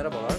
Merhabalar. 0.00 0.38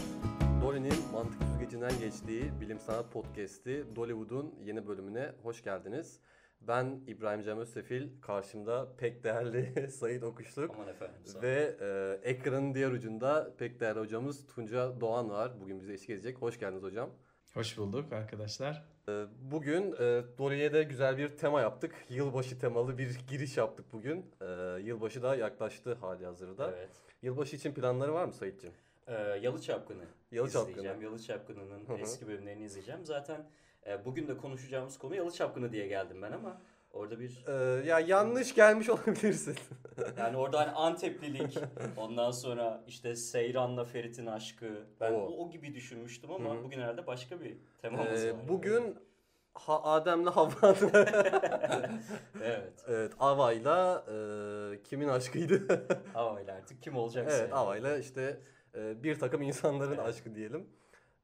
Dolly'nin 0.62 1.12
mantık 1.14 1.44
süzgecinden 1.44 2.00
geçtiği 2.00 2.62
bilim 2.62 2.80
sanat 2.80 3.12
podcast'i 3.12 3.86
Dollywood'un 3.96 4.56
yeni 4.64 4.88
bölümüne 4.88 5.32
hoş 5.44 5.64
geldiniz. 5.64 6.20
Ben 6.62 7.00
İbrahim 7.08 7.42
Cem 7.42 7.58
Özsefil, 7.58 8.22
karşımda 8.22 8.96
pek 8.98 9.24
değerli 9.24 9.92
Sayit 9.92 10.24
Okuşluk 10.24 10.72
Aman 10.76 10.88
efendim. 10.88 11.16
ve 11.42 11.76
e, 11.82 12.30
ekranın 12.30 12.76
diğer 12.76 12.92
ucunda 12.92 13.54
pek 13.58 13.80
değerli 13.80 14.00
hocamız 14.00 14.48
Tunca 14.48 15.02
Doğan 15.02 15.30
var. 15.30 15.62
Bugün 15.62 15.80
bize 15.80 15.94
eşlik 15.94 16.10
edecek. 16.10 16.38
Hoş 16.38 16.60
geldiniz 16.60 16.84
hocam. 16.84 17.10
Hoş 17.54 17.78
bulduk 17.78 18.14
arkadaşlar. 18.14 18.86
E, 19.10 19.26
Bugün 19.42 19.92
e, 19.92 20.24
Dolly'ye 20.38 20.74
de 20.74 20.84
güzel 20.84 21.18
bir 21.18 21.38
tema 21.38 21.62
yaptık. 21.62 21.96
Yılbaşı 22.10 22.60
temalı 22.60 22.98
bir 22.98 23.20
giriş 23.30 23.58
yaptık 23.58 23.86
bugün. 23.94 24.26
E, 24.42 24.46
Yılbaşı 24.84 25.24
da 25.24 25.36
yaklaştı 25.36 25.94
hali 25.94 26.26
hazırda. 26.26 26.72
Evet. 26.78 26.90
Yılbaşı 27.22 27.56
için 27.56 27.74
planları 27.74 28.14
var 28.14 28.26
mı 28.26 28.34
Sayit'ciğim? 28.34 28.76
Ee, 29.08 29.14
Yalı 29.42 29.62
Çapkını 29.62 30.04
Yalı 30.32 30.48
izleyeceğim. 30.48 30.84
Çapkını. 30.84 31.04
Yalı 31.04 31.20
Çapkını'nın 31.22 31.86
Hı 31.88 31.94
hı. 31.94 31.98
eski 31.98 32.28
bölümlerini 32.28 32.64
izleyeceğim. 32.64 33.06
Zaten 33.06 33.46
e, 33.88 34.06
bugün 34.06 34.28
de 34.28 34.38
konuşacağımız 34.38 34.98
konu 34.98 35.16
Yalı 35.16 35.32
Çapkını 35.32 35.72
diye 35.72 35.88
geldim 35.88 36.22
ben 36.22 36.32
ama 36.32 36.62
orada 36.94 37.20
bir 37.20 37.46
E, 37.48 37.88
ya 37.88 38.00
yanlış 38.00 38.56
gelmiş 38.56 38.90
olabilirsin. 38.90 39.56
yani 40.18 40.38
orada 40.38 40.60
hani 40.60 40.72
Anteplilik 40.72 41.58
ondan 41.98 42.32
sonra 42.32 42.84
işte 42.88 43.16
Seyran'la 43.16 43.86
Ferit'in 43.86 44.26
aşkı 44.26 44.86
ben 45.00 45.14
o, 45.14 45.18
o 45.18 45.50
gibi 45.50 45.74
düşünmüştüm 45.76 46.32
ama 46.32 46.56
Hı 46.56 46.60
hı. 46.60 46.64
bugün 46.64 46.80
herhalde 46.82 47.08
başka 47.08 47.40
bir 47.42 47.58
temamız 47.82 48.24
Ee, 48.26 48.34
var. 48.34 48.48
bugün 48.48 48.98
ha, 49.54 49.84
Adem'le 49.84 50.26
Havva'nın 50.26 50.92
evet. 52.44 52.74
evet 52.88 53.12
Ava'yla 53.20 54.06
e, 54.08 54.84
kimin 54.84 55.08
aşkıydı? 55.08 55.84
Havayla 56.14 56.54
artık 56.56 56.82
kim 56.84 56.96
olacaksa. 56.98 57.38
evet 57.38 57.50
yani. 57.50 57.54
Ava'yla 57.60 57.98
işte 57.98 58.38
e, 58.76 59.04
bir 59.04 59.20
takım 59.20 59.42
insanların 59.42 59.90
Evet. 59.92 60.00
aşkı 60.00 60.36
diyelim. 60.36 60.68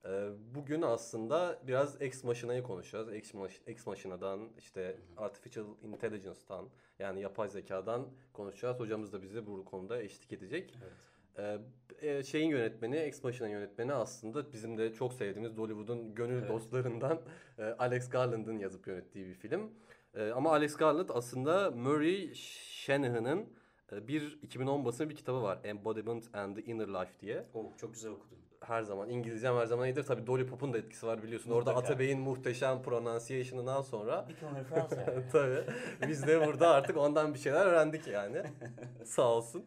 E, 0.06 0.30
bugün 0.56 0.82
aslında 0.82 1.60
biraz 1.68 2.02
Ex 2.02 2.24
Machina'yı 2.24 2.64
konuşacağız. 2.64 3.14
Ex, 3.14 3.34
Mach- 3.34 3.62
Ex 3.68 3.88
Machina'dan 3.88 4.50
işte 4.58 4.98
Artificial 5.18 5.66
Intelligence'dan 5.84 6.70
yani 7.00 7.22
yapay 7.22 7.50
zekadan 7.50 8.08
konuşacağız. 8.34 8.80
Hocamız 8.80 9.14
da 9.14 9.22
bize 9.22 9.46
bu 9.46 9.66
konuda 9.66 10.02
eşlik 10.02 10.34
edecek. 10.34 10.74
Evet. 10.84 10.94
Ee, 11.38 11.60
e, 12.02 12.24
şeyin 12.24 12.50
yönetmeni, 12.50 12.96
Ex 12.96 13.24
Machina'nın 13.24 13.52
yönetmeni 13.54 13.94
aslında 13.94 14.54
bizim 14.54 14.78
de 14.78 14.94
çok 14.94 15.14
sevdiğimiz 15.14 15.58
Dollywood'un 15.58 16.16
gönül 16.16 16.38
Evet. 16.40 16.50
dostlarından 16.50 17.22
e, 17.58 17.64
Alex 17.64 18.10
Garland'ın 18.10 18.58
yazıp 18.60 18.88
yönettiği 18.88 19.28
bir 19.28 19.34
film. 19.34 19.72
E, 20.14 20.30
ama 20.30 20.52
Alex 20.52 20.76
Garland 20.76 21.10
aslında 21.14 21.72
Murray 21.72 22.34
Shanahan'ın 22.34 23.50
bir 23.92 24.40
2010 24.42 24.86
basımı 24.86 25.10
bir 25.10 25.16
kitabı 25.16 25.42
var. 25.42 25.60
Embodiment 25.64 26.36
and 26.36 26.56
the 26.56 26.64
Inner 26.64 26.88
Life 26.88 27.20
diye. 27.20 27.46
Oo, 27.54 27.72
çok 27.78 27.94
güzel 27.94 28.12
okudun. 28.12 28.38
Her 28.62 28.82
zaman 28.82 29.10
İngilizcem 29.10 29.56
her 29.56 29.66
zaman 29.66 29.88
iyidir. 29.88 30.04
Tabii 30.04 30.28
Dolly 30.28 30.46
Pop'un 30.46 30.74
da 30.74 30.78
etkisi 30.78 31.08
var 31.08 31.24
biliyorsun. 31.24 31.52
Orada 31.52 31.74
Mutlaka. 31.74 31.94
Atabey'in 31.94 32.20
muhteşem 32.20 32.82
pronunciation'ından 32.82 33.82
sonra 33.82 34.26
Bir 34.30 34.36
tane 34.36 34.64
Fransa 34.64 35.02
yani. 35.02 35.24
Tabii. 35.32 35.64
Biz 36.08 36.28
de 36.28 36.48
burada 36.48 36.70
artık 36.70 36.98
ondan 36.98 37.34
bir 37.34 37.40
şeyler 37.40 37.66
öğrendik 37.66 38.08
yani. 38.08 38.44
Sağ 39.06 39.32
olsun. 39.34 39.66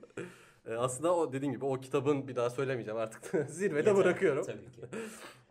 Ee, 0.66 0.74
aslında 0.74 1.16
o 1.16 1.32
dediğim 1.32 1.55
gibi 1.55 1.64
o 1.64 1.80
kitabın 1.80 2.28
bir 2.28 2.36
daha 2.36 2.50
söylemeyeceğim 2.50 3.00
artık 3.00 3.48
zirvede 3.50 3.78
Yeter, 3.78 3.96
bırakıyorum. 3.96 4.44
Tabii 4.46 4.72
ki. 4.72 4.80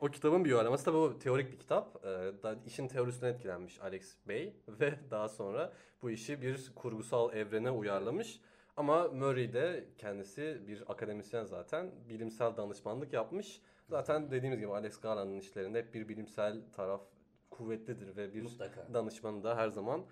O 0.02 0.08
kitabın 0.08 0.46
bir 0.46 0.52
uyarlaması 0.52 0.86
tabii 0.86 0.98
o 0.98 1.20
teorik 1.20 1.52
bir 1.52 1.60
kitap. 1.60 2.06
Ee, 2.06 2.32
işin 2.66 2.88
teorisinden 2.88 3.34
etkilenmiş 3.34 3.82
Alex 3.82 4.16
Bey 4.28 4.54
ve 4.68 4.94
daha 5.12 5.30
sonra 5.30 5.74
bu 6.02 6.10
işi 6.12 6.42
bir 6.42 6.72
kurgusal 6.76 7.34
evrene 7.34 7.72
uyarlamış. 7.72 8.40
Ama 8.80 9.08
Murray 9.08 9.54
de 9.54 9.86
kendisi 9.98 10.62
bir 10.68 10.92
akademisyen 10.92 11.44
zaten 11.44 11.92
bilimsel 12.10 12.58
danışmanlık 12.58 13.14
yapmış. 13.14 13.62
Zaten 13.90 14.32
dediğimiz 14.32 14.60
gibi 14.60 14.72
Alex 14.72 15.00
Garland'ın 15.00 15.38
işlerinde 15.38 15.80
hep 15.80 15.94
bir 15.94 16.10
bilimsel 16.10 16.62
taraf 16.74 17.02
kuvvetlidir 17.50 18.18
ve 18.18 18.34
bir 18.34 18.42
Mutlaka. 18.42 18.94
danışmanı 18.94 19.44
da 19.44 19.58
her 19.58 19.70
zaman 19.70 20.06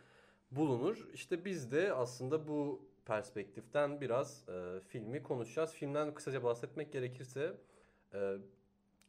bulunur. 0.52 1.08
İşte 1.14 1.46
biz 1.46 1.72
de 1.72 1.94
aslında 1.94 2.48
bu 2.48 2.90
perspektiften 3.06 4.02
biraz 4.02 4.50
e, 4.50 4.80
filmi 4.88 5.24
konuşacağız. 5.24 5.74
Filmden 5.74 6.14
kısaca 6.14 6.44
bahsetmek 6.44 6.92
gerekirse 6.92 7.54
e, 8.14 8.38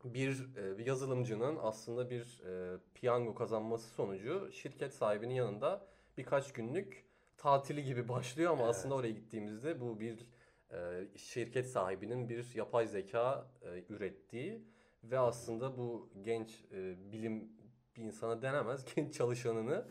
bir, 0.04 0.56
e, 0.56 0.82
yazılımcının 0.82 1.58
aslında 1.62 2.10
bir 2.10 2.42
e, 2.46 2.78
piyango 2.94 3.34
kazanması 3.34 3.88
sonucu 3.88 4.52
şirket 4.52 4.94
sahibinin 4.94 5.34
yanında 5.34 5.86
birkaç 6.18 6.52
günlük 6.52 7.07
tatili 7.38 7.84
gibi 7.84 8.08
başlıyor 8.08 8.52
ama 8.52 8.62
Evet. 8.62 8.70
aslında 8.70 8.94
oraya 8.94 9.10
gittiğimizde 9.12 9.80
bu 9.80 10.00
bir 10.00 10.26
e, 10.72 10.76
şirket 11.16 11.66
sahibinin 11.66 12.28
bir 12.28 12.54
yapay 12.54 12.86
zeka 12.86 13.46
e, 13.62 13.84
ürettiği 13.94 14.62
ve 15.04 15.18
aslında 15.18 15.76
bu 15.78 16.10
genç 16.22 16.64
e, 16.72 17.12
bilim 17.12 17.48
bir 17.96 18.02
insana 18.02 18.42
denemez 18.42 18.84
genç 18.94 19.14
çalışanını 19.14 19.86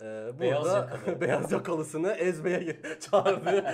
e, 0.00 0.04
burada 0.04 0.40
Beyaz 0.40 0.66
yakalı. 0.66 1.20
beyaz 1.20 1.52
yakalısını 1.52 2.12
ezmeye 2.12 2.76
çağırdığı 3.00 3.64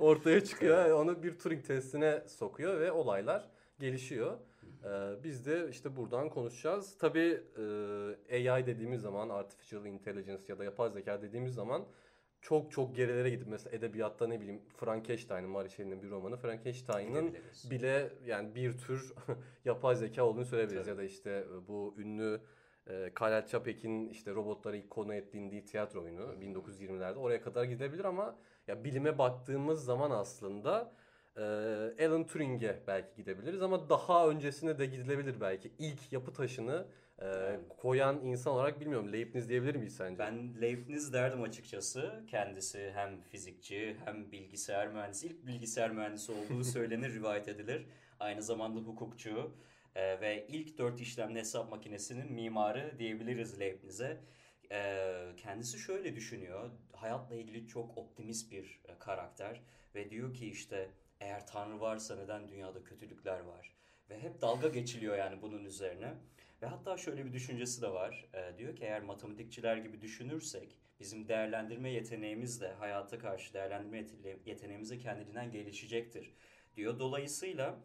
ortaya 0.00 0.44
çıkıyor. 0.44 0.90
Onu 0.90 1.22
bir 1.22 1.38
Turing 1.38 1.64
testine 1.66 2.22
sokuyor 2.28 2.80
ve 2.80 2.92
olaylar 2.92 3.50
gelişiyor. 3.78 4.38
Ee, 4.84 5.24
biz 5.24 5.46
de 5.46 5.68
işte 5.70 5.96
buradan 5.96 6.28
konuşacağız. 6.30 6.98
Tabii 6.98 7.42
e, 8.30 8.52
AI 8.52 8.66
dediğimiz 8.66 9.00
zaman, 9.00 9.28
Artificial 9.28 9.86
Intelligence 9.86 10.42
ya 10.48 10.58
da 10.58 10.64
yapay 10.64 10.90
zeka 10.90 11.22
dediğimiz 11.22 11.54
zaman 11.54 11.84
çok 12.44 12.72
çok 12.72 12.96
gerilere 12.96 13.30
gidip 13.30 13.46
mesela 13.48 13.76
edebiyatta 13.76 14.26
ne 14.26 14.40
bileyim 14.40 14.60
Frankenstein'ın, 14.76 15.50
Mary 15.50 15.68
Shelley'nin 15.68 16.02
bir 16.02 16.10
romanı 16.10 16.36
Frankenstein'ın 16.36 17.34
bile 17.70 18.10
yani 18.26 18.54
bir 18.54 18.78
tür 18.78 19.12
yapay 19.64 19.96
zeka 19.96 20.24
olduğunu 20.24 20.44
söyleyebiliriz. 20.44 20.86
Tabii. 20.86 20.90
Ya 20.90 20.98
da 20.98 21.02
işte 21.02 21.30
e, 21.30 21.68
bu 21.68 21.94
ünlü 21.98 22.40
e, 22.86 23.10
Karel 23.14 23.46
Çapek'in 23.46 24.08
işte 24.08 24.34
robotları 24.34 24.76
ilk 24.76 24.90
konu 24.90 25.14
ettiğindiği 25.14 25.64
tiyatro 25.64 26.02
oyunu 26.02 26.22
1920'lerde 26.22 27.14
oraya 27.14 27.42
kadar 27.42 27.64
gidebilir 27.64 28.04
ama 28.04 28.38
ya 28.66 28.84
bilime 28.84 29.18
baktığımız 29.18 29.84
zaman 29.84 30.10
aslında 30.10 30.92
e, 31.36 31.42
Alan 32.06 32.26
Turing'e 32.26 32.82
belki 32.86 33.16
gidebiliriz 33.16 33.62
ama 33.62 33.88
daha 33.88 34.28
öncesine 34.28 34.78
de 34.78 34.86
gidilebilir 34.86 35.40
belki. 35.40 35.72
İlk 35.78 36.12
yapı 36.12 36.32
taşını 36.32 36.86
e, 37.18 37.26
Yani. 37.26 37.68
koyan 37.68 38.20
insan 38.24 38.52
olarak 38.52 38.80
bilmiyorum. 38.80 39.12
Leibniz 39.12 39.48
diyebilir 39.48 39.74
miyiz 39.74 39.96
sence? 39.96 40.18
Ben 40.18 40.60
Leibniz 40.60 41.12
derdim 41.12 41.42
açıkçası. 41.42 42.24
Kendisi 42.26 42.90
hem 42.94 43.22
fizikçi 43.22 43.96
hem 44.04 44.32
bilgisayar 44.32 44.88
mühendisi. 44.88 45.26
İlk 45.26 45.46
bilgisayar 45.46 45.90
mühendisi 45.90 46.32
olduğu 46.32 46.64
söylenir, 46.74 47.14
rivayet 47.14 47.48
edilir. 47.48 47.86
Aynı 48.20 48.42
zamanda 48.42 48.80
hukukçu 48.80 49.56
e, 49.94 50.20
ve 50.20 50.46
ilk 50.48 50.78
dört 50.78 51.00
işlemli 51.00 51.38
hesap 51.38 51.70
makinesinin 51.70 52.32
mimarı 52.32 52.98
diyebiliriz 52.98 53.60
Leibniz'e. 53.60 54.20
E, 54.72 55.10
kendisi 55.36 55.78
şöyle 55.78 56.16
düşünüyor. 56.16 56.70
Hayatla 56.92 57.34
ilgili 57.34 57.66
çok 57.66 57.98
optimist 57.98 58.50
bir 58.52 58.80
e, 58.88 58.98
karakter 58.98 59.62
ve 59.94 60.10
diyor 60.10 60.34
ki 60.34 60.48
işte 60.48 60.90
eğer 61.20 61.46
Tanrı 61.46 61.80
varsa 61.80 62.16
neden 62.16 62.48
dünyada 62.48 62.84
kötülükler 62.84 63.40
var? 63.40 63.74
Ve 64.10 64.18
hep 64.18 64.40
dalga 64.40 64.68
geçiliyor 64.68 65.16
yani 65.18 65.42
bunun 65.42 65.64
üzerine. 65.64 66.14
Ve 66.62 66.66
hatta 66.66 66.96
şöyle 66.96 67.24
bir 67.24 67.32
düşüncesi 67.32 67.82
de 67.82 67.88
var. 67.92 68.28
Ee, 68.34 68.58
diyor 68.58 68.76
ki 68.76 68.84
eğer 68.84 69.02
matematikçiler 69.02 69.76
gibi 69.76 70.00
düşünürsek 70.00 70.78
bizim 71.00 71.28
değerlendirme 71.28 71.90
yeteneğimiz 71.90 72.60
de 72.60 72.72
hayata 72.72 73.18
karşı 73.18 73.54
değerlendirme 73.54 73.98
yete- 73.98 74.38
yeteneğimiz 74.46 74.90
de 74.90 74.98
kendiliğinden 74.98 75.50
gelişecektir 75.50 76.34
diyor. 76.76 76.98
Dolayısıyla 76.98 77.80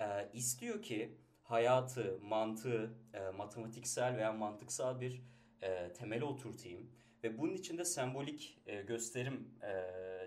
e, 0.00 0.06
istiyor 0.32 0.82
ki 0.82 1.16
hayatı, 1.42 2.18
mantığı 2.22 2.94
e, 3.14 3.30
matematiksel 3.30 4.16
veya 4.16 4.32
mantıksal 4.32 5.00
bir 5.00 5.22
e, 5.62 5.92
temele 5.92 6.24
oturtayım. 6.24 6.90
Ve 7.24 7.38
bunun 7.38 7.52
içinde 7.54 7.84
sembolik 7.84 8.58
e, 8.66 8.82
gösterim 8.82 9.48
e, 9.62 9.68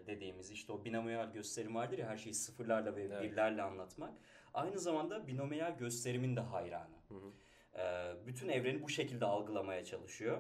dediğimiz 0.08 0.52
işte 0.52 0.72
o 0.74 0.86
binomiyal 0.86 1.34
gösterim 1.34 1.76
vardır 1.76 1.98
ya 1.98 2.08
her 2.08 2.18
şeyi 2.18 2.34
sıfırlarla 2.34 2.96
ve 2.96 3.02
Evet. 3.04 3.24
birlerle 3.24 3.62
anlatmak. 3.62 4.14
Aynı 4.54 4.80
zamanda 4.80 5.28
binomiyal 5.28 5.78
gösterimin 5.78 6.36
de 6.36 6.40
hayranı. 6.40 6.96
Hı 7.08 7.14
hı. 7.16 7.32
Ee, 7.78 8.14
bütün 8.28 8.50
evreni 8.50 8.82
bu 8.84 8.90
şekilde 8.90 9.26
algılamaya 9.26 9.86
çalışıyor. 9.86 10.38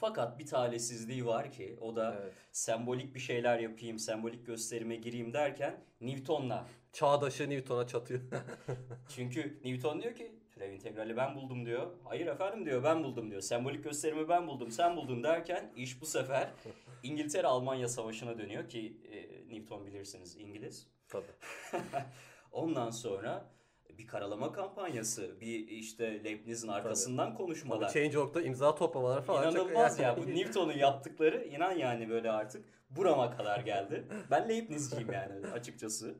Fakat 0.00 0.38
bir 0.38 0.46
talihsizliği 0.46 1.26
var 1.26 1.52
ki 1.52 1.76
o 1.80 1.96
da 1.96 2.16
Evet. 2.22 2.32
sembolik 2.52 3.14
bir 3.14 3.20
şeyler 3.20 3.58
yapayım, 3.58 3.98
sembolik 3.98 4.46
gösterime 4.46 4.96
gireyim 4.96 5.32
derken 5.32 5.84
Newton'la. 6.00 6.66
Çağdaşı 6.92 7.50
Newton'a 7.50 7.86
çatıyor. 7.86 8.20
Çünkü 9.08 9.60
Newton 9.64 10.02
diyor 10.02 10.14
ki 10.14 10.32
türev 10.54 10.72
integrali 10.72 11.16
ben 11.16 11.36
buldum 11.36 11.66
diyor. 11.66 11.90
Hayır 12.04 12.26
efendim 12.26 12.66
diyor 12.66 12.84
ben 12.84 13.04
buldum 13.04 13.30
diyor. 13.30 13.40
Sembolik 13.42 13.84
gösterimi 13.84 14.28
ben 14.28 14.46
buldum 14.46 14.70
sen 14.70 14.96
buldun 14.96 15.22
derken 15.24 15.72
iş 15.76 16.00
bu 16.00 16.06
sefer 16.06 16.50
İngiltere-Almanya 17.02 17.88
savaşına 17.88 18.38
dönüyor 18.38 18.68
ki 18.68 18.96
e, 19.12 19.48
Newton 19.54 19.86
bilirsiniz 19.86 20.36
İngiliz. 20.36 20.86
Tabii. 21.08 21.26
Ondan 22.52 22.90
sonra 22.90 23.44
bir 23.98 24.06
karalama 24.06 24.52
kampanyası, 24.52 25.40
bir 25.40 25.68
işte 25.68 26.24
Leibniz'in 26.24 26.68
arkasından 26.68 27.26
Tabii 27.28 27.36
konuşmalar. 27.36 27.88
Change.org'da 27.92 28.42
imza 28.42 28.74
toplamalar 28.74 29.22
falan. 29.22 29.42
çok- 29.42 29.52
İnanılmaz 29.54 29.98
ya. 29.98 30.16
Bu 30.16 30.26
Newton'un 30.26 30.72
yaptıkları 30.72 31.44
inan 31.44 31.72
yani 31.72 32.10
böyle 32.10 32.30
artık 32.30 32.64
burama 32.90 33.36
kadar 33.36 33.60
geldi. 33.60 34.04
Ben 34.30 34.48
Leibnizciyim 34.48 35.12
yani 35.12 35.46
açıkçası. 35.46 36.14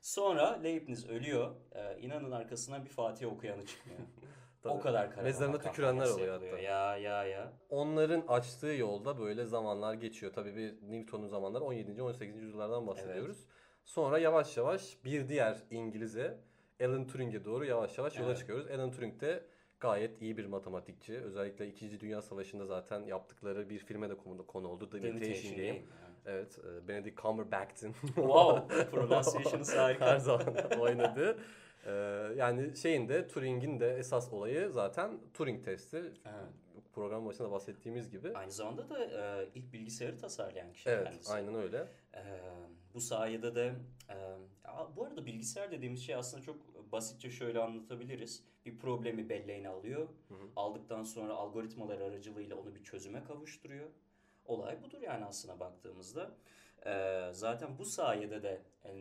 Sonra 0.00 0.60
Leibniz 0.62 1.08
ölüyor. 1.08 1.50
Ee, 1.72 1.98
inanın 2.00 2.30
arkasından 2.30 2.84
bir 2.84 2.90
Fatiha 2.90 3.30
okuyanı 3.30 3.66
çıkmıyor. 3.66 4.00
Tabii. 4.62 4.72
o 4.72 4.80
kadar 4.80 5.10
kara 5.10 5.22
Mezarına 5.24 5.58
tükürenler 5.58 6.06
oluyor 6.06 6.40
hatta. 6.42 6.58
Ya 6.58 6.96
ya 6.96 7.24
ya. 7.24 7.52
Onların 7.70 8.24
açtığı 8.28 8.66
yolda 8.66 9.18
böyle 9.18 9.46
zamanlar 9.46 9.94
geçiyor. 9.94 10.32
Tabii 10.32 10.56
bir 10.56 10.74
Newton'un 10.90 11.26
zamanları 11.26 11.64
17. 11.64 12.02
18. 12.02 12.36
yüzyıllardan 12.42 12.86
bahsediyoruz. 12.86 13.46
Sonra 13.90 14.18
yavaş 14.18 14.56
yavaş 14.56 14.96
bir 15.04 15.28
diğer 15.28 15.58
İngiliz'e 15.70 16.38
Alan 16.84 17.06
Turing'e 17.06 17.44
doğru 17.44 17.64
yavaş 17.64 17.98
yavaş 17.98 18.18
yola 18.18 18.28
Evet. 18.28 18.38
çıkıyoruz. 18.38 18.66
Alan 18.70 18.90
Turing 18.90 19.20
de 19.20 19.44
gayet 19.80 20.22
iyi 20.22 20.36
bir 20.36 20.46
matematikçi. 20.46 21.18
Özellikle 21.18 21.68
2. 21.68 22.00
Dünya 22.00 22.22
Savaşı'nda 22.22 22.66
zaten 22.66 23.00
yaptıkları 23.02 23.70
bir 23.70 23.78
filme 23.78 24.10
de 24.10 24.16
konu, 24.16 24.46
konu 24.46 24.68
oldu. 24.68 24.90
The 24.90 24.98
Imitation 24.98 25.56
Game. 25.56 25.66
Game. 25.68 25.80
Evet, 26.26 26.58
e, 26.58 26.88
Benedict 26.88 27.22
Cumberbatch'in 27.22 27.92
Wow, 28.14 28.84
pronunciation'ı 28.90 29.64
her 29.66 29.76
harika. 29.94 30.18
zaman 30.18 30.54
oynadı. 30.80 31.38
E, 31.86 31.90
yani 32.36 32.76
şeyin 32.76 33.08
de 33.08 33.28
Turing'in 33.28 33.80
de 33.80 33.96
esas 33.96 34.32
olayı 34.32 34.70
zaten 34.70 35.18
Turing 35.34 35.64
testi. 35.64 35.96
Evet. 35.96 36.14
Program 36.94 37.26
başında 37.26 37.50
bahsettiğimiz 37.50 38.10
gibi. 38.10 38.32
Aynı 38.34 38.50
zamanda 38.52 38.88
da 38.90 39.04
e, 39.04 39.48
ilk 39.54 39.72
bilgisayarı 39.72 40.18
tasarlayan 40.18 40.72
kişi 40.72 40.90
Evet, 40.90 41.04
kendisi. 41.04 41.32
aynen 41.32 41.54
öyle. 41.54 41.86
Ee, 42.14 42.20
bu 42.94 43.00
sayede 43.00 43.54
de 43.54 43.74
e, 44.08 44.14
ya 44.64 44.88
bu 44.96 45.04
arada 45.04 45.26
bilgisayar 45.26 45.70
dediğimiz 45.70 46.02
şey 46.06 46.14
aslında 46.14 46.42
çok 46.42 46.92
basitçe 46.92 47.30
şöyle 47.30 47.60
anlatabiliriz. 47.60 48.44
Bir 48.66 48.78
problemi 48.78 49.28
belleğine 49.28 49.68
alıyor. 49.68 50.08
Hı 50.28 50.34
hı. 50.34 50.48
Aldıktan 50.56 51.02
sonra 51.02 51.34
algoritmalar 51.34 52.00
aracılığıyla 52.00 52.56
onu 52.56 52.74
bir 52.74 52.84
çözüme 52.84 53.24
kavuşturuyor. 53.24 53.86
Olay 54.44 54.82
budur 54.82 55.00
yani 55.00 55.24
aslına 55.24 55.60
baktığımızda. 55.60 56.30
Ee, 56.86 57.30
zaten 57.32 57.78
bu 57.78 57.84
sayede 57.84 58.42
de 58.42 58.62
e, 58.84 58.92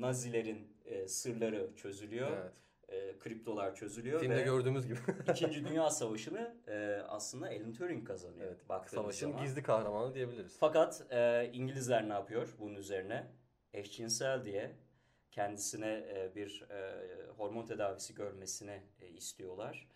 Nazilerin 0.00 0.68
e, 0.84 1.08
sırları 1.08 1.70
çözülüyor. 1.76 2.30
Evet. 2.32 2.52
E, 2.88 3.18
kriptolar 3.18 3.74
çözülüyor 3.74 4.20
Filmde 4.20 4.36
ve 4.36 4.42
gördüğümüz 4.42 4.86
gibi. 4.86 4.98
İkinci 5.30 5.64
Dünya 5.68 5.90
Savaşı'nı 5.90 6.56
e, 6.68 7.02
aslında 7.08 7.46
Alan 7.46 7.72
Turing 7.72 8.06
kazanıyor. 8.06 8.56
evet. 8.70 8.90
Savaşın 8.90 9.30
zaman. 9.30 9.44
gizli 9.44 9.62
kahramanı 9.62 10.14
diyebiliriz. 10.14 10.56
Fakat 10.60 11.06
e, 11.10 11.50
İngilizler 11.52 12.08
ne 12.08 12.12
yapıyor 12.12 12.48
bunun 12.58 12.74
üzerine? 12.74 13.26
Eşcinsel 13.72 14.44
diye 14.44 14.76
kendisine 15.30 15.88
e, 15.88 16.32
bir 16.34 16.64
e, 16.70 17.06
hormon 17.36 17.66
tedavisi 17.66 18.14
görmesini 18.14 18.82
e, 19.00 19.08
istiyorlar. 19.08 19.88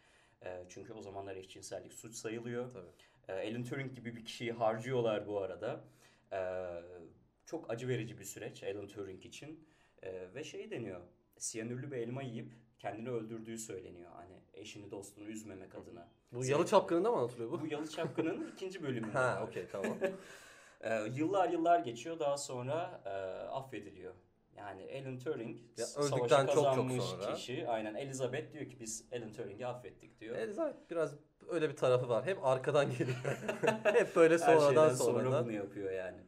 E, 0.44 0.64
çünkü 0.68 0.92
o 0.92 1.02
zamanlar 1.02 1.36
eşcinsellik 1.36 1.92
suç 1.92 2.14
sayılıyor. 2.14 2.72
Tabii. 2.72 2.90
E, 3.28 3.50
Alan 3.50 3.64
Turing 3.64 3.94
gibi 3.94 4.16
bir 4.16 4.24
kişiyi 4.24 4.52
harcıyorlar 4.52 5.26
bu 5.26 5.40
arada. 5.40 5.84
E, 6.32 6.38
çok 7.46 7.70
acı 7.70 7.88
verici 7.88 8.18
bir 8.18 8.24
süreç 8.24 8.62
Alan 8.62 8.88
Turing 8.88 9.26
için. 9.26 9.68
E, 10.02 10.34
ve 10.34 10.44
şey 10.44 10.70
deniyor, 10.70 11.00
siyanürlü 11.38 11.90
bir 11.90 11.96
elma 11.96 12.22
yiyip 12.22 12.52
kendini 12.78 13.10
öldürdüğü 13.10 13.58
söyleniyor. 13.58 14.10
Hani 14.14 14.34
eşini 14.54 14.90
dostunu 14.90 15.24
üzmemek 15.24 15.74
adına. 15.74 16.08
Bu 16.32 16.44
Yalı 16.44 16.66
Çapkını'nda 16.66 17.10
mı 17.10 17.16
anlatılıyor 17.16 17.50
bu? 17.50 17.60
Bu 17.60 17.66
Yalı 17.66 17.90
Çapkın'ın 17.90 18.50
ikinci 18.52 18.82
bölümünde. 18.82 19.12
Ha, 19.12 19.44
okey 19.48 19.66
tamam. 19.72 19.96
Ee, 20.80 21.02
yıllar 21.14 21.48
yıllar 21.48 21.78
geçiyor 21.80 22.18
daha 22.18 22.36
sonra 22.36 23.00
e, 23.04 23.08
affediliyor. 23.48 24.14
Yani 24.56 24.82
Alan 25.02 25.18
Turing 25.18 25.58
Ya, 25.76 25.86
öldükten 25.96 26.46
çok 26.46 26.54
çok 26.54 26.64
kazanmış 26.64 27.04
sonra. 27.04 27.34
kişi. 27.34 27.68
Aynen 27.68 27.94
Elizabeth 27.94 28.52
diyor 28.52 28.66
ki 28.66 28.80
biz 28.80 29.04
Alan 29.12 29.32
Turing'i 29.32 29.66
affettik 29.66 30.20
diyor. 30.20 30.36
Elizabeth 30.36 30.90
biraz 30.90 31.14
öyle 31.48 31.68
bir 31.70 31.76
tarafı 31.76 32.08
var. 32.08 32.26
Hep 32.26 32.44
arkadan 32.44 32.90
geliyor. 32.90 33.16
Hep 33.84 34.16
böyle 34.16 34.34
Her 34.34 34.38
sonradan 34.38 34.88
sonra 34.88 34.94
sonradan. 35.18 35.44
bunu 35.44 35.52
yapıyor 35.52 35.90
yani. 35.92 36.18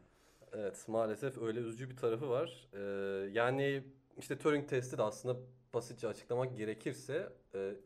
Evet 0.52 0.84
maalesef 0.88 1.38
öyle 1.38 1.60
üzücü 1.60 1.90
bir 1.90 1.96
tarafı 1.96 2.28
var. 2.30 2.68
Ee, 2.72 2.80
yani 3.32 3.84
işte 4.20 4.38
Turing 4.38 4.68
testi 4.68 4.98
de 4.98 5.02
aslında 5.02 5.40
basitçe 5.74 6.08
açıklamak 6.08 6.56
gerekirse 6.56 7.32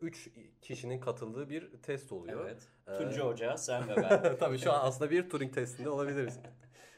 3 0.01 0.29
kişinin 0.61 0.99
katıldığı 0.99 1.49
bir 1.49 1.69
test 1.83 2.11
oluyor. 2.11 2.45
Evet. 2.45 2.67
Ee, 2.87 2.97
Tunca 2.97 3.25
Hoca, 3.25 3.57
sen 3.57 3.89
ve 3.89 3.95
ben. 3.95 4.37
Tabii 4.39 4.57
şu 4.57 4.73
an 4.73 4.87
aslında 4.87 5.11
bir 5.11 5.29
Turing 5.29 5.53
testinde 5.53 5.89
olabiliriz. 5.89 6.39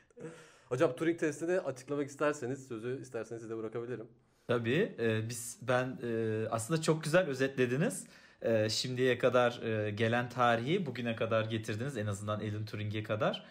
Hocam 0.69 0.95
Turing 0.95 1.19
testini 1.19 1.59
açıklamak 1.59 2.07
isterseniz 2.07 2.67
sözü 2.67 3.01
isterseniz 3.01 3.41
size 3.41 3.57
bırakabilirim. 3.57 4.07
Tabii 4.47 4.95
e, 4.99 5.29
biz 5.29 5.59
ben 5.61 5.99
e, 6.03 6.43
aslında 6.49 6.81
çok 6.81 7.03
güzel 7.03 7.27
özetlediniz. 7.27 8.07
E, 8.41 8.69
şimdiye 8.69 9.17
kadar 9.17 9.61
e, 9.61 9.91
gelen 9.91 10.29
tarihi 10.29 10.85
bugüne 10.85 11.15
kadar 11.15 11.45
getirdiniz 11.45 11.97
en 11.97 12.07
azından 12.07 12.39
Alan 12.39 12.65
Turing'e 12.65 13.03
kadar 13.03 13.35
e, 13.35 13.45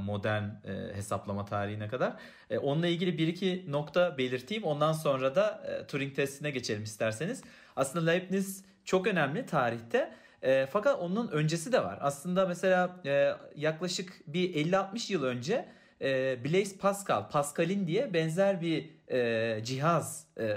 modern 0.00 0.42
e, 0.42 0.94
hesaplama 0.94 1.44
tarihine 1.44 1.88
kadar. 1.88 2.12
E, 2.50 2.58
onunla 2.58 2.86
ilgili 2.86 3.18
bir 3.18 3.28
iki 3.28 3.64
nokta 3.68 4.18
belirteyim. 4.18 4.64
Ondan 4.64 4.92
sonra 4.92 5.34
da 5.34 5.62
e, 5.66 5.86
Turing 5.86 6.16
testine 6.16 6.50
geçelim 6.50 6.82
isterseniz. 6.82 7.42
Aslında 7.76 8.10
Leibniz 8.10 8.64
çok 8.84 9.06
önemli 9.06 9.46
tarihte. 9.46 10.12
E, 10.42 10.66
fakat 10.66 10.98
onun 11.00 11.28
öncesi 11.28 11.72
de 11.72 11.84
var. 11.84 11.98
Aslında 12.00 12.46
mesela 12.46 12.96
e, 13.06 13.32
yaklaşık 13.56 14.20
bir 14.26 14.54
50-60 14.54 15.12
yıl 15.12 15.22
önce 15.22 15.68
e, 16.02 16.38
Blaise 16.44 16.78
Pascal, 16.78 17.28
Pascal'in 17.28 17.86
diye 17.86 18.14
benzer 18.14 18.60
bir 18.60 18.90
e, 19.08 19.64
cihaz 19.64 20.26
e, 20.40 20.56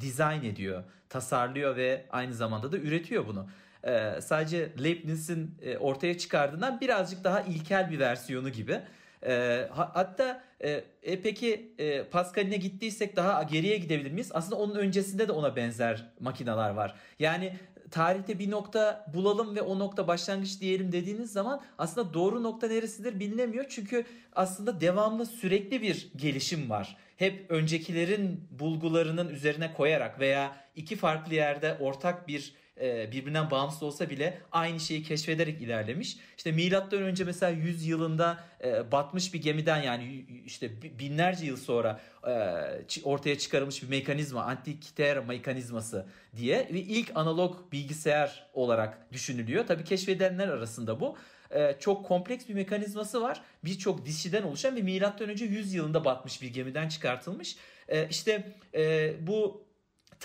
dizayn 0.00 0.42
ediyor, 0.44 0.84
tasarlıyor 1.08 1.76
ve 1.76 2.06
aynı 2.10 2.34
zamanda 2.34 2.72
da 2.72 2.76
üretiyor 2.76 3.26
bunu. 3.26 3.48
E, 3.86 4.20
sadece 4.20 4.68
Leibniz'in 4.82 5.54
e, 5.62 5.78
ortaya 5.78 6.18
çıkardığından 6.18 6.80
birazcık 6.80 7.24
daha 7.24 7.40
ilkel 7.40 7.90
bir 7.90 7.98
versiyonu 7.98 8.48
gibi. 8.48 8.80
E, 9.26 9.66
ha- 9.72 9.90
hatta 9.94 10.42
e, 10.60 10.84
e, 11.02 11.22
peki 11.22 11.72
e, 11.78 12.04
Pascal'ine 12.04 12.56
gittiysek 12.56 13.16
daha 13.16 13.42
geriye 13.42 13.76
gidebilir 13.76 14.10
miyiz? 14.12 14.30
Aslında 14.34 14.56
onun 14.56 14.74
öncesinde 14.74 15.28
de 15.28 15.32
ona 15.32 15.56
benzer 15.56 16.04
makineler 16.20 16.70
var. 16.70 16.94
Yani 17.18 17.56
tarihte 17.90 18.38
bir 18.38 18.50
nokta 18.50 19.06
bulalım 19.14 19.56
ve 19.56 19.60
o 19.62 19.78
nokta 19.78 20.08
başlangıç 20.08 20.60
diyelim 20.60 20.92
dediğiniz 20.92 21.32
zaman 21.32 21.62
aslında 21.78 22.14
doğru 22.14 22.42
nokta 22.42 22.68
neresidir 22.68 23.20
bilinemiyor. 23.20 23.64
Çünkü 23.68 24.04
aslında 24.34 24.80
devamlı 24.80 25.26
sürekli 25.26 25.82
bir 25.82 26.10
gelişim 26.16 26.70
var. 26.70 26.96
Hep 27.16 27.50
öncekilerin 27.50 28.48
bulgularının 28.50 29.28
üzerine 29.28 29.72
koyarak 29.74 30.20
veya 30.20 30.56
iki 30.76 30.96
farklı 30.96 31.34
yerde 31.34 31.76
ortak 31.80 32.28
bir 32.28 32.54
e, 32.80 33.12
birbirinden 33.12 33.50
bağımsız 33.50 33.82
olsa 33.82 34.10
bile 34.10 34.38
aynı 34.52 34.80
şeyi 34.80 35.02
keşfederek 35.02 35.62
ilerlemiş. 35.62 36.16
İşte 36.36 36.52
milattan 36.52 37.02
önce 37.02 37.24
mesela 37.24 37.52
100 37.52 37.86
yılında 37.86 38.44
e, 38.64 38.92
batmış 38.92 39.34
bir 39.34 39.42
gemiden 39.42 39.82
yani 39.82 40.24
işte 40.46 40.82
bi- 40.82 40.98
binlerce 40.98 41.46
yıl 41.46 41.56
sonra 41.56 42.00
e, 42.26 43.02
ortaya 43.04 43.38
çıkarılmış 43.38 43.82
bir 43.82 43.88
mekanizma, 43.88 44.42
antikythera 44.42 45.22
mekanizması 45.22 46.06
diye 46.36 46.68
ve 46.72 46.80
ilk 46.80 47.12
analog 47.14 47.72
bilgisayar 47.72 48.46
olarak 48.52 49.12
düşünülüyor. 49.12 49.66
Tabii 49.66 49.84
keşfedenler 49.84 50.48
arasında 50.48 51.00
bu. 51.00 51.16
Çok 51.80 52.06
kompleks 52.06 52.48
bir 52.48 52.54
mekanizması 52.54 53.22
var. 53.22 53.42
Birçok 53.64 54.06
dişiden 54.06 54.42
oluşan 54.42 54.76
ve 54.76 54.82
milattan 54.82 55.28
önce 55.28 55.44
100 55.44 55.74
yılında 55.74 56.04
batmış 56.04 56.42
bir 56.42 56.48
gemiden 56.48 56.88
çıkartılmış. 56.88 57.56
İşte 58.10 58.52
bu 59.20 59.65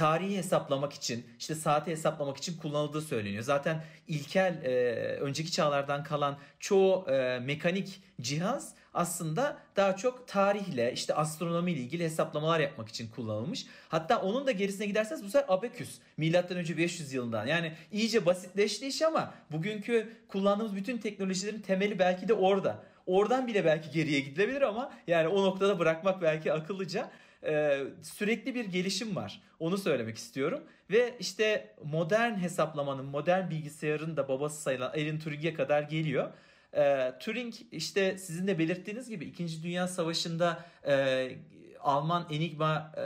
tarihi 0.01 0.37
hesaplamak 0.37 0.93
için, 0.93 1.25
işte 1.39 1.55
saati 1.55 1.91
hesaplamak 1.91 2.37
için 2.37 2.57
kullanıldığı 2.57 3.01
söyleniyor. 3.01 3.43
Zaten 3.43 3.83
ilkel 4.07 4.63
e, 4.63 4.71
önceki 5.15 5.51
çağlardan 5.51 6.03
kalan 6.03 6.37
çoğu 6.59 7.09
e, 7.09 7.39
mekanik 7.39 8.01
cihaz 8.21 8.73
aslında 8.93 9.57
daha 9.75 9.95
çok 9.95 10.27
tarihle, 10.27 10.93
işte 10.93 11.13
astronomiyle 11.13 11.79
ilgili 11.79 12.03
hesaplamalar 12.03 12.59
yapmak 12.59 12.89
için 12.89 13.09
kullanılmış. 13.09 13.65
Hatta 13.89 14.21
onun 14.21 14.47
da 14.47 14.51
gerisine 14.51 14.85
giderseniz 14.85 15.23
bu 15.23 15.29
sefer 15.29 15.45
abeküs. 15.47 15.99
Milattan 16.17 16.57
önce 16.57 16.77
500 16.77 17.13
yılından. 17.13 17.47
Yani 17.47 17.73
iyice 17.91 18.25
basitleşti 18.25 18.87
iş 18.87 19.01
ama 19.01 19.33
bugünkü 19.51 20.13
kullandığımız 20.27 20.75
bütün 20.75 20.97
teknolojilerin 20.97 21.61
temeli 21.61 21.99
belki 21.99 22.27
de 22.27 22.33
orada. 22.33 22.83
Oradan 23.05 23.47
bile 23.47 23.65
belki 23.65 23.91
geriye 23.91 24.19
gidilebilir 24.19 24.61
ama 24.61 24.91
yani 25.07 25.27
o 25.27 25.43
noktada 25.43 25.79
bırakmak 25.79 26.21
belki 26.21 26.53
akıllıca. 26.53 27.09
Ee, 27.43 27.83
sürekli 28.01 28.55
bir 28.55 28.65
gelişim 28.65 29.15
var. 29.15 29.41
Onu 29.59 29.77
söylemek 29.77 30.17
istiyorum. 30.17 30.63
Ve 30.91 31.15
işte 31.19 31.75
modern 31.83 32.33
hesaplamanın, 32.33 33.05
modern 33.05 33.49
bilgisayarın 33.49 34.17
da 34.17 34.27
babası 34.27 34.61
sayılan 34.61 34.89
Alan 34.89 35.19
Turing'e 35.19 35.53
kadar 35.53 35.83
geliyor. 35.83 36.31
Ee, 36.75 37.13
Turing 37.19 37.53
işte 37.71 38.17
sizin 38.17 38.47
de 38.47 38.59
belirttiğiniz 38.59 39.09
gibi 39.09 39.25
2. 39.25 39.63
Dünya 39.63 39.87
Savaşı'nda 39.87 40.65
e, 40.87 41.31
Alman 41.79 42.27
Enigma 42.29 42.91
e, 42.97 43.01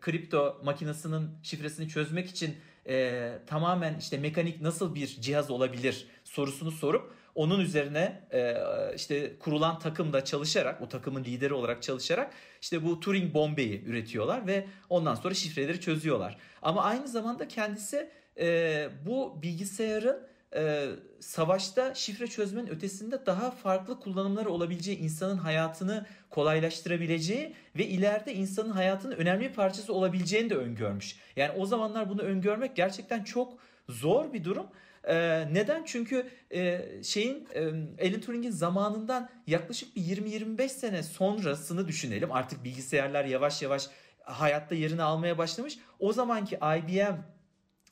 kripto 0.00 0.60
makinesinin 0.64 1.30
şifresini 1.42 1.88
çözmek 1.88 2.30
için 2.30 2.56
e, 2.88 3.32
tamamen 3.46 3.98
işte 3.98 4.18
mekanik 4.18 4.60
nasıl 4.60 4.94
bir 4.94 5.06
cihaz 5.06 5.50
olabilir 5.50 6.06
sorusunu 6.24 6.70
sorup 6.70 7.14
onun 7.34 7.60
üzerine 7.60 8.20
e, 8.32 8.54
işte 8.96 9.38
kurulan 9.38 9.78
takımda 9.78 10.24
çalışarak, 10.24 10.82
o 10.82 10.88
takımın 10.88 11.24
lideri 11.24 11.54
olarak 11.54 11.82
çalışarak 11.82 12.32
işte 12.62 12.84
bu 12.84 13.00
Turing 13.00 13.34
bombeyi 13.34 13.84
üretiyorlar 13.84 14.46
ve 14.46 14.66
ondan 14.90 15.14
sonra 15.14 15.34
şifreleri 15.34 15.80
çözüyorlar. 15.80 16.38
Ama 16.62 16.82
aynı 16.82 17.08
zamanda 17.08 17.48
kendisi 17.48 18.10
e, 18.38 18.88
bu 19.06 19.42
bilgisayarın 19.42 20.26
e, 20.54 20.86
savaşta 21.20 21.94
şifre 21.94 22.26
çözmenin 22.26 22.66
ötesinde 22.66 23.26
daha 23.26 23.50
farklı 23.50 24.00
kullanımları 24.00 24.50
olabileceği, 24.50 24.98
insanın 24.98 25.36
hayatını 25.36 26.06
kolaylaştırabileceği 26.30 27.54
ve 27.76 27.86
ileride 27.86 28.34
insanın 28.34 28.70
hayatının 28.70 29.16
önemli 29.16 29.48
bir 29.48 29.54
parçası 29.54 29.94
olabileceğini 29.94 30.50
de 30.50 30.54
öngörmüş. 30.54 31.16
Yani 31.36 31.52
o 31.58 31.66
zamanlar 31.66 32.08
bunu 32.08 32.22
öngörmek 32.22 32.76
gerçekten 32.76 33.24
çok 33.24 33.58
zor 33.88 34.32
bir 34.32 34.44
durum. 34.44 34.66
Ee, 35.08 35.48
neden? 35.52 35.84
Çünkü 35.84 36.30
e, 36.54 36.80
şeyin 37.02 37.48
e, 37.54 37.60
Alan 38.08 38.20
Turing'in 38.20 38.50
zamanından 38.50 39.28
yaklaşık 39.46 39.96
bir 39.96 40.02
20-25 40.02 40.68
sene 40.68 41.02
sonrasını 41.02 41.88
düşünelim. 41.88 42.32
Artık 42.32 42.64
bilgisayarlar 42.64 43.24
yavaş 43.24 43.62
yavaş 43.62 43.88
hayatta 44.24 44.74
yerini 44.74 45.02
almaya 45.02 45.38
başlamış. 45.38 45.78
O 45.98 46.12
zamanki 46.12 46.56
IBM 46.56 47.16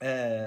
e, 0.03 0.39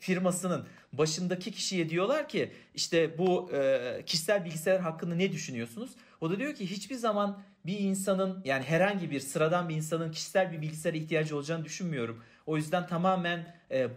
firmasının 0.00 0.66
başındaki 0.92 1.52
kişiye 1.52 1.88
diyorlar 1.88 2.28
ki 2.28 2.52
işte 2.74 3.18
bu 3.18 3.50
e, 3.52 4.02
kişisel 4.06 4.44
bilgisayar 4.44 4.80
hakkında 4.80 5.14
ne 5.14 5.32
düşünüyorsunuz? 5.32 5.90
O 6.20 6.30
da 6.30 6.38
diyor 6.38 6.54
ki 6.54 6.70
hiçbir 6.70 6.94
zaman 6.94 7.42
bir 7.66 7.78
insanın 7.78 8.42
yani 8.44 8.64
herhangi 8.64 9.10
bir 9.10 9.20
sıradan 9.20 9.68
bir 9.68 9.74
insanın 9.74 10.10
kişisel 10.12 10.52
bir 10.52 10.62
bilgisayara 10.62 10.96
ihtiyacı 10.96 11.36
olacağını 11.36 11.64
düşünmüyorum. 11.64 12.22
O 12.46 12.56
yüzden 12.56 12.86
tamamen 12.86 13.54
e, 13.70 13.88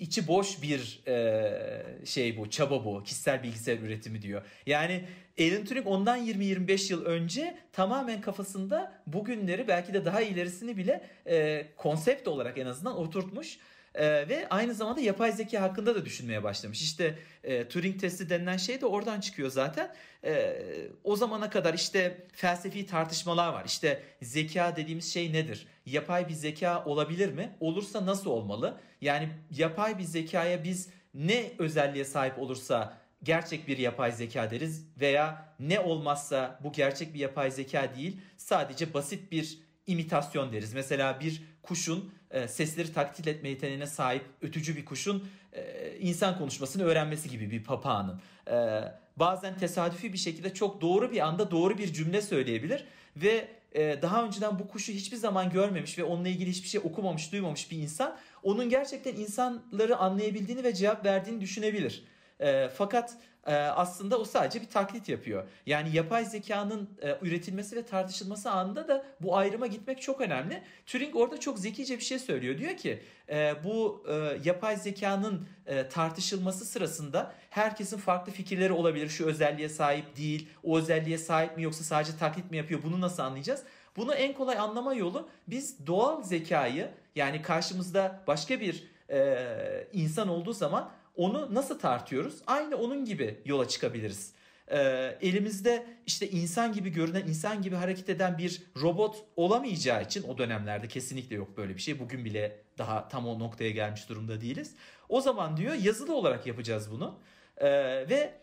içi 0.00 0.28
boş 0.28 0.62
bir 0.62 1.02
e, 1.06 2.06
şey 2.06 2.36
bu, 2.36 2.50
çaba 2.50 2.84
bu. 2.84 3.02
Kişisel 3.02 3.42
bilgisayar 3.42 3.78
üretimi 3.78 4.22
diyor. 4.22 4.42
Yani 4.66 5.04
Alan 5.40 5.64
Turing 5.64 5.86
ondan 5.86 6.26
20-25 6.26 6.92
yıl 6.92 7.04
önce 7.04 7.58
tamamen 7.72 8.20
kafasında 8.20 8.92
bugünleri 9.06 9.68
belki 9.68 9.94
de 9.94 10.04
daha 10.04 10.20
ilerisini 10.20 10.76
bile 10.76 11.06
e, 11.26 11.66
konsept 11.76 12.28
olarak 12.28 12.58
en 12.58 12.66
azından 12.66 12.96
oturtmuş. 12.96 13.58
Ee, 13.96 14.28
ve 14.28 14.46
aynı 14.50 14.74
zamanda 14.74 15.00
yapay 15.00 15.32
zeka 15.32 15.62
hakkında 15.62 15.94
da 15.94 16.04
düşünmeye 16.04 16.42
başlamış. 16.42 16.82
İşte 16.82 17.18
e, 17.44 17.68
Turing 17.68 18.00
testi 18.00 18.30
denilen 18.30 18.56
şey 18.56 18.80
de 18.80 18.86
oradan 18.86 19.20
çıkıyor 19.20 19.50
zaten. 19.50 19.94
E, 20.24 20.56
o 21.04 21.16
zamana 21.16 21.50
kadar 21.50 21.74
işte 21.74 22.26
felsefi 22.32 22.86
tartışmalar 22.86 23.52
var. 23.52 23.64
İşte 23.66 24.02
zeka 24.22 24.76
dediğimiz 24.76 25.12
şey 25.12 25.32
nedir? 25.32 25.66
Yapay 25.86 26.28
bir 26.28 26.34
zeka 26.34 26.84
olabilir 26.84 27.32
mi? 27.32 27.56
Olursa 27.60 28.06
nasıl 28.06 28.30
olmalı? 28.30 28.80
Yani 29.00 29.28
yapay 29.50 29.98
bir 29.98 30.04
zekaya 30.04 30.64
biz 30.64 30.88
ne 31.14 31.52
özelliğe 31.58 32.04
sahip 32.04 32.38
olursa 32.38 32.98
gerçek 33.22 33.68
bir 33.68 33.78
yapay 33.78 34.12
zeka 34.12 34.50
deriz 34.50 34.86
veya 35.00 35.54
ne 35.60 35.80
olmazsa 35.80 36.58
bu 36.64 36.72
gerçek 36.72 37.14
bir 37.14 37.18
yapay 37.18 37.50
zeka 37.50 37.94
değil 37.96 38.20
sadece 38.36 38.94
basit 38.94 39.32
bir 39.32 39.58
imitasyon 39.86 40.52
deriz. 40.52 40.74
Mesela 40.74 41.20
bir 41.20 41.42
kuşun 41.66 42.12
e, 42.30 42.48
sesleri 42.48 42.92
taklit 42.92 43.26
etme 43.26 43.48
yeteneğine 43.48 43.86
sahip 43.86 44.22
ötücü 44.42 44.76
bir 44.76 44.84
kuşun 44.84 45.28
e, 45.52 45.92
insan 46.00 46.38
konuşmasını 46.38 46.84
öğrenmesi 46.84 47.30
gibi 47.30 47.50
bir 47.50 47.64
papağanın. 47.64 48.20
E, 48.50 48.82
bazen 49.16 49.58
tesadüfi 49.58 50.12
bir 50.12 50.18
şekilde 50.18 50.54
çok 50.54 50.80
doğru 50.80 51.12
bir 51.12 51.20
anda 51.20 51.50
doğru 51.50 51.78
bir 51.78 51.92
cümle 51.92 52.22
söyleyebilir 52.22 52.84
ve 53.16 53.48
e, 53.72 54.02
daha 54.02 54.24
önceden 54.24 54.58
bu 54.58 54.68
kuşu 54.68 54.92
hiçbir 54.92 55.16
zaman 55.16 55.50
görmemiş 55.50 55.98
ve 55.98 56.04
onunla 56.04 56.28
ilgili 56.28 56.50
hiçbir 56.50 56.68
şey 56.68 56.80
okumamış, 56.84 57.32
duymamış 57.32 57.70
bir 57.70 57.78
insan 57.78 58.16
onun 58.42 58.68
gerçekten 58.68 59.16
insanları 59.16 59.96
anlayabildiğini 59.96 60.64
ve 60.64 60.74
cevap 60.74 61.04
verdiğini 61.04 61.40
düşünebilir. 61.40 62.04
E, 62.40 62.68
fakat 62.68 63.16
e, 63.46 63.54
aslında 63.54 64.18
o 64.18 64.24
sadece 64.24 64.60
bir 64.60 64.68
taklit 64.68 65.08
yapıyor. 65.08 65.44
Yani 65.66 65.96
yapay 65.96 66.24
zekanın 66.24 66.90
e, 67.02 67.18
üretilmesi 67.22 67.76
ve 67.76 67.82
tartışılması 67.82 68.50
anında 68.50 68.88
da 68.88 69.04
bu 69.20 69.36
ayrıma 69.36 69.66
gitmek 69.66 70.02
çok 70.02 70.20
önemli. 70.20 70.62
Turing 70.86 71.16
orada 71.16 71.40
çok 71.40 71.58
zekice 71.58 71.98
bir 71.98 72.04
şey 72.04 72.18
söylüyor. 72.18 72.58
Diyor 72.58 72.76
ki 72.76 73.02
e, 73.28 73.54
bu 73.64 74.04
e, 74.08 74.38
yapay 74.44 74.76
zekanın 74.76 75.48
e, 75.66 75.88
tartışılması 75.88 76.64
sırasında 76.64 77.34
herkesin 77.50 77.98
farklı 77.98 78.32
fikirleri 78.32 78.72
olabilir. 78.72 79.08
Şu 79.08 79.26
özelliğe 79.26 79.68
sahip 79.68 80.16
değil, 80.16 80.48
o 80.64 80.78
özelliğe 80.78 81.18
sahip 81.18 81.56
mi 81.56 81.62
yoksa 81.62 81.84
sadece 81.84 82.18
taklit 82.18 82.50
mi 82.50 82.56
yapıyor 82.56 82.80
bunu 82.82 83.00
nasıl 83.00 83.22
anlayacağız? 83.22 83.62
Bunu 83.96 84.14
en 84.14 84.32
kolay 84.32 84.58
anlama 84.58 84.94
yolu 84.94 85.28
biz 85.48 85.86
doğal 85.86 86.22
zekayı 86.22 86.90
yani 87.14 87.42
karşımızda 87.42 88.22
başka 88.26 88.60
bir 88.60 88.84
e, 89.10 89.88
insan 89.92 90.28
olduğu 90.28 90.52
zaman 90.52 90.90
onu 91.16 91.54
nasıl 91.54 91.78
tartıyoruz? 91.78 92.34
Aynı 92.46 92.76
onun 92.76 93.04
gibi 93.04 93.40
yola 93.44 93.68
çıkabiliriz. 93.68 94.32
Ee, 94.70 95.18
elimizde 95.20 95.86
işte 96.06 96.30
insan 96.30 96.72
gibi 96.72 96.90
görünen, 96.90 97.26
insan 97.26 97.62
gibi 97.62 97.74
hareket 97.74 98.08
eden 98.08 98.38
bir 98.38 98.62
robot 98.82 99.24
olamayacağı 99.36 100.02
için 100.02 100.22
o 100.22 100.38
dönemlerde 100.38 100.88
kesinlikle 100.88 101.36
yok 101.36 101.56
böyle 101.56 101.74
bir 101.74 101.80
şey. 101.80 102.00
Bugün 102.00 102.24
bile 102.24 102.60
daha 102.78 103.08
tam 103.08 103.28
o 103.28 103.38
noktaya 103.38 103.70
gelmiş 103.70 104.08
durumda 104.08 104.40
değiliz. 104.40 104.74
O 105.08 105.20
zaman 105.20 105.56
diyor 105.56 105.74
yazılı 105.74 106.14
olarak 106.14 106.46
yapacağız 106.46 106.90
bunu. 106.90 107.18
Ee, 107.56 107.68
ve 108.08 108.34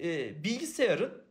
e, 0.00 0.44
bilgisayarın 0.44 1.22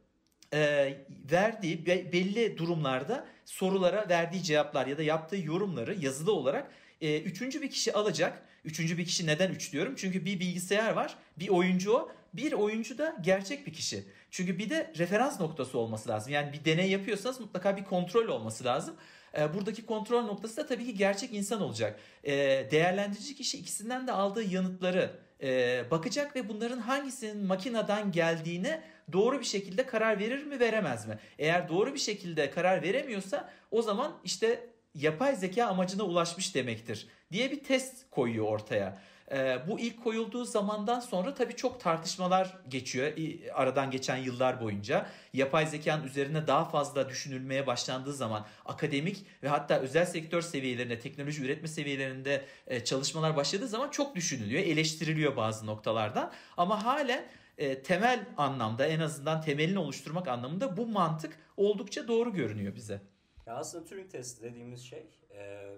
e, 0.53 0.93
verdiği 1.31 1.85
be, 1.85 2.11
belli 2.11 2.57
durumlarda 2.57 3.27
sorulara 3.45 4.09
verdiği 4.09 4.43
cevaplar 4.43 4.87
ya 4.87 4.97
da 4.97 5.03
yaptığı 5.03 5.37
yorumları 5.37 5.95
yazılı 5.99 6.33
olarak 6.33 6.71
e, 7.01 7.21
üçüncü 7.21 7.61
bir 7.61 7.69
kişi 7.69 7.93
alacak 7.93 8.41
Üçüncü 8.67 8.97
bir 8.97 9.05
kişi 9.05 9.27
neden 9.27 9.51
üç 9.51 9.73
diyorum? 9.73 9.93
Çünkü 9.97 10.25
bir 10.25 10.39
bilgisayar 10.39 10.91
var, 10.91 11.15
bir 11.39 11.49
oyuncu 11.49 11.93
o, 11.93 12.11
bir 12.33 12.51
oyuncu 12.51 12.97
da 12.97 13.15
gerçek 13.21 13.67
bir 13.67 13.73
kişi. 13.73 14.03
Çünkü 14.31 14.59
bir 14.59 14.69
de 14.69 14.93
referans 14.97 15.39
noktası 15.39 15.77
olması 15.77 16.09
lazım. 16.09 16.33
Yani 16.33 16.53
bir 16.53 16.65
deney 16.65 16.89
yapıyorsanız 16.89 17.39
mutlaka 17.39 17.77
bir 17.77 17.83
kontrol 17.83 18.27
olması 18.27 18.63
lazım. 18.63 18.95
Ee, 19.37 19.53
buradaki 19.53 19.85
kontrol 19.85 20.21
noktası 20.21 20.57
da 20.57 20.65
tabii 20.65 20.85
ki 20.85 20.95
gerçek 20.95 21.33
insan 21.33 21.61
olacak. 21.61 21.99
Ee, 22.23 22.33
değerlendirici 22.71 23.35
kişi 23.35 23.57
ikisinden 23.57 24.07
de 24.07 24.11
aldığı 24.11 24.43
yanıtları 24.43 25.11
e, 25.43 25.83
bakacak 25.91 26.35
ve 26.35 26.49
bunların 26.49 26.79
hangisinin 26.79 27.45
makineden 27.45 28.11
geldiğine 28.11 28.83
doğru 29.11 29.39
bir 29.39 29.45
şekilde 29.45 29.85
karar 29.85 30.19
verir 30.19 30.43
mi 30.43 30.59
veremez 30.59 31.07
mi? 31.07 31.19
Eğer 31.39 31.69
doğru 31.69 31.93
bir 31.93 31.99
şekilde 31.99 32.51
karar 32.51 32.81
veremiyorsa 32.81 33.49
o 33.71 33.81
zaman 33.81 34.17
işte 34.23 34.69
yapay 34.93 35.35
zeka 35.35 35.65
amacına 35.65 36.03
ulaşmış 36.03 36.55
demektir 36.55 37.07
diye 37.31 37.51
bir 37.51 37.63
test 37.63 38.09
koyuyor 38.11 38.45
ortaya. 38.45 39.01
E, 39.31 39.57
bu 39.67 39.79
ilk 39.79 40.03
koyulduğu 40.03 40.45
zamandan 40.45 40.99
sonra 40.99 41.33
tabii 41.33 41.55
çok 41.55 41.79
tartışmalar 41.79 42.57
geçiyor 42.67 43.11
aradan 43.53 43.91
geçen 43.91 44.17
yıllar 44.17 44.61
boyunca. 44.61 45.09
Yapay 45.33 45.67
zekanın 45.67 46.03
üzerine 46.03 46.47
daha 46.47 46.65
fazla 46.65 47.09
düşünülmeye 47.09 47.67
başlandığı 47.67 48.13
zaman 48.13 48.45
akademik 48.65 49.25
ve 49.43 49.47
hatta 49.47 49.79
özel 49.79 50.05
sektör 50.05 50.41
seviyelerinde, 50.41 50.99
teknoloji 50.99 51.43
üretme 51.43 51.67
seviyelerinde 51.67 52.45
e, 52.67 52.83
çalışmalar 52.83 53.35
başladığı 53.35 53.67
zaman 53.67 53.89
çok 53.89 54.15
düşünülüyor, 54.15 54.63
eleştiriliyor 54.63 55.35
bazı 55.35 55.65
noktalardan. 55.65 56.31
Ama 56.57 56.85
halen 56.85 57.25
e, 57.57 57.83
temel 57.83 58.25
anlamda 58.37 58.87
en 58.87 58.99
azından 58.99 59.41
temelini 59.41 59.79
oluşturmak 59.79 60.27
anlamında 60.27 60.77
bu 60.77 60.87
mantık 60.87 61.39
oldukça 61.57 62.07
doğru 62.07 62.33
görünüyor 62.33 62.75
bize. 62.75 63.01
Ya 63.47 63.55
aslında 63.55 63.85
Turing 63.85 64.11
testi 64.11 64.43
dediğimiz 64.43 64.81
şey 64.81 65.07
e, 65.31 65.73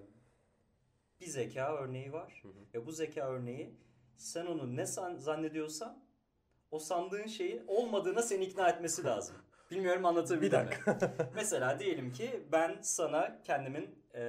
bir 1.21 1.25
zeka 1.25 1.75
örneği 1.75 2.13
var. 2.13 2.39
Hı 2.43 2.47
hı. 2.47 2.53
Ve 2.73 2.85
bu 2.85 2.91
zeka 2.91 3.29
örneği 3.29 3.75
sen 4.17 4.45
onu 4.45 4.75
ne 4.75 4.85
san, 4.85 5.17
zannediyorsan 5.17 6.03
o 6.71 6.79
sandığın 6.79 7.27
şeyi 7.27 7.63
olmadığına 7.67 8.21
seni 8.21 8.45
ikna 8.45 8.69
etmesi 8.69 9.03
lazım. 9.03 9.35
Bilmiyorum 9.71 10.05
anlatabildim 10.05 10.59
mi? 10.59 10.69
Mesela 11.35 11.79
diyelim 11.79 12.11
ki 12.11 12.43
ben 12.51 12.77
sana 12.81 13.41
kendimin 13.43 14.03
e, 14.15 14.21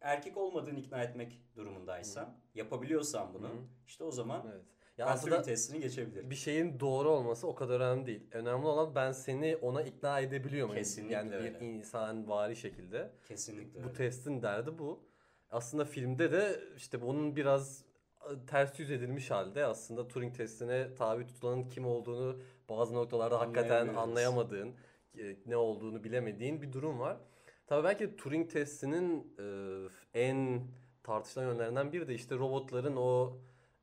erkek 0.00 0.36
olmadığını 0.36 0.78
ikna 0.78 1.02
etmek 1.02 1.42
durumundaysam, 1.56 2.26
hı. 2.26 2.34
yapabiliyorsam 2.54 3.34
bunu, 3.34 3.48
hı. 3.48 3.58
işte 3.86 4.04
o 4.04 4.10
zaman 4.10 4.46
evet. 4.52 4.64
Ya 5.00 5.06
ben 5.06 5.12
aslında 5.12 5.42
testini 5.42 5.80
geçebilirim. 5.80 6.30
Bir 6.30 6.34
şeyin 6.34 6.80
doğru 6.80 7.08
olması 7.10 7.46
o 7.46 7.54
kadar 7.54 7.80
önemli 7.80 8.06
değil. 8.06 8.20
Önemli 8.32 8.66
olan 8.66 8.94
ben 8.94 9.12
seni 9.12 9.56
ona 9.56 9.82
ikna 9.82 10.20
edebiliyor 10.20 10.66
muyum? 10.66 10.78
Kesinlikle 10.78 11.14
yani 11.14 11.36
öyle. 11.36 11.60
bir 11.60 11.66
insan 11.66 12.28
vari 12.28 12.56
şekilde. 12.56 13.10
Kesinlikle 13.28 13.82
Bu 13.82 13.86
öyle. 13.86 13.92
testin 13.92 14.42
derdi 14.42 14.78
bu. 14.78 15.00
Aslında 15.50 15.84
filmde 15.84 16.32
de 16.32 16.60
işte 16.76 17.02
bunun 17.02 17.36
biraz 17.36 17.84
ıı, 18.30 18.46
ters 18.46 18.78
yüz 18.78 18.90
edilmiş 18.90 19.30
halde 19.30 19.64
aslında 19.64 20.08
Turing 20.08 20.36
testine 20.36 20.94
tabi 20.94 21.26
tutulanın 21.26 21.68
kim 21.68 21.86
olduğunu 21.86 22.40
bazı 22.68 22.94
noktalarda 22.94 23.40
hakikaten 23.40 23.88
anlayamadığın, 23.94 24.74
e, 25.18 25.36
ne 25.46 25.56
olduğunu 25.56 26.04
bilemediğin 26.04 26.62
bir 26.62 26.72
durum 26.72 26.98
var. 26.98 27.16
Tabii 27.66 27.84
belki 27.84 28.16
Turing 28.16 28.50
testinin 28.50 29.34
e, 29.38 30.20
en 30.20 30.62
tartışılan 31.02 31.44
yönlerinden 31.44 31.92
biri 31.92 32.08
de 32.08 32.14
işte 32.14 32.34
robotların 32.34 32.96
o 32.96 33.36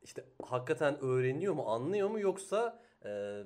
işte 0.07 0.25
hakikaten 0.43 0.99
öğreniyor 1.01 1.53
mu, 1.53 1.63
anlıyor 1.67 2.09
mu 2.09 2.19
yoksa 2.19 2.79
e, 3.05 3.43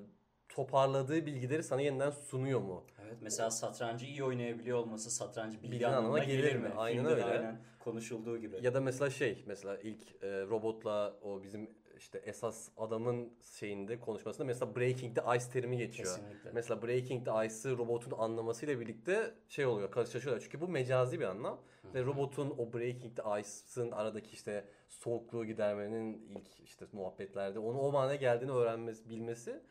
toparladığı 0.49 1.25
bilgileri 1.25 1.63
sana 1.63 1.81
yeniden 1.81 2.09
sunuyor 2.09 2.59
mu? 2.59 2.85
Evet 3.05 3.17
mesela 3.21 3.51
satrancı 3.51 4.05
iyi 4.05 4.23
oynayabiliyor 4.23 4.77
olması 4.77 5.11
satrancı 5.11 5.57
bilgi, 5.57 5.71
bilgi 5.71 5.87
anlamına 5.87 6.23
gelir, 6.23 6.43
gelir 6.43 6.55
mi? 6.55 6.69
Aynen 6.77 6.97
Filmde 6.97 7.13
öyle. 7.13 7.25
Aynen 7.25 7.61
konuşulduğu 7.79 8.37
gibi. 8.37 8.65
Ya 8.65 8.73
da 8.73 8.81
mesela 8.81 9.09
şey 9.09 9.43
mesela 9.47 9.77
ilk 9.77 10.23
e, 10.23 10.41
robotla 10.41 11.13
o 11.21 11.43
bizim 11.43 11.69
işte 12.01 12.17
esas 12.17 12.69
adamın 12.77 13.33
şeyinde 13.41 13.99
konuşmasında 13.99 14.45
mesela 14.45 14.75
Breaking 14.75 15.15
the 15.15 15.37
Ice 15.37 15.45
terimi 15.53 15.77
geçiyor. 15.77 16.15
Kesinlikle. 16.15 16.51
Mesela 16.51 16.81
Breaking 16.81 17.25
the 17.25 17.45
Ice'ı 17.45 17.77
robotun 17.77 18.11
anlamasıyla 18.17 18.79
birlikte 18.79 19.33
şey 19.49 19.65
oluyor 19.65 19.91
karşılaşıyorlar. 19.91 20.43
Çünkü 20.43 20.61
bu 20.61 20.67
mecazi 20.67 21.19
bir 21.19 21.25
anlam. 21.25 21.61
Ve 21.93 22.05
robotun 22.05 22.55
o 22.57 22.73
Breaking 22.73 23.15
the 23.15 23.41
Ice'ın 23.41 23.91
aradaki 23.91 24.33
işte 24.33 24.65
soğukluğu 24.89 25.45
gidermenin 25.45 26.25
ilk 26.29 26.59
işte 26.59 26.85
muhabbetlerde 26.91 27.59
onu 27.59 27.79
o 27.79 27.91
manaya 27.91 28.15
geldiğini 28.15 28.51
öğrenmesi, 28.51 29.09
bilmesi 29.09 29.61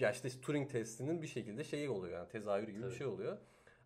ya 0.00 0.10
işte 0.10 0.28
Turing 0.40 0.70
testinin 0.70 1.22
bir 1.22 1.26
şekilde 1.26 1.64
şeyi 1.64 1.90
oluyor 1.90 2.18
yani 2.18 2.28
tezahürü 2.28 2.70
gibi 2.70 2.80
Tabii. 2.80 2.90
bir 2.90 2.96
şey 2.96 3.06
oluyor. 3.06 3.38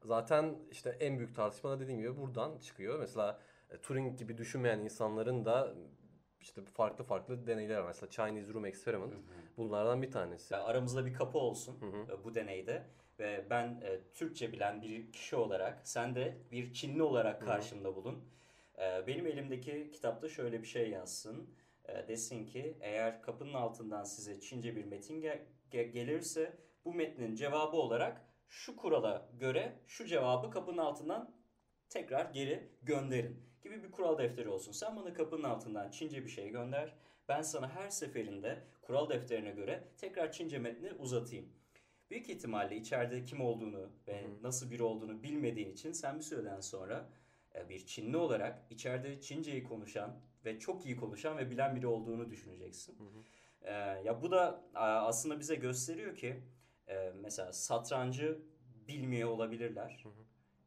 Zaten 0.05 0.59
işte 0.71 0.97
en 1.01 1.19
büyük 1.19 1.35
tartışma 1.35 1.71
da 1.71 1.81
dediğim 1.81 2.01
gibi 2.01 2.17
buradan 2.17 2.59
çıkıyor. 2.59 2.99
Mesela 2.99 3.41
Turing 3.83 4.19
gibi 4.19 4.39
düşünmeyen 4.39 4.79
insanların 4.79 5.45
da 5.45 5.75
işte 6.41 6.65
farklı 6.65 7.05
farklı 7.05 7.47
deneyler 7.47 7.79
var. 7.79 7.87
Mesela 7.87 8.11
Chinese 8.11 8.53
Room 8.53 8.65
Experiment 8.67 9.15
bunlardan 9.57 10.03
bir 10.03 10.11
tanesi. 10.11 10.55
Ya 10.55 10.65
aramızda 10.65 11.07
bir 11.07 11.15
kapı 11.15 11.39
olsun 11.39 11.81
Hı 11.81 11.87
hı. 11.87 12.13
e, 12.13 12.25
bu 12.25 12.35
deneyde 12.35 12.83
ve 13.19 13.47
ben 13.51 13.81
e, 13.85 14.01
Türkçe 14.15 14.53
bilen 14.53 14.83
bir 14.83 15.13
kişi 15.13 15.37
olarak 15.37 15.89
sen 15.89 16.15
de 16.15 16.37
bir 16.53 16.73
Çinli 16.73 17.03
olarak 17.03 17.43
karşımda 17.43 17.97
bulun. 17.97 18.25
E, 18.79 19.07
benim 19.07 19.27
elimdeki 19.27 19.91
kitapta 19.93 20.29
şöyle 20.29 20.63
bir 20.63 20.67
şey 20.67 20.91
yazsın. 20.91 21.51
E, 21.89 22.09
desin 22.09 22.47
ki 22.47 22.77
eğer 22.81 23.23
kapının 23.23 23.55
altından 23.55 24.05
size 24.05 24.41
Çince 24.41 24.77
bir 24.77 24.85
metin 24.85 25.23
ge- 25.23 25.43
ge- 25.73 25.91
gelirse 25.91 26.57
bu 26.85 26.95
metnin 26.95 27.35
cevabı 27.35 27.77
olarak 27.77 28.21
şu 28.49 28.77
kurala 28.77 29.29
göre 29.39 29.79
şu 29.87 30.07
cevabı 30.07 30.51
kapının 30.51 30.79
altından 30.79 31.35
tekrar 31.89 32.31
geri 32.31 32.69
gönderin 32.83 33.50
gibi 33.63 33.83
bir 33.83 33.91
kural 33.91 34.19
defteri 34.19 34.49
olsun. 34.49 34.73
Sen 34.73 34.97
bana 34.97 35.15
kapının 35.15 35.43
altından 35.43 35.91
Çince 35.91 36.25
bir 36.25 36.31
şey 36.31 36.51
gönder. 36.51 36.95
Ben 37.29 37.43
sana 37.43 37.69
her 37.69 37.91
seferinde 37.91 38.59
kural 38.83 39.09
defterine 39.09 39.51
göre 39.51 39.85
tekrar 39.97 40.33
Çince 40.33 40.59
metni 40.59 40.93
uzatayım. 40.93 41.49
Büyük 42.11 42.29
ihtimalle 42.31 42.77
içeride 42.77 43.25
kim 43.25 43.41
olduğunu 43.41 43.91
ve 44.09 44.27
nasıl 44.43 44.71
biri 44.71 44.83
olduğunu 44.83 45.23
bilmediğin 45.23 45.73
için 45.73 45.93
sen 45.93 46.19
bir 46.19 46.25
süreden 46.25 46.61
sonra 46.61 47.09
e, 47.55 47.69
bir 47.69 47.87
Çinli 47.87 48.17
olarak 48.17 48.67
içeride 48.71 49.21
Çinceyi 49.21 49.65
konuşan 49.65 50.21
ve 50.45 50.59
çok 50.59 50.87
iyi 50.87 50.97
konuşan 50.97 51.39
ve 51.39 51.51
bilen 51.51 51.77
biri 51.77 51.87
olduğunu 51.87 52.31
düşüneceksin. 52.31 52.99
E, 53.63 53.73
ya 54.05 54.23
bu 54.23 54.31
da 54.31 54.65
aslında 54.75 55.41
bize 55.41 55.55
gösteriyor 55.55 56.17
ki 56.17 56.41
e, 56.89 57.13
mesela 57.23 57.53
satrancı 57.53 58.39
bilmiyor 58.89 59.29
olabilirler. 59.29 60.05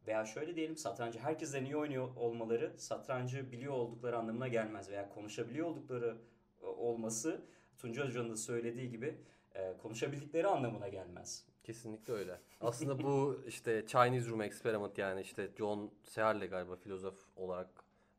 Veya 0.08 0.26
şöyle 0.26 0.56
diyelim 0.56 0.78
satrancı 0.78 1.20
herkesten 1.20 1.66
iyi 1.66 1.78
oynuyor 1.78 2.16
olmaları 2.16 2.74
satrancı 2.78 3.52
biliyor 3.52 3.74
oldukları 3.74 4.18
anlamına 4.18 4.48
gelmez. 4.48 4.90
Veya 4.90 5.10
konuşabiliyor 5.10 5.68
oldukları 5.68 6.18
e, 6.62 6.66
olması 6.66 7.42
Tunca 7.78 8.08
Hoca'nın 8.08 8.30
da 8.30 8.36
söylediği 8.36 8.90
gibi 8.90 9.18
e, 9.56 9.78
konuşabildikleri 9.78 10.48
anlamına 10.48 10.88
gelmez. 10.88 11.46
Kesinlikle 11.64 12.14
öyle. 12.14 12.40
Aslında 12.62 13.04
bu 13.04 13.44
işte 13.48 13.86
Chinese 13.88 14.30
Room 14.30 14.42
Experiment 14.42 14.98
yani 14.98 15.22
işte 15.22 15.50
John 15.58 15.92
Searle 16.04 16.48
galiba 16.48 16.76
filozof 16.76 17.28
olarak 17.36 17.70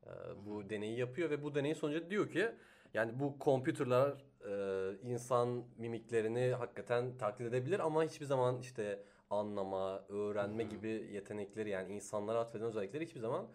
e, 0.06 0.10
bu 0.46 0.70
deneyi 0.70 0.98
yapıyor 0.98 1.30
ve 1.30 1.42
bu 1.42 1.54
deneyin 1.54 1.74
sonucu 1.74 2.10
diyor 2.10 2.30
ki 2.30 2.50
yani 2.94 3.20
bu 3.20 3.38
kompütürler 3.38 4.12
e, 4.48 4.92
insan 5.02 5.64
mimiklerini 5.78 6.54
hakikaten 6.54 7.18
taklit 7.18 7.48
edebilir 7.48 7.80
ama 7.80 8.04
hiçbir 8.04 8.26
zaman 8.26 8.58
işte 8.58 9.04
anlama, 9.34 10.04
öğrenme 10.08 10.62
gibi 10.64 10.88
yetenekleri 10.88 11.70
yani 11.70 11.94
insanlara 11.94 12.38
atfeden 12.38 12.66
özellikleri 12.66 13.06
hiçbir 13.06 13.20
zaman 13.20 13.46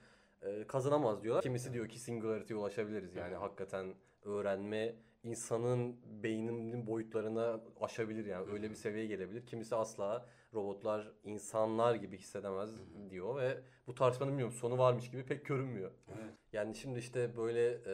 e, 0.41 0.67
kazanamaz 0.67 1.24
diyorlar. 1.24 1.43
Kimisi 1.43 1.74
diyor 1.74 1.89
ki 1.89 2.00
singularity'ye 2.00 2.59
ulaşabiliriz 2.59 3.15
yani 3.15 3.36
hakikaten 3.36 3.93
öğrenme 4.24 4.95
insanın 5.24 5.95
beyninin 6.24 6.88
boyutlarına 6.88 7.59
aşabilir 7.81 8.25
yani 8.25 8.51
öyle 8.51 8.69
bir 8.69 8.75
seviyeye 8.75 9.07
gelebilir. 9.07 9.45
Kimisi 9.45 9.75
asla 9.75 10.25
robotlar 10.53 11.12
insanlar 11.24 11.95
gibi 11.95 12.17
hissedemez 12.17 12.69
diyor 13.09 13.36
ve 13.36 13.57
bu 13.88 13.95
tartışmanın 13.95 14.31
bilmiyorum 14.31 14.53
sonu 14.53 14.77
varmış 14.77 15.12
gibi 15.12 15.25
pek 15.25 15.45
görünmüyor. 15.45 15.91
Evet. 16.07 16.33
Yani 16.53 16.75
şimdi 16.75 17.00
işte 17.00 17.38
böyle 17.38 17.69
e, 17.71 17.91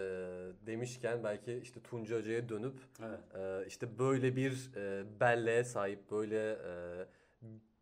demişken 0.66 1.24
belki 1.24 1.54
işte 1.54 1.80
Tunca 1.82 2.18
Hoca'ya 2.18 2.50
dönüp 2.50 2.80
Evet. 3.06 3.20
e, 3.36 3.68
işte 3.68 4.00
böyle 4.00 4.36
bir 4.36 4.72
e, 4.76 5.06
belleğe 5.20 5.64
sahip 5.64 6.12
böyle 6.12 6.52
e, 6.52 7.06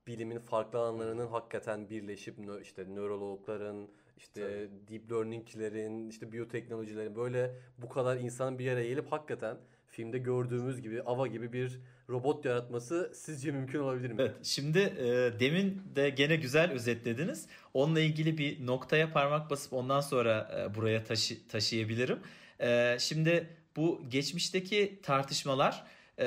bilimin 0.08 0.39
farklı 0.39 0.80
alanlarının 0.80 1.28
hakikaten 1.28 1.89
birleşip 1.89 2.39
nö- 2.39 2.62
işte 2.62 2.86
nörologların 2.96 3.88
işte 4.18 4.70
deep 4.89 5.12
learning'lerin 5.12 6.10
işte 6.10 6.32
biyoteknolojilerin 6.32 7.16
böyle 7.16 7.56
bu 7.78 7.89
kadar 7.89 8.18
insan 8.18 8.60
bir 8.60 8.63
yere 8.63 8.88
gelip 8.88 9.12
hakikaten 9.12 9.58
filmde 9.88 10.18
gördüğümüz 10.18 10.82
gibi 10.82 11.04
Ava 11.04 11.28
gibi 11.28 11.54
bir 11.54 11.80
robot 12.10 12.46
yaratması 12.46 13.12
sizce 13.16 13.52
mümkün 13.52 13.80
olabilir 13.80 14.12
mi? 14.12 14.16
Evet, 14.22 14.36
şimdi 14.44 14.80
e, 14.80 15.39
demin 15.39 15.82
de 15.96 16.10
gene 16.10 16.36
güzel 16.36 16.72
özetlediniz. 16.72 17.48
Onunla 17.74 18.00
ilgili 18.00 18.38
bir 18.38 18.66
noktaya 18.66 19.13
parmak 19.13 19.50
basıp 19.50 19.74
ondan 19.74 20.02
sonra 20.02 20.52
e, 20.60 20.76
buraya 20.76 21.04
taşı, 21.04 21.48
taşıyabilirim. 21.48 22.20
E, 22.60 22.98
şimdi 23.00 23.48
bu 23.76 24.02
geçmişteki 24.10 25.00
tartışmalar 25.04 25.84
e, 26.19 26.26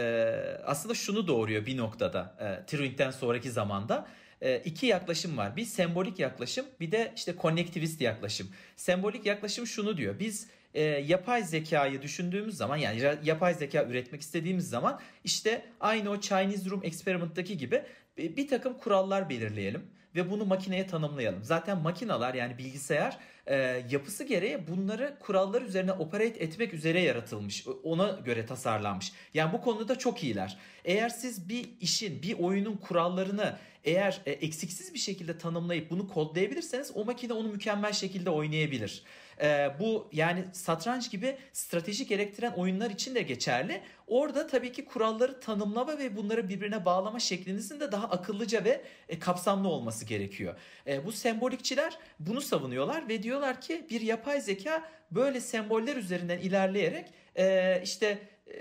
aslında 0.65 0.95
şunu 0.95 1.27
doğuruyor 1.27 1.67
bir 1.67 1.77
noktada 1.77 2.37
e, 2.41 2.67
Turing'den 2.67 3.11
sonraki 3.11 3.51
zamanda. 3.51 4.07
E, 4.41 4.59
iki 4.59 4.87
yaklaşım 4.87 5.37
var. 5.37 5.57
Bir 5.57 5.65
sembolik 5.65 6.19
yaklaşım 6.19 6.67
bir 6.81 6.93
de 6.93 7.13
işte 7.17 7.37
konnektivist 7.37 8.01
yaklaşım. 8.01 8.49
Sembolik 8.77 9.27
yaklaşım 9.27 9.67
şunu 9.67 9.97
diyor. 9.97 10.19
Biz 10.19 10.49
e, 10.75 10.83
yapay 10.83 11.43
zekayı 11.43 12.03
düşündüğümüz 12.03 12.57
zaman 12.57 12.77
yani 12.77 13.19
yapay 13.25 13.55
zeka 13.55 13.85
üretmek 13.85 14.21
istediğimiz 14.21 14.69
zaman 14.69 15.01
işte 15.25 15.65
aynı 15.81 16.11
o 16.11 16.21
Chinese 16.21 16.71
Room 16.71 16.85
Experiment'taki 16.85 17.57
gibi 17.57 17.83
bir 18.19 18.49
takım 18.49 18.75
kurallar 18.79 19.29
belirleyelim 19.29 19.83
ve 20.15 20.31
bunu 20.31 20.45
makineye 20.45 20.87
tanımlayalım. 20.87 21.45
Zaten 21.45 21.79
makineler 21.79 22.35
yani 22.35 22.59
bilgisayar 22.59 23.19
e, 23.47 23.85
yapısı 23.91 24.25
gereği 24.25 24.67
bunları 24.69 25.17
kurallar 25.21 25.63
üzerine 25.63 25.93
operate 25.93 26.45
etmek 26.45 26.75
üzere 26.75 27.01
yaratılmış. 27.01 27.67
Ona 27.83 28.21
göre 28.25 28.47
tasarlanmış. 28.47 29.13
Yani 29.35 29.53
bu 29.53 29.61
konuda 29.61 29.99
çok 29.99 30.25
iyiler. 30.25 30.59
Eğer 30.85 31.09
siz 31.09 31.49
bir 31.49 31.69
işin, 31.81 32.23
bir 32.23 32.39
oyunun 32.39 32.77
kurallarını 32.77 33.57
eğer 33.85 34.21
e, 34.27 34.33
eksiksiz 34.33 34.95
bir 34.95 34.99
şekilde 34.99 35.39
tanımlayıp 35.39 35.91
bunu 35.91 36.09
kodlayabilirseniz 36.09 36.93
o 36.95 37.05
makine 37.05 37.33
onu 37.33 37.49
mükemmel 37.49 37.93
şekilde 37.93 38.31
oynayabilir. 38.31 39.03
E, 39.41 39.71
bu 39.81 40.09
yani 40.13 40.45
satranç 40.53 41.11
gibi 41.11 41.37
strateji 41.53 42.07
gerektiren 42.07 42.53
oyunlar 42.53 42.91
için 42.91 43.15
de 43.15 43.23
geçerli. 43.23 43.81
Orada 44.07 44.47
tabii 44.47 44.73
ki 44.73 44.85
kuralları 44.85 45.41
tanımlama 45.41 45.99
ve 45.99 46.17
bunları 46.17 46.49
birbirine 46.49 46.85
bağlama 46.85 47.21
şeklinizin 47.21 47.81
de 47.81 47.93
daha 47.93 48.09
akıllıca 48.09 48.65
ve 48.65 48.83
e, 49.09 49.19
kapsamlı 49.19 49.69
olması 49.69 50.05
gerekiyor. 50.05 50.55
E, 50.87 51.07
bu 51.07 51.13
sembolikçiler 51.13 51.99
bunu 52.21 52.41
savunuyorlar 52.41 53.09
ve 53.09 53.23
diyorlar 53.23 53.61
ki 53.61 53.87
bir 53.91 54.01
yapay 54.01 54.41
zeka 54.41 54.89
böyle 55.11 55.41
semboller 55.41 55.97
üzerinden 55.97 56.39
ilerleyerek 56.39 57.07
e, 57.37 57.81
işte 57.85 58.19
e, 58.47 58.55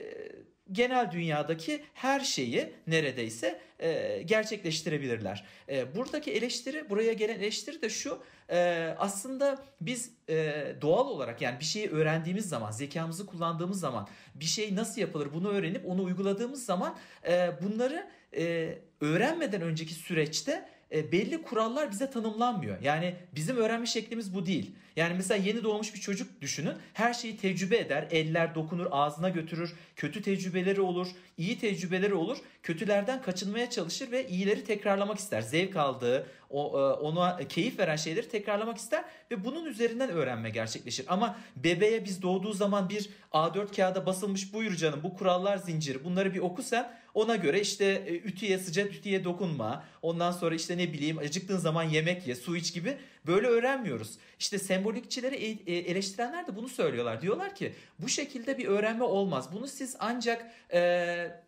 genel 0.72 1.12
dünyadaki 1.12 1.84
her 1.94 2.20
şeyi 2.20 2.74
neredeyse 2.88 3.60
e, 3.80 4.22
gerçekleştirebilirler. 4.26 5.46
E, 5.70 5.96
buradaki 5.96 6.32
eleştiri, 6.32 6.90
buraya 6.90 7.14
gelen 7.14 7.40
eleştiri 7.40 7.82
de 7.82 7.90
şu. 7.90 8.24
e, 8.50 8.96
aslında 8.98 9.64
biz 9.82 10.12
e, 10.30 10.66
doğal 10.82 11.08
olarak 11.08 11.42
yani 11.42 11.60
bir 11.60 11.66
şeyi 11.66 11.90
öğrendiğimiz 11.90 12.50
zaman, 12.50 12.72
zekamızı 12.72 13.26
kullandığımız 13.26 13.80
zaman, 13.80 14.08
bir 14.36 14.46
şey 14.46 14.76
nasıl 14.76 15.02
yapılır 15.02 15.34
bunu 15.34 15.50
öğrenip 15.50 15.86
onu 15.86 16.04
uyguladığımız 16.04 16.66
zaman 16.66 16.96
e, 17.28 17.50
bunları 17.62 18.08
e, 18.38 18.76
öğrenmeden 19.02 19.62
önceki 19.62 19.94
süreçte 19.94 20.70
e, 20.92 21.12
belli 21.12 21.42
kurallar 21.42 21.92
bize 21.92 22.12
tanımlanmıyor. 22.12 22.82
Yani 22.82 23.16
bizim 23.36 23.58
öğrenme 23.58 23.86
şeklimiz 23.86 24.36
bu 24.36 24.46
değil. 24.46 24.76
Yani 24.96 25.14
mesela 25.14 25.44
yeni 25.44 25.64
doğmuş 25.64 25.94
bir 25.94 26.00
çocuk 26.00 26.42
düşünün. 26.42 26.74
Her 26.94 27.14
şeyi 27.14 27.38
tecrübe 27.38 27.78
eder. 27.78 28.08
Eller 28.12 28.56
dokunur, 28.56 28.88
ağzına 28.92 29.30
götürür. 29.30 29.74
Kötü 29.96 30.22
tecrübeleri 30.22 30.82
olur, 30.82 31.08
iyi 31.38 31.60
tecrübeleri 31.60 32.14
olur. 32.14 32.38
Kötülerden 32.66 33.22
kaçınmaya 33.22 33.70
çalışır 33.70 34.12
ve 34.12 34.28
iyileri 34.28 34.64
tekrarlamak 34.64 35.20
ister. 35.20 35.42
Zevk 35.42 35.76
aldığı, 35.76 36.28
o, 36.50 36.80
e, 36.80 36.94
ona 36.94 37.38
keyif 37.38 37.80
veren 37.80 37.96
şeyleri 37.96 38.30
tekrarlamak 38.30 38.78
ister 38.78 39.06
ve 39.32 39.46
bunun 39.46 39.66
üzerinden 39.66 40.10
öğrenme 40.10 40.50
gerçekleşir. 40.50 41.06
Ama 41.08 41.38
bebeğe 41.56 42.06
biz 42.06 42.22
doğduğu 42.22 42.54
zaman 42.54 42.90
bir 42.90 43.10
A4 43.34 43.76
kağıda 43.76 44.06
basılmış 44.06 44.54
buyur 44.54 44.76
canım 44.76 45.00
bu 45.04 45.14
kurallar 45.14 45.58
zinciri 45.58 46.04
bunları 46.04 46.34
bir 46.34 46.40
oku 46.40 46.64
sen 46.64 46.92
ona 47.14 47.36
göre 47.36 47.62
işte 47.62 47.86
e, 47.86 48.14
ütüye 48.14 48.58
sıcak 48.58 48.96
ütüye 48.96 49.24
dokunma. 49.24 49.84
Ondan 50.02 50.32
sonra 50.32 50.56
işte 50.56 50.78
ne 50.78 50.94
bileyim 50.94 51.18
acıktığın 51.18 51.58
zaman 51.58 51.84
yemek 51.84 52.28
ye, 52.28 52.36
su 52.36 52.56
iç 52.56 52.74
gibi 52.74 52.98
böyle 53.28 53.48
öğrenmiyoruz. 53.48 54.18
İşte 54.40 54.60
sembolikçileri 54.60 55.36
e- 55.36 55.92
eleştirenler 55.92 56.48
de 56.48 56.56
bunu 56.56 56.70
söylüyorlar. 56.70 57.22
Diyorlar 57.22 57.56
ki 57.56 57.74
bu 58.00 58.10
şekilde 58.10 58.58
bir 58.58 58.66
öğrenme 58.66 59.04
olmaz. 59.04 59.50
Bunu 59.54 59.68
siz 59.68 59.96
ancak 60.00 60.52
e, 60.70 60.80
e, 60.80 60.80
e, 60.80 61.45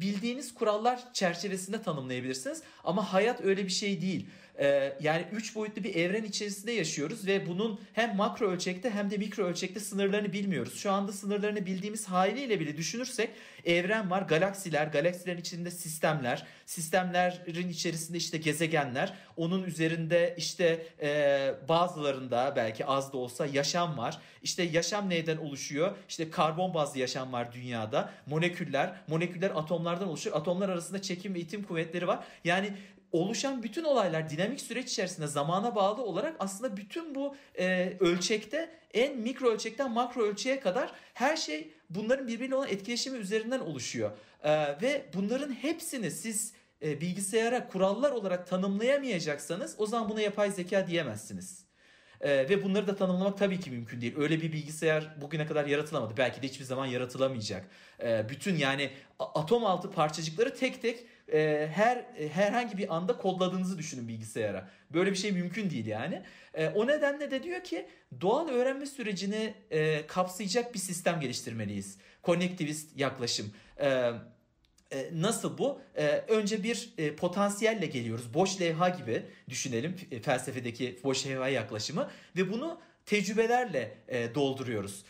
bildiğiniz 0.00 0.54
kurallar 0.54 1.12
çerçevesinde 1.12 1.82
tanımlayabilirsiniz. 1.82 2.62
Ama 2.84 3.12
hayat 3.12 3.44
öyle 3.44 3.64
bir 3.64 3.72
şey 3.72 4.00
değil. 4.00 4.26
Ee, 4.58 4.92
yani 5.00 5.24
üç 5.32 5.54
boyutlu 5.54 5.84
bir 5.84 5.94
evren 5.94 6.24
içerisinde 6.24 6.72
yaşıyoruz 6.72 7.26
ve 7.26 7.46
bunun 7.46 7.80
hem 7.92 8.16
makro 8.16 8.50
ölçekte 8.50 8.90
hem 8.90 9.10
de 9.10 9.16
mikro 9.16 9.44
ölçekte 9.44 9.80
sınırlarını 9.80 10.32
bilmiyoruz. 10.32 10.78
Şu 10.78 10.92
anda 10.92 11.12
sınırlarını 11.12 11.66
bildiğimiz 11.66 12.06
haliyle 12.06 12.60
bile 12.60 12.76
düşünürsek 12.76 13.30
evren 13.64 14.10
var, 14.10 14.22
galaksiler, 14.22 14.86
galaksilerin 14.86 15.40
içinde 15.40 15.70
sistemler, 15.70 16.46
sistemlerin 16.66 17.68
içerisinde 17.68 18.18
işte 18.18 18.38
gezegenler, 18.38 19.14
onun 19.36 19.62
üzerinde 19.62 20.34
işte 20.38 20.86
e, 21.02 21.54
bazılarında 21.68 22.52
belki 22.56 22.86
az 22.86 23.12
da 23.12 23.16
olsa 23.16 23.46
yaşam 23.46 23.98
var. 23.98 24.18
İşte 24.42 24.62
yaşam 24.62 25.10
neyden 25.10 25.36
oluşuyor? 25.36 25.96
İşte 26.08 26.30
karbon 26.30 26.74
bazlı 26.74 27.00
yaşam 27.00 27.32
var 27.32 27.52
dünyada. 27.52 28.10
Moleküller, 28.26 28.92
moleküller 29.08 29.50
atomlardan 29.50 30.08
oluşuyor. 30.08 30.36
Atomlar 30.36 30.68
arasında 30.68 31.02
çekim 31.02 31.34
ve 31.34 31.40
itim 31.40 31.62
kuvvetleri 31.62 32.06
var. 32.06 32.24
Yani 32.44 32.72
oluşan 33.18 33.62
bütün 33.62 33.84
olaylar 33.84 34.30
dinamik 34.30 34.60
süreç 34.60 34.90
içerisinde 34.92 35.26
zamana 35.26 35.74
bağlı 35.74 36.02
olarak 36.02 36.36
aslında 36.38 36.76
bütün 36.76 37.14
bu 37.14 37.36
e, 37.58 37.96
ölçekte 38.00 38.70
en 38.94 39.18
mikro 39.18 39.48
ölçekten 39.48 39.90
makro 39.90 40.22
ölçeğe 40.22 40.60
kadar 40.60 40.92
her 41.14 41.36
şey 41.36 41.70
bunların 41.90 42.28
birbiriyle 42.28 42.54
olan 42.54 42.68
etkileşimi 42.68 43.18
üzerinden 43.18 43.60
oluşuyor. 43.60 44.10
E, 44.42 44.52
ve 44.82 45.06
bunların 45.14 45.52
hepsini 45.52 46.10
siz 46.10 46.52
e, 46.82 47.00
bilgisayara 47.00 47.68
kurallar 47.68 48.10
olarak 48.10 48.48
tanımlayamayacaksanız 48.48 49.74
o 49.78 49.86
zaman 49.86 50.08
buna 50.08 50.20
yapay 50.20 50.50
zeka 50.50 50.86
diyemezsiniz. 50.86 51.66
Ee, 52.20 52.48
ve 52.48 52.64
bunları 52.64 52.86
da 52.86 52.96
tanımlamak 52.96 53.38
tabii 53.38 53.60
ki 53.60 53.70
mümkün 53.70 54.00
değil. 54.00 54.14
Öyle 54.18 54.40
bir 54.42 54.52
bilgisayar 54.52 55.20
bugüne 55.20 55.46
kadar 55.46 55.66
yaratılamadı. 55.66 56.16
Belki 56.16 56.42
de 56.42 56.46
hiçbir 56.46 56.64
zaman 56.64 56.86
yaratılamayacak. 56.86 57.68
Ee, 58.02 58.26
bütün 58.28 58.56
yani 58.56 58.90
atom 59.18 59.64
altı 59.64 59.90
parçacıkları 59.90 60.54
tek 60.54 60.82
tek 60.82 61.04
e, 61.32 61.68
her 61.72 62.04
herhangi 62.32 62.78
bir 62.78 62.96
anda 62.96 63.16
kodladığınızı 63.16 63.78
düşünün 63.78 64.08
bilgisayara. 64.08 64.68
Böyle 64.90 65.10
bir 65.10 65.16
şey 65.16 65.32
mümkün 65.32 65.70
değil 65.70 65.86
yani. 65.86 66.22
E, 66.54 66.68
o 66.68 66.86
nedenle 66.86 67.30
de 67.30 67.42
diyor 67.42 67.64
ki 67.64 67.86
doğal 68.20 68.48
öğrenme 68.48 68.86
sürecini 68.86 69.54
e, 69.70 70.06
kapsayacak 70.06 70.74
bir 70.74 70.78
sistem 70.78 71.20
geliştirmeliyiz. 71.20 71.98
Konnektivist 72.22 72.98
yaklaşım. 72.98 73.52
E, 73.80 74.12
e, 74.92 75.10
nasıl 75.12 75.58
bu? 75.58 75.80
Önce 76.28 76.62
bir 76.62 76.94
e, 76.98 77.16
potansiyelle 77.16 77.86
geliyoruz. 77.86 78.34
Boş 78.34 78.60
levha 78.60 78.88
gibi 78.88 79.22
düşünelim 79.48 79.96
e, 80.10 80.20
felsefedeki 80.20 80.98
boş 81.04 81.26
levha 81.26 81.48
yaklaşımı 81.48 82.10
ve 82.36 82.52
bunu 82.52 82.80
tecrübelerle 83.06 83.98
e, 84.08 84.34
dolduruyoruz. 84.34 85.04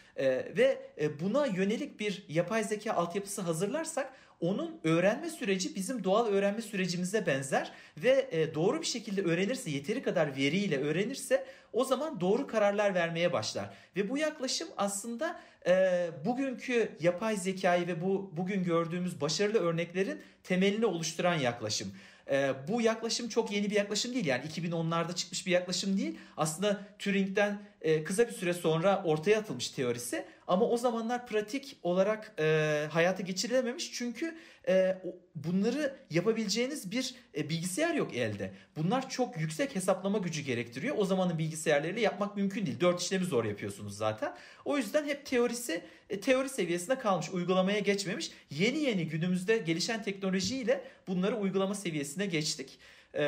Ve 0.57 0.91
buna 1.21 1.47
yönelik 1.47 2.01
bir 2.01 2.25
yapay 2.29 2.65
zeka 2.65 2.93
altyapısı 2.93 3.43
hazırlarsak 3.43 4.13
onun 4.41 4.81
öğrenme 4.85 5.31
süreci 5.31 5.75
bizim 5.75 6.05
doğal 6.05 6.27
öğrenme 6.27 6.63
sürecimize 6.63 7.27
benzer 7.27 7.73
ve 7.97 8.29
e, 8.31 8.55
doğru 8.55 8.81
bir 8.81 8.87
şekilde 8.87 9.23
öğrenirse, 9.23 9.71
yeteri 9.71 10.03
kadar 10.03 10.37
veriyle 10.37 10.79
öğrenirse 10.79 11.47
o 11.73 11.85
zaman 11.85 12.21
doğru 12.21 12.47
kararlar 12.47 12.95
vermeye 12.95 13.33
başlar. 13.33 13.75
Ve 13.97 14.11
bu 14.11 14.19
yaklaşım 14.19 14.69
aslında 14.77 15.41
e, 15.67 16.07
bugünkü 16.25 16.89
yapay 17.01 17.37
zekayı 17.37 17.87
ve 17.87 18.03
bu 18.03 18.33
bugün 18.37 18.65
gördüğümüz 18.65 19.21
başarılı 19.21 19.59
örneklerin 19.59 20.23
temelini 20.43 20.87
oluşturan 20.87 21.35
yaklaşım. 21.35 21.93
E, 22.31 22.55
bu 22.69 22.81
yaklaşım 22.81 23.29
çok 23.29 23.53
yeni 23.53 23.71
bir 23.71 23.77
yaklaşım 23.77 24.15
değil. 24.15 24.27
Yani 24.27 24.45
2010'larda 24.45 25.15
çıkmış 25.15 25.47
bir 25.47 25.53
yaklaşım 25.53 25.99
değil. 25.99 26.19
Aslında 26.37 26.81
Turing'den 26.99 27.59
e, 27.87 28.05
kısa 28.05 28.29
bir 28.29 28.33
süre 28.33 28.55
sonra 28.55 29.03
ortaya 29.05 29.39
atılmış 29.39 29.69
teorisi. 29.69 30.25
Ama 30.47 30.69
o 30.69 30.77
zamanlar 30.77 31.27
pratik 31.27 31.77
olarak 31.83 32.35
e, 32.39 32.87
hayata 32.91 33.23
geçirilememiş. 33.23 33.93
Çünkü 33.93 34.35
e, 34.69 34.99
bunları 35.35 35.97
yapabileceğiniz 36.11 36.91
bir 36.91 37.15
e, 37.37 37.49
bilgisayar 37.49 37.95
yok 37.95 38.17
elde. 38.17 38.53
Bunlar 38.77 39.11
çok 39.11 39.41
yüksek 39.41 39.77
hesaplama 39.77 40.19
gücü 40.19 40.43
gerektiriyor. 40.43 40.97
O 40.99 41.05
zamanın 41.05 41.39
bilgisayarlarıyla 41.39 42.01
yapmak 42.01 42.37
mümkün 42.37 42.67
değil. 42.67 42.81
Dört 42.81 43.01
işlemi 43.01 43.25
zor 43.25 43.45
yapıyorsunuz 43.45 43.97
zaten. 43.97 44.35
O 44.65 44.77
yüzden 44.77 45.05
hep 45.05 45.27
teorisi 45.27 45.83
e, 46.11 46.21
teori 46.21 46.49
seviyesinde 46.49 46.99
kalmış. 46.99 47.31
Uygulamaya 47.31 47.79
geçmemiş. 47.79 48.31
Yeni 48.51 48.79
yeni 48.79 49.09
günümüzde 49.09 49.59
gelişen 49.59 50.03
teknolojiyle 50.03 50.85
bunları 51.09 51.37
uygulama 51.37 51.75
seviyesine 51.75 52.27
geçtik. 52.27 52.79
E, 53.15 53.25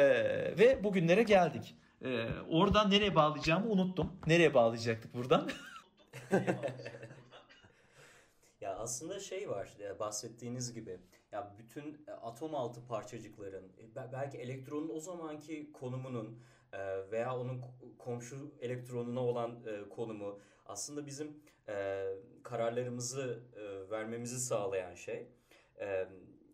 ve 0.58 0.84
bugünlere 0.84 1.22
geldik. 1.22 1.74
E, 2.04 2.28
oradan 2.50 2.90
nereye 2.90 3.14
bağlayacağımı 3.14 3.70
unuttum. 3.70 4.12
Nereye 4.26 4.54
bağlayacaktık 4.54 5.14
buradan? 5.14 5.50
ya 8.60 8.76
aslında 8.76 9.20
şey 9.20 9.50
var 9.50 9.76
bahsettiğiniz 10.00 10.74
gibi 10.74 11.00
ya 11.32 11.54
bütün 11.58 12.04
e, 12.08 12.10
atom 12.10 12.54
altı 12.54 12.86
parçacıkların 12.86 13.72
e, 13.78 14.12
belki 14.12 14.38
elektronun 14.38 14.88
o 14.88 15.00
zamanki 15.00 15.72
konumunun 15.72 16.42
e, 16.72 17.10
veya 17.10 17.36
onun 17.36 17.64
komşu 17.98 18.54
elektronuna 18.60 19.20
olan 19.20 19.58
konumu 19.90 20.40
aslında 20.66 21.06
bizim 21.06 21.40
kararlarımızı 22.42 23.42
vermemizi 23.90 24.40
sağlayan 24.40 24.94
şey. 24.94 25.28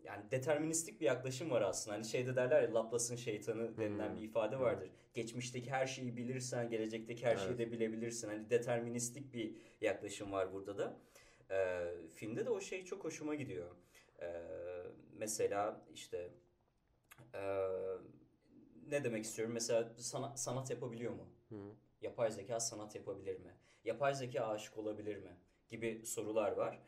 Yani 0.05 0.31
deterministik 0.31 1.01
bir 1.01 1.05
yaklaşım 1.05 1.51
var 1.51 1.61
aslında. 1.61 1.95
Hani 1.95 2.05
şeyde 2.05 2.35
derler 2.35 2.63
ya 2.63 2.73
Laplace'ın 2.73 3.17
şeytanı 3.17 3.77
denilen 3.77 4.09
hmm. 4.09 4.17
bir 4.17 4.21
ifade 4.21 4.59
vardır. 4.59 4.89
Geçmişteki 5.13 5.71
her 5.71 5.87
şeyi 5.87 6.17
bilirsen 6.17 6.69
gelecekteki 6.69 7.25
her 7.25 7.37
şeyi 7.37 7.57
de 7.57 7.71
bilebilirsin. 7.71 8.27
Hani 8.27 8.49
deterministik 8.49 9.33
bir 9.33 9.55
yaklaşım 9.81 10.31
var 10.31 10.53
burada 10.53 10.77
da. 10.77 10.97
filmde 12.15 12.45
de 12.45 12.49
o 12.49 12.61
şey 12.61 12.85
çok 12.85 13.03
hoşuma 13.03 13.35
gidiyor. 13.35 13.75
Ee, 14.21 14.41
mesela 15.17 15.81
işte 15.93 16.31
e, 17.33 17.41
ne 18.89 19.03
demek 19.03 19.25
istiyorum? 19.25 19.53
Mesela 19.53 19.93
sana, 19.97 20.37
sanat 20.37 20.69
yapabiliyor 20.69 21.13
mu? 21.13 21.27
Hı. 21.49 21.55
Yapay 22.01 22.31
zeka 22.31 22.59
sanat 22.59 22.95
yapabilir 22.95 23.39
mi? 23.39 23.53
Yapay 23.83 24.15
zeka 24.15 24.47
aşık 24.47 24.77
olabilir 24.77 25.17
mi? 25.17 25.37
Gibi 25.69 26.01
sorular 26.05 26.51
var. 26.51 26.79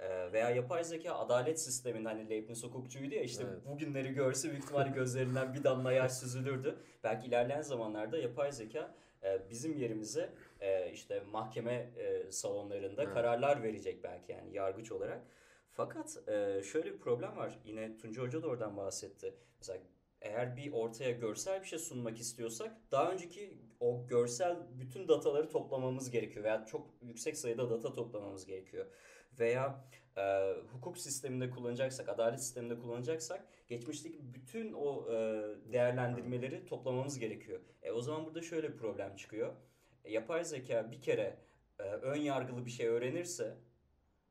Ee, 0.00 0.32
veya 0.32 0.50
yapay 0.50 0.84
zeka 0.84 1.14
adalet 1.14 1.60
sisteminde 1.60 2.08
hani 2.08 2.30
Leibniz 2.30 2.64
hukukçuydu 2.64 3.14
ya 3.14 3.22
işte 3.22 3.44
evet. 3.50 3.66
bugünleri 3.66 4.12
görse 4.14 4.50
büyük 4.50 4.64
ihtimalle 4.64 4.90
gözlerinden 4.94 5.54
bir 5.54 5.64
damla 5.64 5.92
yaş 5.92 6.12
süzülürdü. 6.12 6.76
Belki 7.04 7.26
ilerleyen 7.26 7.62
zamanlarda 7.62 8.18
yapay 8.18 8.52
zeka 8.52 8.94
e, 9.22 9.50
bizim 9.50 9.76
yerimize 9.76 10.30
e, 10.60 10.92
işte 10.92 11.22
mahkeme 11.32 11.90
e, 11.96 12.32
salonlarında 12.32 13.02
evet. 13.02 13.14
kararlar 13.14 13.62
verecek 13.62 14.04
belki 14.04 14.32
yani 14.32 14.56
yargıç 14.56 14.92
olarak. 14.92 15.20
Fakat 15.72 16.18
şöyle 16.64 16.92
bir 16.92 16.98
problem 16.98 17.36
var. 17.36 17.58
Yine 17.64 17.96
Tunca 17.98 18.22
Hoca 18.22 18.42
da 18.42 18.48
oradan 18.48 18.76
bahsetti. 18.76 19.34
Mesela 19.58 19.78
eğer 20.20 20.56
bir 20.56 20.72
ortaya 20.72 21.10
görsel 21.10 21.60
bir 21.60 21.66
şey 21.66 21.78
sunmak 21.78 22.20
istiyorsak 22.20 22.76
daha 22.90 23.12
önceki 23.12 23.58
o 23.80 24.06
görsel 24.06 24.56
bütün 24.78 25.08
dataları 25.08 25.48
toplamamız 25.48 26.10
gerekiyor 26.10 26.44
veya 26.44 26.66
çok 26.66 26.86
yüksek 27.02 27.36
sayıda 27.36 27.70
data 27.70 27.92
toplamamız 27.92 28.46
gerekiyor. 28.46 28.86
Veya 29.38 29.84
e, 30.16 30.54
hukuk 30.72 30.98
sisteminde 30.98 31.50
kullanacaksak, 31.50 32.08
adalet 32.08 32.40
sisteminde 32.40 32.78
kullanacaksak 32.78 33.46
geçmişteki 33.68 34.34
bütün 34.34 34.72
o 34.72 35.12
e, 35.12 35.14
değerlendirmeleri 35.72 36.66
toplamamız 36.66 37.18
gerekiyor. 37.18 37.60
E, 37.82 37.90
o 37.90 38.00
zaman 38.00 38.26
burada 38.26 38.42
şöyle 38.42 38.72
bir 38.72 38.76
problem 38.76 39.16
çıkıyor. 39.16 39.52
E, 40.04 40.12
yapay 40.12 40.44
zeka 40.44 40.90
bir 40.90 41.00
kere 41.00 41.38
e, 41.78 41.82
ön 41.82 42.20
yargılı 42.20 42.66
bir 42.66 42.70
şey 42.70 42.86
öğrenirse 42.86 43.56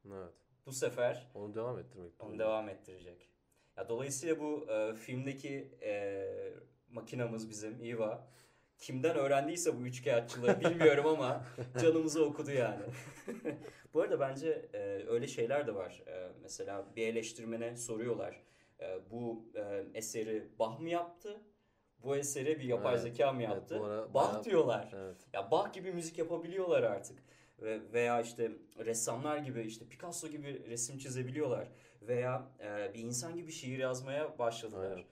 evet 0.08 0.34
bu 0.70 0.74
sefer 0.74 1.28
onu 1.34 1.56
devam 1.56 1.80
ettirmek. 1.80 2.12
Onu 2.20 2.40
devam 2.40 2.70
ettirecek. 2.70 3.30
Ya 3.78 3.90
dolayısıyla 3.90 4.40
bu 4.40 4.68
e, 4.72 4.94
filmdeki 4.94 5.78
e, 5.82 6.24
makinamız 6.90 7.50
bizim 7.50 7.84
Eva 7.84 8.28
kimden 8.80 9.15
öğrendiyse 9.15 9.80
bu 9.80 9.86
üçkağıtçılığı 9.86 10.60
bilmiyorum 10.60 11.08
ama 11.08 11.44
canımızı 11.82 12.26
okudu 12.26 12.52
yani. 12.52 12.82
bu 13.94 14.02
arada 14.02 14.20
bence 14.20 14.70
e, 14.74 14.80
öyle 15.08 15.28
şeyler 15.28 15.68
de 15.68 15.76
var. 15.76 16.04
E, 16.08 16.32
mesela 16.42 16.86
bir 16.96 17.08
eleştirmene 17.08 17.76
soruyorlar. 17.78 18.42
E, 18.80 19.00
bu 19.12 19.46
e, 19.56 19.84
eseri 19.94 20.50
Bach 20.60 20.80
mı 20.80 20.89
yaptı? 20.89 21.42
Bu 22.04 22.15
eseri 22.15 22.60
bir 22.60 22.63
yapay 22.63 22.94
evet, 22.94 23.04
zeka 23.04 23.32
mı 23.32 23.44
yaptı? 23.44 23.76
Evet, 23.76 24.13
Bach 24.13 24.32
bayağı, 24.32 24.44
diyorlar. 24.44 24.94
Evet. 24.96 25.18
Ya 25.34 25.52
Bach 25.52 25.74
gibi 25.74 25.92
müzik 25.92 26.18
yapabiliyorlar 26.18 26.84
artık 26.84 27.20
ve 27.62 27.94
veya 27.94 28.22
işte 28.22 28.52
ressamlar 28.78 29.38
gibi 29.38 29.62
işte 29.62 29.86
Picasso 29.86 30.28
gibi 30.28 30.65
resim 30.70 30.98
çizebiliyorlar 30.98 31.68
veya 32.02 32.48
e, 32.60 32.94
bir 32.94 33.00
insan 33.00 33.36
gibi 33.36 33.52
şiir 33.52 33.80
yazmaya 33.80 34.39
başladılar. 34.39 35.00
E, 35.00 35.06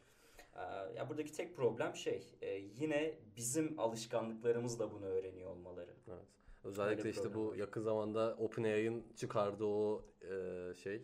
ya 0.98 1.10
buradaki 1.10 1.32
tek 1.32 1.56
problem 1.56 1.96
şey 1.96 2.24
e, 2.42 2.56
yine 2.56 3.14
bizim 3.38 3.80
alışkanlıklarımızla 3.80 4.92
bunu 4.92 5.06
öğreniyor 5.06 5.50
olmaları. 5.52 5.94
Evet. 6.08 6.26
Özellikle 6.64 7.10
işte 7.10 7.34
bu 7.34 7.52
var. 7.52 7.56
yakın 7.56 7.82
zamanda 7.82 8.36
OpenAI'ın 8.40 9.04
çıkardığı 9.16 9.66
o 9.66 10.06
e, 10.22 10.74
şey 10.84 11.02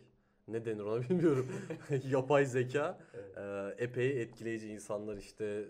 ne 0.48 0.64
denir 0.64 0.80
ona 0.80 1.02
bilmiyorum. 1.08 1.48
Yapay 2.08 2.46
zeka 2.46 2.98
evet. 3.14 3.38
e, 3.78 3.84
epey 3.84 4.22
etkileyici 4.22 4.68
insanlar 4.68 5.16
işte 5.16 5.64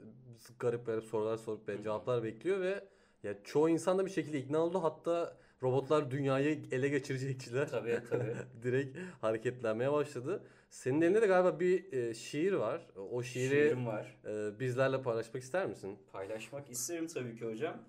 garip 0.59 0.87
garip 0.87 1.05
sorular 1.05 1.37
sorup 1.37 1.69
ben 1.69 1.83
cevaplar 1.83 2.23
bekliyor 2.23 2.61
ve 2.61 2.85
ya 3.23 3.43
çoğu 3.45 3.69
insan 3.69 3.99
da 3.99 4.07
bir 4.07 4.11
şekilde 4.11 4.39
ikna 4.39 4.59
oldu. 4.59 4.83
Hatta 4.83 5.37
robotlar 5.63 6.11
dünyayı 6.11 6.63
ele 6.73 6.89
geçirecekçiler. 6.89 7.69
Tabii 7.69 8.01
tabii. 8.11 8.35
Direkt 8.63 8.99
hareketlenmeye 9.21 9.93
başladı. 9.93 10.43
Senin 10.75 11.01
elinde 11.01 11.23
de 11.23 11.27
galiba 11.27 11.61
bir 11.61 11.93
e, 11.93 12.15
şiir 12.15 12.53
var. 12.53 12.87
O 13.11 13.23
şiiri 13.23 13.49
Şiirim 13.49 13.87
var. 13.87 14.17
e, 14.25 14.61
bizlerle 14.61 15.03
paylaşmak 15.03 15.43
ister 15.43 15.67
misin? 15.67 15.99
Paylaşmak 16.13 16.71
isterim 16.71 17.07
tabii 17.07 17.37
ki 17.37 17.45
hocam. 17.47 17.83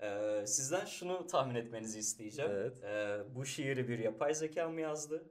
Ee, 0.00 0.44
sizden 0.46 0.84
şunu 0.84 1.26
tahmin 1.26 1.54
etmenizi 1.54 1.98
isteyeceğim. 1.98 2.50
Evet. 2.54 2.84
Ee, 2.84 3.20
bu 3.34 3.44
şiiri 3.46 3.88
bir 3.88 3.98
yapay 3.98 4.34
zeka 4.34 4.68
mı 4.68 4.80
yazdı? 4.80 5.24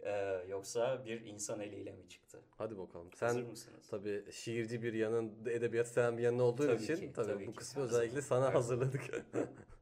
Ee, 0.00 0.44
yoksa 0.48 1.04
bir 1.06 1.20
insan 1.20 1.60
eliyle 1.60 1.92
mi 1.92 2.08
çıktı? 2.08 2.40
Hadi 2.58 2.78
bakalım. 2.78 3.10
Hazır 3.20 3.40
Sen 3.40 3.50
mısınız? 3.50 3.86
tabii 3.90 4.24
şiirci 4.32 4.82
bir 4.82 4.92
yanın, 4.92 5.46
edebiyat 5.46 5.88
seven 5.88 6.18
bir 6.18 6.22
yanın 6.22 6.38
olduğun 6.38 6.66
Tabii 6.66 6.82
için 6.82 6.96
ki, 6.96 7.12
tabii, 7.12 7.26
tabii 7.26 7.46
bu 7.46 7.50
ki. 7.50 7.56
kısmı 7.56 7.82
Her 7.82 7.88
özellikle 7.88 8.22
sana 8.22 8.46
her 8.48 8.52
hazırladık. 8.52 9.02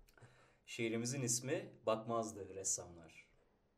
Şiirimizin 0.66 1.22
ismi 1.22 1.68
Bakmazdı 1.86 2.54
Ressamlar. 2.54 3.26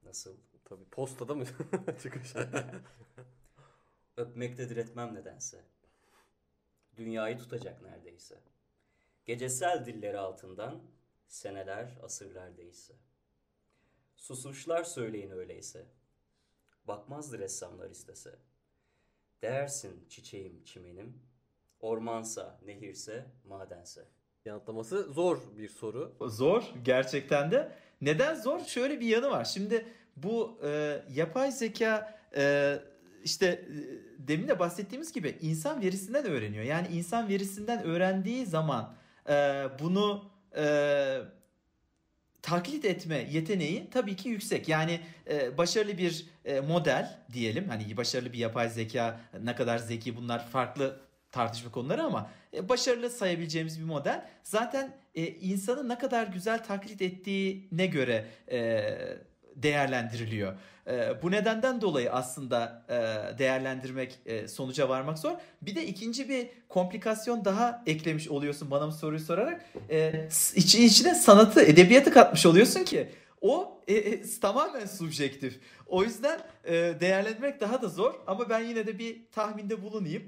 Nasıl? 0.02 0.37
Tabii 0.64 0.85
postada 0.85 1.35
mı 1.35 1.44
çıkış? 2.03 2.35
Öpmekte 4.16 4.68
diretmem 4.68 5.14
nedense. 5.14 5.64
Dünyayı 6.96 7.38
tutacak 7.38 7.83
neredeyse. 7.83 8.40
Gecesel 9.24 9.87
dilleri 9.87 10.18
altından 10.18 10.83
seneler, 11.27 11.98
asırlar 12.03 12.57
değişse. 12.57 12.94
Susuşlar 14.16 14.85
söyleyin 14.85 15.31
öyleyse. 15.31 15.87
Bakmazdı 16.85 17.38
ressamlar 17.38 17.90
istese. 17.90 18.38
Değersin 19.42 20.07
çiçeğim, 20.09 20.64
çimenim. 20.64 21.22
Ormansa, 21.81 22.61
nehirse, 22.64 23.27
madense. 23.44 24.09
Yanıtlaması 24.44 25.03
zor 25.12 25.38
bir 25.57 25.68
soru. 25.68 26.16
Zor 26.20 26.72
gerçekten 26.83 27.50
de. 27.50 27.72
Neden 28.00 28.35
zor? 28.35 28.61
Şöyle 28.61 29.00
bir 29.00 29.07
yanı 29.07 29.31
var. 29.31 29.44
Şimdi 29.44 29.87
bu 30.16 30.59
e, 30.64 31.00
yapay 31.14 31.53
zeka 31.53 32.18
e, 32.37 32.74
işte 33.24 33.46
e, 33.46 33.59
demin 34.29 34.48
de 34.48 34.59
bahsettiğimiz 34.59 35.12
gibi 35.12 35.38
insan 35.40 35.81
verisinden 35.83 36.24
öğreniyor. 36.24 36.64
Yani 36.64 36.87
insan 36.92 37.29
verisinden 37.29 37.83
öğrendiği 37.83 38.46
zaman 38.46 38.94
e, 39.29 39.33
bunu 39.81 40.24
e, 40.57 40.64
taklit 42.42 42.85
etme 42.85 43.27
yeteneği 43.31 43.90
tabii 43.90 44.16
ki 44.16 44.29
yüksek. 44.29 44.68
Yani 44.68 45.00
e, 45.31 45.59
başarılı 45.59 45.98
bir 45.98 46.27
e, 46.44 46.61
model 46.61 47.18
diyelim. 47.33 47.68
Hani 47.68 47.96
başarılı 47.96 48.33
bir 48.33 48.38
yapay 48.38 48.68
zeka 48.68 49.20
ne 49.42 49.55
kadar 49.55 49.79
zeki 49.79 50.16
bunlar 50.16 50.46
farklı 50.46 51.00
tartışma 51.33 51.70
konuları 51.70 52.03
ama 52.03 52.31
e, 52.55 52.68
başarılı 52.68 53.11
sayabileceğimiz 53.11 53.81
bir 53.81 53.85
model. 53.85 54.24
Zaten 54.42 54.96
e, 55.14 55.27
insanı 55.27 55.88
ne 55.88 55.98
kadar 55.98 56.27
güzel 56.27 56.64
taklit 56.64 57.03
ettiğine 57.03 57.87
göre 57.87 58.27
e, 58.50 58.85
değerlendiriliyor. 59.56 60.54
E, 60.86 61.22
bu 61.22 61.30
nedenden 61.30 61.80
dolayı 61.80 62.12
aslında 62.12 62.84
e, 62.88 63.38
değerlendirmek, 63.38 64.18
e, 64.26 64.48
sonuca 64.48 64.88
varmak 64.88 65.18
zor. 65.18 65.32
Bir 65.62 65.74
de 65.74 65.86
ikinci 65.86 66.28
bir 66.28 66.48
komplikasyon 66.68 67.44
daha 67.44 67.82
eklemiş 67.86 68.28
oluyorsun 68.28 68.70
bana 68.70 68.86
bu 68.86 68.92
soruyu 68.92 69.20
sorarak. 69.20 69.64
E, 69.90 70.28
içi- 70.54 70.84
içine 70.84 71.14
sanatı, 71.14 71.62
edebiyatı 71.62 72.12
katmış 72.12 72.46
oluyorsun 72.46 72.84
ki 72.84 73.08
o 73.40 73.80
e, 73.88 73.94
e, 73.94 74.22
tamamen 74.40 74.86
subjektif. 74.86 75.60
O 75.86 76.02
yüzden 76.04 76.40
e, 76.64 76.72
değerlendirmek 77.00 77.60
daha 77.60 77.82
da 77.82 77.88
zor 77.88 78.14
ama 78.26 78.48
ben 78.48 78.60
yine 78.60 78.86
de 78.86 78.98
bir 78.98 79.30
tahminde 79.32 79.82
bulunayım. 79.82 80.22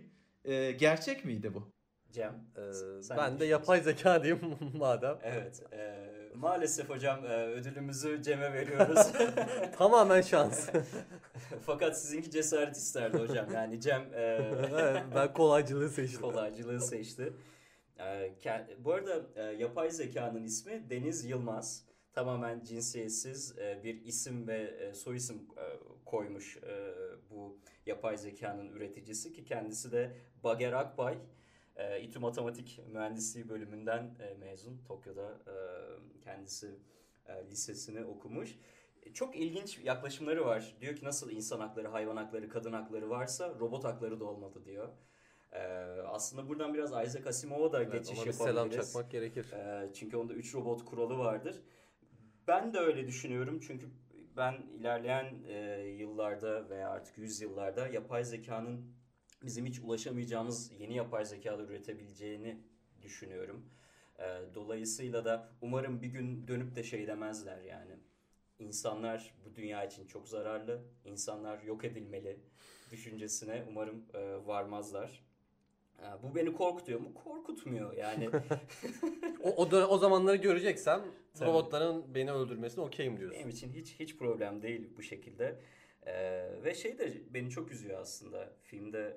E, 0.44 0.72
gerçek 0.72 1.24
miydi 1.24 1.54
bu? 1.54 1.68
Cem, 2.12 2.32
Ee, 2.56 3.16
ben 3.18 3.40
de 3.40 3.44
yapay 3.46 3.80
zeka 3.80 4.22
diyeyim 4.24 4.40
madem. 4.74 5.18
Evet, 5.22 5.62
e, 5.72 6.06
maalesef 6.40 6.88
hocam 6.88 7.25
e, 7.25 7.46
ödülümüzü 7.46 8.22
Cem'e 8.22 8.53
veriyoruz. 8.53 9.12
Tamamen 9.79 10.20
şans. 10.20 10.68
Fakat 11.66 12.01
sizinki 12.01 12.31
cesaret 12.31 12.77
isterdi 12.77 13.18
hocam. 13.18 13.46
Yani 13.55 13.81
Cem 13.81 14.03
e, 14.14 14.53
ben 15.14 15.33
kolaycılığı 15.33 15.88
seçtim. 15.88 16.20
kolaycılığı 16.20 16.81
seçti. 16.81 17.33
E, 18.01 18.35
bu 18.79 18.92
arada 18.92 19.22
e, 19.37 19.42
yapay 19.42 19.90
zekanın 19.90 20.44
ismi 20.44 20.90
Deniz 20.90 21.25
Yılmaz. 21.25 21.87
Tamamen 22.12 22.64
cinsiyetsiz 22.64 23.57
bir 23.85 24.05
isim 24.05 24.49
ve 24.49 24.92
soyisim 24.94 25.37
e, 25.37 25.64
koymuş 26.05 26.59
bu 27.31 27.59
yapay 27.87 28.16
zekanın 28.16 28.68
üreticisi 28.68 29.33
ki 29.33 29.44
kendisi 29.44 29.92
de 29.92 30.16
Bager 30.44 30.72
Akbay. 30.72 31.18
İTÜ 32.03 32.18
Matematik 32.18 32.81
Mühendisliği 32.92 33.49
bölümünden 33.49 34.16
mezun. 34.40 34.83
Tokyo'da 34.88 35.38
kendisi 36.26 36.74
e, 37.26 37.46
lisesini 37.50 38.04
okumuş. 38.04 38.58
E, 39.02 39.12
Çok 39.12 39.36
ilginç 39.36 39.78
yaklaşımları 39.78 40.46
var. 40.46 40.76
Diyor 40.80 40.96
ki 40.96 41.04
nasıl 41.04 41.30
insan 41.30 41.60
hakları, 41.60 41.88
hayvan 41.88 42.16
hakları, 42.16 42.48
kadın 42.48 42.72
hakları 42.72 43.10
varsa 43.10 43.48
robot 43.60 43.84
hakları 43.84 44.20
da 44.20 44.24
olmalı 44.24 44.64
diyor. 44.64 44.88
E, 45.52 45.58
aslında 46.06 46.48
buradan 46.48 46.74
biraz 46.74 46.90
Isaac 46.90 47.26
Asimov'a 47.26 47.72
da 47.72 47.82
Evet, 47.82 47.92
geçiş 47.92 48.26
bir 48.26 48.32
selam 48.32 48.56
yapabiliriz. 48.56 48.86
çakmak 48.92 49.10
gerekir. 49.10 49.52
E, 49.52 49.90
çünkü 49.94 50.16
onda 50.16 50.34
3 50.34 50.54
robot 50.54 50.84
kuralı 50.84 51.18
vardır. 51.18 51.62
Ben 52.48 52.72
de 52.74 52.78
öyle 52.78 53.06
düşünüyorum 53.06 53.60
çünkü 53.66 53.86
ben 54.36 54.54
ilerleyen 54.78 55.34
e, 55.48 55.80
yıllarda 55.98 56.68
veya 56.70 56.90
artık 56.90 57.18
yüzyıllarda 57.18 57.88
yapay 57.88 58.24
zekanın 58.24 58.92
bizim 59.42 59.66
hiç 59.66 59.78
ulaşamayacağımız 59.78 60.72
yeni 60.78 60.96
yapay 60.96 61.24
zekalar 61.24 61.64
üretebileceğini 61.68 62.60
düşünüyorum. 63.02 63.66
E, 64.18 64.24
dolayısıyla 64.55 65.24
da 65.24 65.48
umarım 65.61 66.02
bir 66.02 66.07
gün 66.07 66.48
dönüp 66.48 66.76
de 66.76 66.83
şey 66.83 67.07
demezler 67.07 67.62
yani. 67.62 67.92
İnsanlar 68.59 69.35
bu 69.44 69.57
dünya 69.57 69.85
için 69.85 70.07
çok 70.07 70.29
zararlı, 70.29 70.83
insanlar 71.05 71.62
yok 71.62 71.85
edilmeli 71.85 72.40
düşüncesine 72.90 73.64
umarım 73.68 74.05
e, 74.14 74.46
varmazlar. 74.46 75.24
E, 75.98 76.05
bu 76.22 76.35
beni 76.35 76.52
korkutuyor 76.52 77.00
mu? 77.00 77.14
Korkutmuyor 77.14 77.96
yani. 77.96 78.29
O, 79.42 79.50
o, 79.50 79.76
o 79.76 79.98
zamanları 79.98 80.37
göreceksem 80.37 81.02
Tabii. 81.35 81.48
robotların 81.48 82.14
beni 82.14 82.33
öldürmesine 82.33 82.85
okeyim 82.85 83.18
diyorsun. 83.18 83.38
Benim 83.38 83.48
için 83.48 83.72
hiç 83.72 84.00
hiç 84.00 84.16
problem 84.16 84.62
değil 84.62 84.90
bu 84.96 85.02
şekilde. 85.02 85.61
Ee, 86.07 86.48
ve 86.64 86.74
şey 86.74 86.98
de 86.98 87.12
beni 87.31 87.50
çok 87.50 87.72
üzüyor 87.72 88.00
aslında. 88.00 88.52
Filmde 88.62 89.16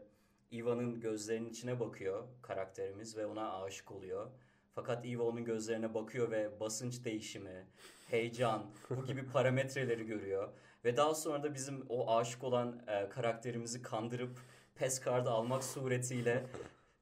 Eva'nın 0.52 1.00
gözlerinin 1.00 1.50
içine 1.50 1.80
bakıyor 1.80 2.28
karakterimiz 2.42 3.18
ve 3.18 3.26
ona 3.26 3.62
aşık 3.62 3.92
oluyor. 3.92 4.32
Fakat 4.76 5.06
Eva 5.06 5.24
onun 5.24 5.46
gözlerine 5.46 5.94
bakıyor 5.94 6.32
ve 6.32 6.60
basınç 6.60 7.06
değişimi, 7.06 7.68
heyecan, 8.08 8.66
bu 8.90 9.06
gibi 9.06 9.26
parametreleri 9.34 10.06
görüyor. 10.06 10.50
Ve 10.86 10.98
daha 10.98 11.16
sonra 11.16 11.44
da 11.44 11.54
bizim 11.54 11.86
o 11.90 12.16
aşık 12.18 12.44
olan 12.44 12.82
e, 12.88 13.10
karakterimizi 13.10 13.82
kandırıp 13.82 14.40
pes 14.76 15.00
kartı 15.00 15.30
almak 15.30 15.64
suretiyle 15.64 16.46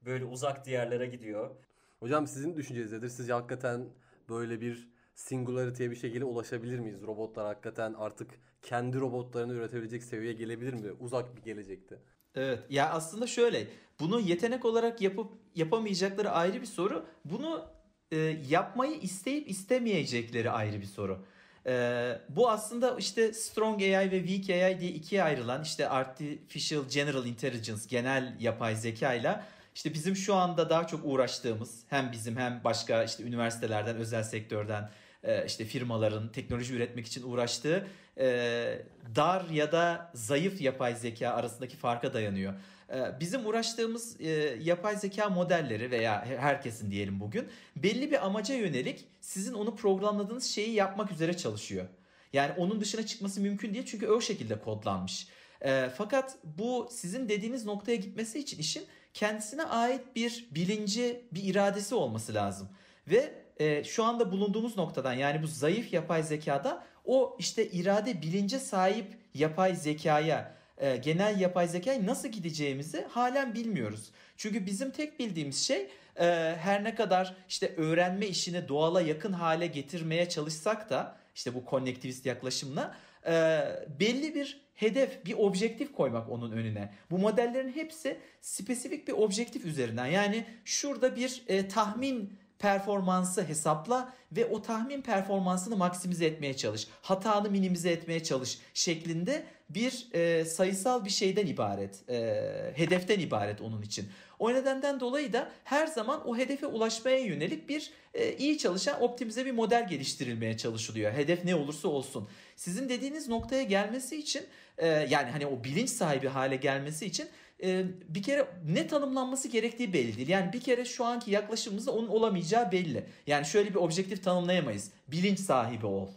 böyle 0.05 0.25
uzak 0.25 0.65
diyarlara 0.65 1.05
gidiyor. 1.05 1.55
Hocam 1.99 2.27
sizin 2.27 2.55
düşünceniz 2.55 2.91
nedir? 2.91 3.09
Sizce 3.09 3.33
hakikaten 3.33 3.89
böyle 4.29 4.61
bir 4.61 4.89
singularity'ye 5.15 5.91
bir 5.91 5.95
şekilde 5.95 6.25
ulaşabilir 6.25 6.79
miyiz? 6.79 7.01
Robotlar 7.01 7.45
hakikaten 7.45 7.93
artık 7.93 8.39
kendi 8.61 8.99
robotlarını 8.99 9.53
üretebilecek 9.53 10.03
seviyeye 10.03 10.33
gelebilir 10.33 10.73
mi? 10.73 10.91
Uzak 10.91 11.35
bir 11.35 11.41
gelecekte. 11.41 11.99
Evet. 12.37 12.59
Ya 12.69 12.89
aslında 12.89 13.27
şöyle, 13.27 13.67
bunu 13.99 14.19
yetenek 14.19 14.65
olarak 14.65 15.01
yapıp 15.01 15.31
yapamayacakları 15.55 16.31
ayrı 16.31 16.61
bir 16.61 16.67
soru. 16.67 17.05
Bunu 17.25 17.65
e, 18.11 18.17
yapmayı 18.49 18.99
isteyip 18.99 19.49
istemeyecekleri 19.49 20.51
ayrı 20.51 20.81
bir 20.81 20.85
soru. 20.85 21.25
E, 21.65 22.21
bu 22.29 22.49
aslında 22.49 22.95
işte 22.97 23.33
Strong 23.33 23.81
AI 23.81 24.11
ve 24.11 24.27
Weak 24.27 24.63
AI 24.63 24.79
diye 24.79 24.91
ikiye 24.91 25.23
ayrılan 25.23 25.63
işte 25.63 25.89
Artificial 25.89 26.83
General 26.89 27.25
Intelligence, 27.25 27.81
genel 27.89 28.35
yapay 28.39 28.75
zeka 28.75 29.13
ile 29.13 29.41
işte 29.75 29.93
bizim 29.93 30.15
şu 30.15 30.35
anda 30.35 30.69
daha 30.69 30.87
çok 30.87 31.01
uğraştığımız 31.03 31.83
hem 31.89 32.11
bizim 32.11 32.37
hem 32.37 32.61
başka 32.63 33.03
işte 33.03 33.23
üniversitelerden, 33.23 33.95
özel 33.95 34.23
sektörden 34.23 34.89
e, 35.23 35.45
işte 35.45 35.65
firmaların 35.65 36.31
teknoloji 36.31 36.73
üretmek 36.73 37.07
için 37.07 37.23
uğraştığı 37.23 37.87
e, 38.19 38.81
dar 39.15 39.49
ya 39.49 39.71
da 39.71 40.11
zayıf 40.13 40.61
yapay 40.61 40.95
zeka 40.95 41.29
arasındaki 41.29 41.77
farka 41.77 42.13
dayanıyor. 42.13 42.53
E, 42.93 43.19
Bizim 43.19 43.45
uğraştığımız 43.45 44.21
e, 44.21 44.29
yapay 44.61 44.95
zeka 44.97 45.29
modelleri 45.29 45.91
veya 45.91 46.25
herkesin 46.25 46.91
diyelim 46.91 47.19
bugün 47.19 47.47
belli 47.75 48.11
bir 48.11 48.25
amaca 48.25 48.55
yönelik 48.55 49.05
sizin 49.21 49.53
onu 49.53 49.75
programladığınız 49.75 50.43
şeyi 50.43 50.73
yapmak 50.73 51.11
üzere 51.11 51.37
çalışıyor. 51.37 51.85
Yani 52.33 52.51
onun 52.57 52.81
dışına 52.81 53.05
çıkması 53.05 53.41
mümkün 53.41 53.73
değil 53.73 53.85
çünkü 53.85 54.07
o 54.07 54.21
şekilde 54.21 54.59
kodlanmış. 54.59 55.27
E, 55.61 55.89
Fakat 55.97 56.35
bu 56.43 56.87
sizin 56.91 57.29
dediğiniz 57.29 57.65
noktaya 57.65 57.95
gitmesi 57.95 58.39
için 58.39 58.59
işin 58.59 58.83
kendisine 59.13 59.63
ait 59.63 60.15
bir 60.15 60.47
bilinci, 60.51 61.27
bir 61.31 61.43
iradesi 61.43 61.95
olması 61.95 62.33
lazım. 62.33 62.69
Ve 63.07 63.33
e, 63.59 63.83
şu 63.83 64.03
anda 64.03 64.31
bulunduğumuz 64.31 64.77
noktadan 64.77 65.13
yani 65.13 65.43
bu 65.43 65.47
zayıf 65.47 65.93
yapay 65.93 66.23
zekada 66.23 66.83
o 67.07 67.35
işte 67.39 67.67
irade 67.67 68.21
bilince 68.21 68.59
sahip 68.59 69.05
yapay 69.33 69.75
zekaya 69.75 70.57
e, 70.77 70.97
genel 70.97 71.39
yapay 71.39 71.67
zekayı 71.67 72.05
nasıl 72.05 72.27
gideceğimizi 72.27 73.05
halen 73.09 73.55
bilmiyoruz. 73.55 74.11
Çünkü 74.37 74.65
bizim 74.65 74.91
tek 74.91 75.19
bildiğimiz 75.19 75.67
şey 75.67 75.87
e, 76.19 76.25
her 76.59 76.83
ne 76.83 76.95
kadar 76.95 77.35
işte 77.49 77.75
öğrenme 77.77 78.27
işini 78.27 78.67
doğala 78.67 79.01
yakın 79.01 79.33
hale 79.33 79.67
getirmeye 79.67 80.29
çalışsak 80.29 80.89
da 80.89 81.17
işte 81.35 81.53
bu 81.53 81.65
konnektivist 81.65 82.25
yaklaşımla 82.25 82.95
e, 83.25 83.61
belli 83.99 84.35
bir 84.35 84.61
hedef, 84.75 85.25
bir 85.25 85.33
objektif 85.33 85.93
koymak 85.93 86.29
onun 86.29 86.51
önüne. 86.51 86.93
Bu 87.11 87.17
modellerin 87.17 87.71
hepsi 87.71 88.17
spesifik 88.41 89.07
bir 89.07 89.13
objektif 89.13 89.65
üzerinden. 89.65 90.05
Yani 90.05 90.45
şurada 90.65 91.15
bir 91.15 91.43
tahmin 91.69 92.33
performansı 92.59 93.43
hesapla 93.43 94.13
ve 94.31 94.45
o 94.45 94.61
tahmin 94.61 95.01
performansını 95.01 95.75
maksimize 95.77 96.25
etmeye 96.25 96.57
çalış. 96.57 96.87
Hatanı 97.01 97.49
minimize 97.49 97.91
etmeye 97.91 98.23
çalış 98.23 98.59
şeklinde 98.73 99.45
bir 99.69 100.07
e, 100.13 100.45
sayısal 100.45 101.05
bir 101.05 101.09
şeyden 101.09 101.47
ibaret. 101.47 102.09
E, 102.09 102.73
hedeften 102.75 103.19
ibaret 103.19 103.61
onun 103.61 103.81
için. 103.81 104.09
O 104.39 104.53
nedenden 104.53 104.99
dolayı 104.99 105.33
da 105.33 105.51
her 105.63 105.87
zaman 105.87 106.27
o 106.27 106.37
hedefe 106.37 106.65
ulaşmaya 106.65 107.17
yönelik 107.17 107.69
bir 107.69 107.91
e, 108.13 108.33
iyi 108.33 108.57
çalışan 108.57 109.01
optimize 109.01 109.45
bir 109.45 109.51
model 109.51 109.87
geliştirilmeye 109.87 110.57
çalışılıyor. 110.57 111.11
Hedef 111.11 111.45
ne 111.45 111.55
olursa 111.55 111.87
olsun. 111.87 112.27
Sizin 112.55 112.89
dediğiniz 112.89 113.27
noktaya 113.27 113.63
gelmesi 113.63 114.17
için 114.17 114.43
e, 114.77 114.87
yani 114.87 115.31
hani 115.31 115.45
o 115.45 115.63
bilinç 115.63 115.89
sahibi 115.89 116.27
hale 116.27 116.55
gelmesi 116.55 117.05
için 117.05 117.27
e, 117.63 117.85
bir 118.09 118.23
kere 118.23 118.47
ne 118.65 118.87
tanımlanması 118.87 119.47
gerektiği 119.47 119.93
belli 119.93 120.17
değil. 120.17 120.27
Yani 120.27 120.53
bir 120.53 120.59
kere 120.59 120.85
şu 120.85 121.05
anki 121.05 121.31
yaklaşımımızda 121.31 121.91
onun 121.91 122.07
olamayacağı 122.07 122.71
belli. 122.71 123.05
Yani 123.27 123.45
şöyle 123.45 123.69
bir 123.69 123.75
objektif 123.75 124.23
tanımlayamayız. 124.23 124.91
Bilinç 125.07 125.39
sahibi 125.39 125.85
ol. 125.85 126.07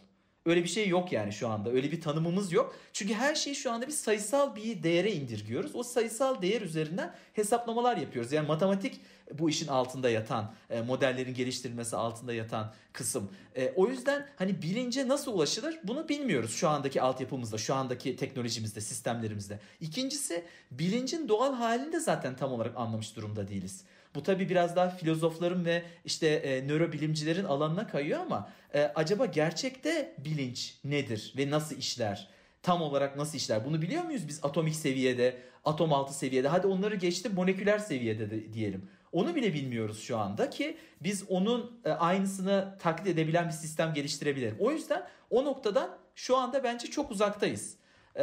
Öyle 0.46 0.62
bir 0.62 0.68
şey 0.68 0.88
yok 0.88 1.12
yani 1.12 1.32
şu 1.32 1.48
anda. 1.48 1.70
Öyle 1.70 1.92
bir 1.92 2.00
tanımımız 2.00 2.52
yok. 2.52 2.76
Çünkü 2.92 3.14
her 3.14 3.34
şeyi 3.34 3.56
şu 3.56 3.72
anda 3.72 3.86
bir 3.86 3.92
sayısal 3.92 4.56
bir 4.56 4.82
değere 4.82 5.12
indirgiyoruz. 5.12 5.74
O 5.74 5.82
sayısal 5.82 6.42
değer 6.42 6.60
üzerinden 6.60 7.14
hesaplamalar 7.32 7.96
yapıyoruz. 7.96 8.32
Yani 8.32 8.46
matematik 8.46 9.00
bu 9.38 9.50
işin 9.50 9.68
altında 9.68 10.10
yatan, 10.10 10.52
e, 10.70 10.80
modellerin 10.80 11.34
geliştirilmesi 11.34 11.96
altında 11.96 12.32
yatan 12.32 12.72
kısım. 12.92 13.30
E, 13.56 13.72
o 13.76 13.88
yüzden 13.88 14.26
hani 14.36 14.62
bilince 14.62 15.08
nasıl 15.08 15.32
ulaşılır 15.32 15.78
bunu 15.84 16.08
bilmiyoruz 16.08 16.54
şu 16.54 16.68
andaki 16.68 17.02
altyapımızda, 17.02 17.58
şu 17.58 17.74
andaki 17.74 18.16
teknolojimizde, 18.16 18.80
sistemlerimizde. 18.80 19.60
İkincisi 19.80 20.44
bilincin 20.70 21.28
doğal 21.28 21.54
halini 21.54 21.92
de 21.92 22.00
zaten 22.00 22.36
tam 22.36 22.52
olarak 22.52 22.76
anlamış 22.76 23.16
durumda 23.16 23.48
değiliz. 23.48 23.84
Bu 24.14 24.22
tabi 24.22 24.48
biraz 24.48 24.76
daha 24.76 24.88
filozofların 24.88 25.64
ve 25.64 25.82
işte 26.04 26.28
e, 26.28 26.68
nörobilimcilerin 26.68 27.44
alanına 27.44 27.86
kayıyor 27.86 28.20
ama 28.20 28.50
e, 28.74 28.82
acaba 28.82 29.26
gerçekte 29.26 30.14
bilinç 30.18 30.74
nedir 30.84 31.34
ve 31.36 31.50
nasıl 31.50 31.76
işler? 31.76 32.28
Tam 32.62 32.82
olarak 32.82 33.16
nasıl 33.16 33.36
işler? 33.38 33.64
Bunu 33.64 33.82
biliyor 33.82 34.04
muyuz 34.04 34.28
biz 34.28 34.44
atomik 34.44 34.74
seviyede, 34.74 35.36
atom 35.64 35.92
altı 35.92 36.14
seviyede? 36.14 36.48
Hadi 36.48 36.66
onları 36.66 36.94
geçti 36.94 37.28
moleküler 37.28 37.78
seviyede 37.78 38.30
de 38.30 38.52
diyelim. 38.52 38.90
Onu 39.12 39.34
bile 39.34 39.54
bilmiyoruz 39.54 40.02
şu 40.02 40.18
anda 40.18 40.50
ki 40.50 40.76
biz 41.00 41.24
onun 41.28 41.80
e, 41.84 41.90
aynısını 41.90 42.76
taklit 42.78 43.06
edebilen 43.06 43.46
bir 43.46 43.52
sistem 43.52 43.94
geliştirebilelim. 43.94 44.56
O 44.58 44.72
yüzden 44.72 45.06
o 45.30 45.44
noktadan 45.44 45.98
şu 46.14 46.36
anda 46.36 46.64
bence 46.64 46.90
çok 46.90 47.10
uzaktayız. 47.10 47.76
Ee, 48.16 48.22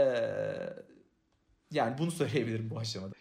yani 1.72 1.98
bunu 1.98 2.12
söyleyebilirim 2.12 2.70
bu 2.70 2.80
aşamada. 2.80 3.14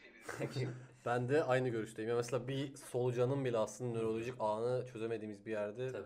Ben 1.07 1.29
de 1.29 1.45
aynı 1.45 1.69
görüşteyim. 1.69 2.11
Ya 2.11 2.17
mesela 2.17 2.49
bir 2.49 2.77
solucanın 2.77 3.45
bile 3.45 3.59
aslında 3.59 3.99
nörolojik 3.99 4.35
ağını 4.39 4.87
çözemediğimiz 4.87 5.47
bir 5.47 5.51
yerde 5.51 5.93
Tabii. 5.93 6.05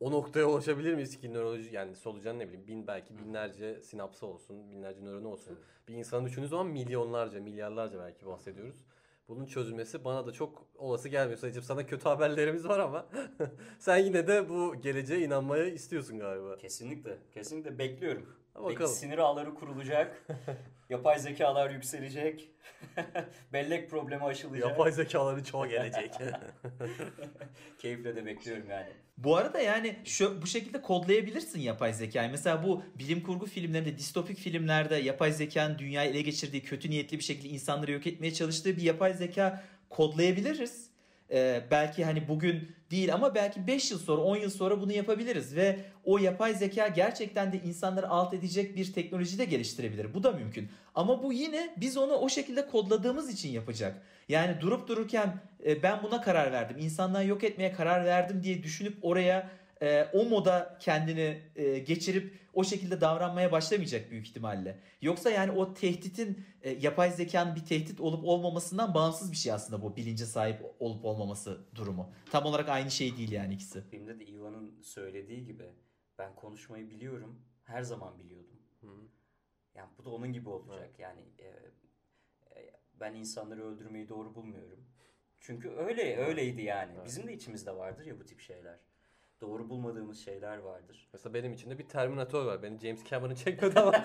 o 0.00 0.10
noktaya 0.10 0.46
ulaşabilir 0.46 0.94
miyiz 0.94 1.20
ki 1.20 1.32
nöroloji 1.32 1.74
yani 1.74 1.96
solucan 1.96 2.38
ne 2.38 2.48
bileyim 2.48 2.66
bin 2.66 2.86
belki 2.86 3.18
binlerce 3.18 3.82
sinapsı 3.82 4.26
olsun, 4.26 4.70
binlerce 4.70 5.04
nöronu 5.04 5.28
olsun. 5.28 5.58
Bir 5.88 5.94
insanı 5.94 6.26
düşündüğünüz 6.26 6.50
zaman 6.50 6.66
milyonlarca, 6.66 7.40
milyarlarca 7.40 7.98
belki 7.98 8.26
bahsediyoruz. 8.26 8.84
Bunun 9.28 9.46
çözülmesi 9.46 10.04
bana 10.04 10.26
da 10.26 10.32
çok 10.32 10.66
olası 10.74 11.08
gelmiyor. 11.08 11.38
Sadece 11.38 11.62
sana 11.62 11.86
kötü 11.86 12.04
haberlerimiz 12.04 12.68
var 12.68 12.78
ama 12.78 13.06
sen 13.78 13.96
yine 13.98 14.26
de 14.26 14.48
bu 14.48 14.74
geleceğe 14.80 15.20
inanmaya 15.20 15.66
istiyorsun 15.66 16.18
galiba. 16.18 16.56
Kesinlikle. 16.56 17.18
Kesinlikle 17.34 17.78
bekliyorum. 17.78 18.26
Ha, 18.54 18.60
Belki 18.62 18.74
bakalım. 18.74 18.94
sinir 18.94 19.18
ağları 19.18 19.54
kurulacak. 19.54 20.26
yapay 20.90 21.18
zekalar 21.18 21.70
yükselecek. 21.70 22.50
Bellek 23.52 23.90
problemi 23.90 24.24
aşılacak. 24.24 24.68
Yapay 24.68 24.92
zekaların 24.92 25.42
çoğu 25.42 25.68
gelecek. 25.68 26.14
Keyifle 27.78 28.16
de 28.16 28.26
bekliyorum 28.26 28.70
yani. 28.70 28.88
Bu 29.18 29.36
arada 29.36 29.60
yani 29.60 29.96
şu 30.04 30.42
bu 30.42 30.46
şekilde 30.46 30.82
kodlayabilirsin 30.82 31.60
yapay 31.60 31.92
zekayı. 31.92 32.30
Mesela 32.30 32.62
bu 32.64 32.82
bilim 32.98 33.22
kurgu 33.22 33.46
filmlerinde, 33.46 33.98
distopik 33.98 34.38
filmlerde 34.38 34.96
yapay 34.96 35.32
zekanın 35.32 35.78
dünyayı 35.78 36.10
ele 36.10 36.22
geçirdiği, 36.22 36.62
kötü 36.62 36.90
niyetli 36.90 37.18
bir 37.18 37.24
şekilde 37.24 37.48
insanları 37.48 37.92
yok 37.92 38.06
etmeye 38.06 38.32
çalıştığı 38.34 38.76
bir 38.76 38.82
yapay 38.82 39.14
zeka 39.14 39.64
kodlayabiliriz. 39.90 40.93
Ee, 41.30 41.62
belki 41.70 42.04
hani 42.04 42.28
bugün 42.28 42.68
değil 42.90 43.14
ama 43.14 43.34
belki 43.34 43.66
5 43.66 43.90
yıl 43.90 43.98
sonra 43.98 44.20
10 44.20 44.36
yıl 44.36 44.50
sonra 44.50 44.80
bunu 44.80 44.92
yapabiliriz 44.92 45.56
ve 45.56 45.78
o 46.04 46.18
yapay 46.18 46.54
zeka 46.54 46.88
gerçekten 46.88 47.52
de 47.52 47.60
insanları 47.64 48.08
alt 48.08 48.34
edecek 48.34 48.76
bir 48.76 48.92
teknoloji 48.92 49.38
de 49.38 49.44
geliştirebilir. 49.44 50.14
Bu 50.14 50.22
da 50.22 50.32
mümkün. 50.32 50.68
Ama 50.94 51.22
bu 51.22 51.32
yine 51.32 51.74
biz 51.76 51.96
onu 51.96 52.12
o 52.12 52.28
şekilde 52.28 52.66
kodladığımız 52.66 53.30
için 53.30 53.48
yapacak. 53.48 54.02
Yani 54.28 54.60
durup 54.60 54.88
dururken 54.88 55.40
e, 55.66 55.82
ben 55.82 56.02
buna 56.02 56.20
karar 56.20 56.52
verdim, 56.52 56.76
insanları 56.80 57.26
yok 57.26 57.44
etmeye 57.44 57.72
karar 57.72 58.04
verdim 58.04 58.42
diye 58.42 58.62
düşünüp 58.62 58.98
oraya 59.02 59.50
e, 59.84 60.10
o 60.12 60.24
moda 60.24 60.78
kendini 60.80 61.42
e, 61.56 61.78
geçirip 61.78 62.38
o 62.54 62.64
şekilde 62.64 63.00
davranmaya 63.00 63.52
başlamayacak 63.52 64.10
büyük 64.10 64.28
ihtimalle. 64.28 64.78
Yoksa 65.02 65.30
yani 65.30 65.50
o 65.52 65.74
tehditin 65.74 66.44
e, 66.62 66.70
yapay 66.70 67.10
zekanın 67.10 67.56
bir 67.56 67.64
tehdit 67.64 68.00
olup 68.00 68.24
olmamasından 68.24 68.94
bağımsız 68.94 69.32
bir 69.32 69.36
şey 69.36 69.52
aslında 69.52 69.82
bu 69.82 69.96
bilince 69.96 70.26
sahip 70.26 70.60
olup 70.78 71.04
olmaması 71.04 71.60
durumu. 71.74 72.12
Tam 72.30 72.44
olarak 72.44 72.68
aynı 72.68 72.90
şey 72.90 73.16
değil 73.16 73.32
yani 73.32 73.54
ikisi. 73.54 73.82
Filmde 73.90 74.20
de 74.20 74.26
Ivan'ın 74.26 74.80
söylediği 74.82 75.44
gibi 75.44 75.64
ben 76.18 76.34
konuşmayı 76.34 76.90
biliyorum. 76.90 77.40
Her 77.64 77.82
zaman 77.82 78.18
biliyordum. 78.18 78.62
Hı. 78.80 78.86
Yani 79.74 79.88
bu 79.98 80.04
da 80.04 80.10
onun 80.10 80.32
gibi 80.32 80.48
olacak. 80.48 80.90
Yani 80.98 81.20
e, 81.38 81.46
e, 82.60 82.74
ben 83.00 83.14
insanları 83.14 83.64
öldürmeyi 83.64 84.08
doğru 84.08 84.34
bulmuyorum. 84.34 84.84
Çünkü 85.40 85.70
öyle 85.70 86.16
öyleydi 86.16 86.62
yani. 86.62 86.92
Evet. 86.96 87.06
Bizim 87.06 87.26
de 87.26 87.32
içimizde 87.32 87.76
vardır 87.76 88.06
ya 88.06 88.20
bu 88.20 88.24
tip 88.24 88.40
şeyler. 88.40 88.78
Doğru 89.46 89.68
bulmadığımız 89.68 90.18
şeyler 90.18 90.58
vardır. 90.58 91.08
Mesela 91.12 91.34
benim 91.34 91.52
içinde 91.52 91.78
bir 91.78 91.88
Terminator 91.88 92.44
var. 92.44 92.62
Beni 92.62 92.78
James 92.78 93.04
Cameron 93.04 93.34
çekmedi 93.34 93.80
ama. 93.80 93.92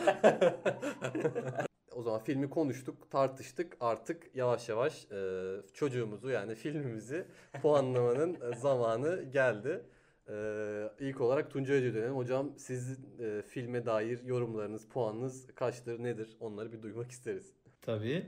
o 1.95 2.01
zaman 2.01 2.19
filmi 2.19 2.49
konuştuk, 2.49 3.11
tartıştık. 3.11 3.77
Artık 3.79 4.35
yavaş 4.35 4.69
yavaş 4.69 5.11
e, 5.11 5.45
çocuğumuzu 5.73 6.29
yani 6.29 6.55
filmimizi 6.55 7.25
puanlamanın 7.61 8.37
e, 8.51 8.55
zamanı 8.55 9.23
geldi. 9.23 9.83
E, 10.29 10.35
ilk 10.99 11.21
olarak 11.21 11.51
Tuncay 11.51 11.77
Hoca'ya 11.77 11.93
dönelim. 11.93 12.15
Hocam 12.15 12.49
siz 12.57 12.99
e, 13.19 13.41
filme 13.41 13.85
dair 13.85 14.23
yorumlarınız, 14.23 14.87
puanınız 14.87 15.47
kaçtır, 15.55 16.03
nedir? 16.03 16.37
Onları 16.39 16.71
bir 16.71 16.81
duymak 16.81 17.11
isteriz. 17.11 17.53
Tabii. 17.81 18.25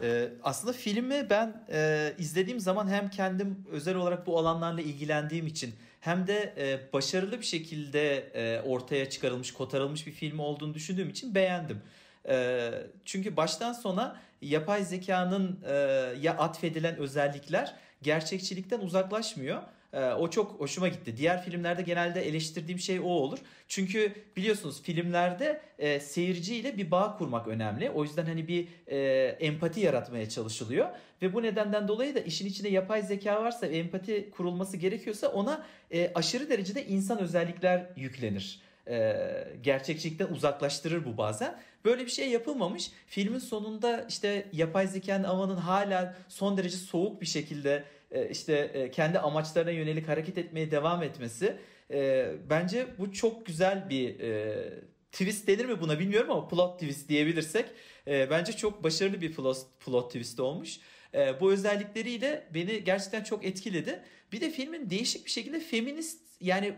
Ee, 0.00 0.28
aslında 0.42 0.72
filmi 0.72 1.30
ben 1.30 1.64
e, 1.72 2.12
izlediğim 2.18 2.60
zaman 2.60 2.88
hem 2.88 3.10
kendim 3.10 3.66
özel 3.70 3.96
olarak 3.96 4.26
bu 4.26 4.38
alanlarla 4.38 4.80
ilgilendiğim 4.80 5.46
için 5.46 5.74
hem 6.04 6.26
de 6.26 6.54
e, 6.56 6.92
başarılı 6.92 7.40
bir 7.40 7.44
şekilde 7.44 8.16
e, 8.16 8.60
ortaya 8.60 9.10
çıkarılmış, 9.10 9.52
kotarılmış 9.52 10.06
bir 10.06 10.12
film 10.12 10.38
olduğunu 10.38 10.74
düşündüğüm 10.74 11.08
için 11.08 11.34
beğendim. 11.34 11.82
E, 12.28 12.70
çünkü 13.04 13.36
baştan 13.36 13.72
sona 13.72 14.20
yapay 14.42 14.84
zekanın 14.84 15.60
e, 15.66 15.72
ya 16.20 16.36
atfedilen 16.38 16.96
özellikler 16.96 17.74
gerçekçilikten 18.02 18.80
uzaklaşmıyor. 18.80 19.62
E, 19.94 20.12
o 20.12 20.30
çok 20.30 20.60
hoşuma 20.60 20.88
gitti. 20.88 21.16
Diğer 21.16 21.42
filmlerde 21.42 21.82
genelde 21.82 22.28
eleştirdiğim 22.28 22.78
şey 22.78 23.00
o 23.00 23.04
olur. 23.04 23.38
Çünkü 23.68 24.12
biliyorsunuz 24.36 24.82
filmlerde 24.82 25.60
e, 25.78 26.00
seyirciyle 26.00 26.76
bir 26.76 26.90
bağ 26.90 27.16
kurmak 27.18 27.48
önemli. 27.48 27.90
O 27.90 28.04
yüzden 28.04 28.26
hani 28.26 28.48
bir 28.48 28.68
e, 28.86 28.96
empati 29.40 29.80
yaratmaya 29.80 30.28
çalışılıyor. 30.28 30.88
Ve 31.22 31.32
bu 31.34 31.42
nedenden 31.42 31.88
dolayı 31.88 32.14
da 32.14 32.20
işin 32.20 32.46
içinde 32.46 32.68
yapay 32.68 33.02
zeka 33.02 33.42
varsa 33.42 33.66
empati 33.66 34.30
kurulması 34.30 34.76
gerekiyorsa 34.76 35.28
ona 35.28 35.66
e, 35.90 36.12
aşırı 36.14 36.50
derecede 36.50 36.86
insan 36.86 37.18
özellikler 37.18 37.86
yüklenir. 37.96 38.60
E, 38.88 39.16
gerçekçilikten 39.62 40.26
uzaklaştırır 40.26 41.04
bu 41.04 41.16
bazen. 41.16 41.60
Böyle 41.84 42.04
bir 42.04 42.10
şey 42.10 42.30
yapılmamış. 42.30 42.90
Filmin 43.06 43.38
sonunda 43.38 44.06
işte 44.08 44.46
yapay 44.52 44.86
zekanın 44.86 45.24
amanın 45.24 45.56
hala 45.56 46.14
son 46.28 46.56
derece 46.56 46.76
soğuk 46.76 47.20
bir 47.20 47.26
şekilde 47.26 47.84
işte 48.30 48.70
e, 48.74 48.90
kendi 48.90 49.18
amaçlarına 49.18 49.70
yönelik 49.70 50.08
hareket 50.08 50.38
etmeye 50.38 50.70
devam 50.70 51.02
etmesi 51.02 51.56
e, 51.90 52.32
bence 52.50 52.86
bu 52.98 53.12
çok 53.12 53.46
güzel 53.46 53.90
bir 53.90 54.20
e, 54.20 54.54
twist 55.12 55.48
denir 55.48 55.64
mi 55.64 55.80
buna 55.80 55.98
bilmiyorum 55.98 56.30
ama 56.30 56.48
plot 56.48 56.80
twist 56.80 57.08
diyebilirsek 57.08 57.66
e, 58.06 58.30
bence 58.30 58.52
çok 58.52 58.84
başarılı 58.84 59.20
bir 59.20 59.32
plot, 59.32 59.56
plot 59.80 60.12
twist 60.12 60.40
olmuş. 60.40 60.78
E, 61.14 61.40
bu 61.40 61.52
özellikleriyle 61.52 62.48
beni 62.54 62.84
gerçekten 62.84 63.22
çok 63.22 63.44
etkiledi. 63.44 64.02
Bir 64.32 64.40
de 64.40 64.50
filmin 64.50 64.90
değişik 64.90 65.26
bir 65.26 65.30
şekilde 65.30 65.60
feminist 65.60 66.33
yani 66.44 66.74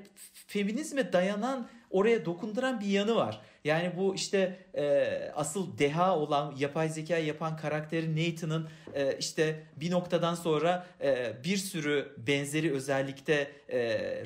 feminizme 0.47 1.13
dayanan 1.13 1.69
oraya 1.91 2.25
dokunduran 2.25 2.81
bir 2.81 2.87
yanı 2.87 3.17
var. 3.17 3.41
Yani 3.65 3.93
bu 3.97 4.15
işte 4.15 4.59
e, 4.75 5.07
asıl 5.35 5.79
deha 5.79 6.19
olan 6.19 6.55
yapay 6.59 6.89
zeka 6.89 7.17
yapan 7.17 7.57
karakteri 7.57 8.17
Nathan'ın 8.17 8.69
e, 8.95 9.19
işte 9.19 9.63
bir 9.77 9.91
noktadan 9.91 10.35
sonra 10.35 10.87
e, 11.03 11.33
bir 11.45 11.57
sürü 11.57 12.15
benzeri 12.27 12.73
özellikte 12.73 13.51
e, 13.69 13.79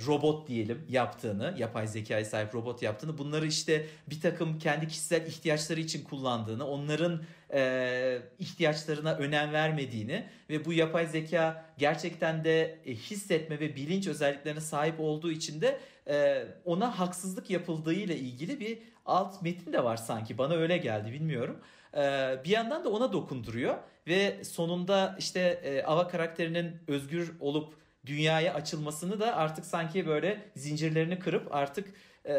robot 0.06 0.48
diyelim 0.48 0.86
yaptığını, 0.88 1.54
yapay 1.58 1.86
zekaya 1.86 2.24
sahip 2.24 2.54
robot 2.54 2.82
yaptığını, 2.82 3.18
bunları 3.18 3.46
işte 3.46 3.86
bir 4.10 4.20
takım 4.20 4.58
kendi 4.58 4.88
kişisel 4.88 5.26
ihtiyaçları 5.26 5.80
için 5.80 6.04
kullandığını, 6.04 6.66
onların 6.66 7.22
e, 7.52 8.18
ihtiyaçlarına 8.38 9.14
önem 9.14 9.52
vermediğini 9.52 10.24
ve 10.50 10.64
bu 10.64 10.72
yapay 10.72 11.06
zeka 11.06 11.64
gerçekten 11.78 12.44
de 12.44 12.78
e, 12.86 12.94
hissetme 12.94 13.60
ve 13.60 13.76
bilinç 13.76 14.06
özelliklerine 14.06 14.60
sahip 14.60 15.00
olduğu 15.00 15.30
için 15.32 15.60
de 15.60 15.80
e, 16.08 16.44
ona 16.64 16.98
haksızlık 16.98 17.50
yapıldığı 17.50 17.94
ile 17.94 18.16
ilgili 18.16 18.60
bir 18.60 18.78
alt 19.06 19.42
metin 19.42 19.72
de 19.72 19.84
var 19.84 19.96
sanki. 19.96 20.38
Bana 20.38 20.54
öyle 20.54 20.78
geldi 20.78 21.12
bilmiyorum. 21.12 21.60
E, 21.94 22.00
bir 22.44 22.50
yandan 22.50 22.84
da 22.84 22.88
ona 22.88 23.12
dokunduruyor 23.12 23.78
ve 24.06 24.44
sonunda 24.44 25.16
işte 25.18 25.40
e, 25.40 25.82
Ava 25.82 26.08
karakterinin 26.08 26.76
özgür 26.88 27.32
olup 27.40 27.74
dünyaya 28.06 28.54
açılmasını 28.54 29.20
da 29.20 29.36
artık 29.36 29.64
sanki 29.64 30.06
böyle 30.06 30.50
zincirlerini 30.56 31.18
kırıp 31.18 31.54
artık 31.54 31.94
e, 32.26 32.34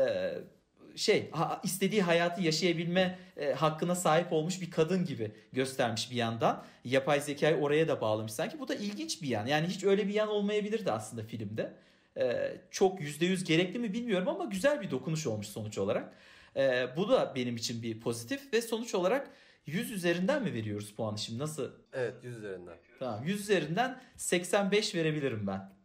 şey 0.96 1.32
istediği 1.64 2.02
hayatı 2.02 2.42
yaşayabilme 2.42 3.20
e, 3.38 3.54
hakkına 3.54 3.96
sahip 3.96 4.34
olmuş 4.34 4.62
bir 4.62 4.72
kadın 4.72 5.06
gibi 5.06 5.32
göstermiş 5.54 6.12
bir 6.12 6.16
yandan. 6.16 6.64
Yapay 6.86 7.22
zekayı 7.22 7.56
oraya 7.56 7.88
da 7.88 8.02
bağlamış 8.02 8.32
sanki. 8.32 8.60
Bu 8.60 8.68
da 8.68 8.76
ilginç 8.76 9.22
bir 9.22 9.28
yan. 9.28 9.46
Yani 9.46 9.68
hiç 9.68 9.84
öyle 9.84 10.08
bir 10.08 10.14
yan 10.14 10.30
olmayabilirdi 10.30 10.92
aslında 10.92 11.24
filmde. 11.24 11.74
E, 12.18 12.54
çok 12.72 13.02
yüzde 13.02 13.26
yüz 13.26 13.44
gerekli 13.44 13.80
mi 13.80 13.94
bilmiyorum 13.94 14.28
ama 14.28 14.46
güzel 14.46 14.82
bir 14.82 14.92
dokunuş 14.92 15.28
olmuş 15.28 15.48
sonuç 15.48 15.78
olarak. 15.78 16.14
E, 16.56 16.88
bu 16.98 17.10
da 17.10 17.34
benim 17.36 17.56
için 17.56 17.84
bir 17.84 18.00
pozitif 18.00 18.54
ve 18.54 18.62
sonuç 18.62 18.96
olarak 18.96 19.30
100 19.66 19.92
üzerinden 19.92 20.44
mi 20.44 20.54
veriyoruz 20.54 20.96
puanı 20.96 21.18
şimdi 21.18 21.40
nasıl? 21.40 21.72
Evet 21.94 22.14
100 22.24 22.38
üzerinden. 22.38 22.78
Tamam 23.00 23.24
100 23.24 23.42
üzerinden 23.42 24.02
85 24.18 24.96
verebilirim 24.96 25.48
ben. 25.48 25.81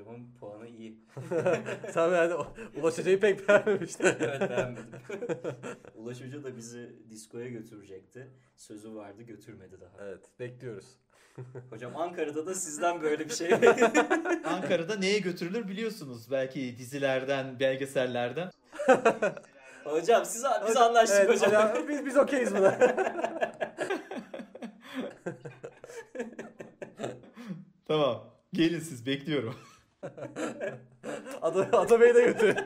Hocamın 0.00 0.34
puanı 0.40 0.68
iyi. 0.68 0.98
Sen 1.90 2.08
yani 2.08 2.34
Ulaş 2.76 2.98
Hoca'yı 2.98 3.20
pek 3.20 3.48
beğenmemiştin. 3.48 4.04
evet 4.20 4.50
beğenmedim. 4.50 5.00
Ulaş 5.94 6.20
Hoca 6.20 6.44
da 6.44 6.56
bizi 6.56 6.96
diskoya 7.10 7.48
götürecekti. 7.48 8.30
Sözü 8.56 8.94
vardı 8.94 9.22
götürmedi 9.22 9.80
daha. 9.80 10.04
evet 10.04 10.20
bekliyoruz. 10.40 10.96
Hocam 11.70 11.96
Ankara'da 11.96 12.46
da 12.46 12.54
sizden 12.54 13.02
böyle 13.02 13.24
bir 13.24 13.34
şey 13.34 13.50
Ankara'da 14.44 14.96
neye 14.96 15.18
götürülür 15.18 15.68
biliyorsunuz. 15.68 16.30
Belki 16.30 16.78
dizilerden, 16.78 17.60
belgesellerden. 17.60 18.50
Hocam 19.84 20.24
siz, 20.24 20.44
biz 20.68 20.76
anlaştık 20.76 21.18
Evet, 21.20 21.42
hocam. 21.42 21.70
hocam, 21.70 21.88
biz, 21.88 22.06
biz 22.06 22.16
okeyiz 22.16 22.54
buna. 22.54 22.78
Tamam. 27.88 28.30
Gelin 28.52 28.80
siz 28.80 29.06
bekliyorum. 29.06 29.54
Ada, 31.42 31.68
Ada 31.78 32.00
Bey'i 32.00 32.14
de 32.14 32.22
götür. 32.22 32.56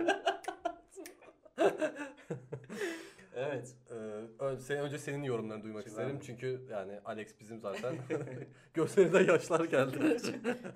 Evet. 3.36 3.74
Ee, 3.90 4.56
sen- 4.60 4.78
önce 4.78 4.98
senin 4.98 5.22
yorumlarını 5.22 5.62
duymak 5.64 5.82
Şimdi 5.82 5.90
isterim. 5.90 6.16
ben- 6.20 6.26
Çünkü 6.26 6.66
yani 6.70 7.00
Alex 7.04 7.40
bizim 7.40 7.60
zaten. 7.60 7.94
Gözlerinden 8.74 9.24
yaşlar 9.26 9.64
geldi. 9.64 10.16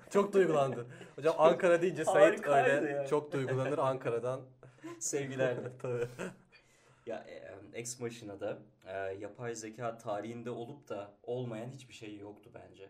çok 0.09 0.33
duygulandı. 0.33 0.85
Hocam 1.15 1.35
Ankara 1.37 1.81
deyince 1.81 2.05
Sait 2.05 2.47
öyle 2.47 2.91
ya. 2.91 3.07
çok 3.07 3.31
duygulanır 3.31 3.77
Ankara'dan. 3.77 4.41
Sevgilerle. 4.99 5.77
Tabii. 5.81 6.05
Ya 7.05 7.17
e, 7.27 7.53
Ex 7.79 7.99
Machina'da 7.99 8.57
e, 8.87 8.97
yapay 8.97 9.55
zeka 9.55 9.97
tarihinde 9.97 10.49
olup 10.49 10.89
da 10.89 11.11
olmayan 11.23 11.69
hiçbir 11.69 11.93
şey 11.93 12.17
yoktu 12.17 12.49
bence. 12.53 12.89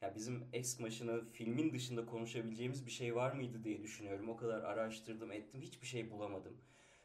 Ya 0.00 0.14
bizim 0.14 0.48
Ex 0.52 0.80
Machina 0.80 1.20
filmin 1.32 1.72
dışında 1.72 2.06
konuşabileceğimiz 2.06 2.86
bir 2.86 2.90
şey 2.90 3.14
var 3.14 3.32
mıydı 3.32 3.64
diye 3.64 3.82
düşünüyorum. 3.82 4.28
O 4.28 4.36
kadar 4.36 4.62
araştırdım 4.62 5.32
ettim 5.32 5.60
hiçbir 5.60 5.86
şey 5.86 6.10
bulamadım. 6.10 6.56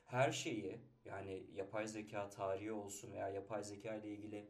Her 0.06 0.32
şeyi 0.32 0.80
yani 1.06 1.43
yapay 1.56 1.88
zeka 1.88 2.30
tarihi 2.30 2.72
olsun 2.72 3.14
veya 3.14 3.30
yapay 3.30 3.64
zeka 3.64 3.96
ile 3.96 4.10
ilgili 4.10 4.46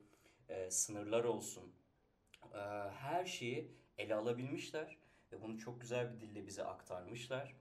e, 0.50 0.72
sınırlar 0.72 1.24
olsun 1.24 1.74
e, 2.54 2.60
her 2.90 3.26
şeyi 3.26 3.72
ele 3.98 4.16
alabilmişler 4.16 4.98
ve 5.32 5.42
bunu 5.42 5.58
çok 5.58 5.82
güzel 5.82 6.14
bir 6.14 6.20
dille 6.20 6.48
bize 6.48 6.64
aktarmışlar. 6.64 7.56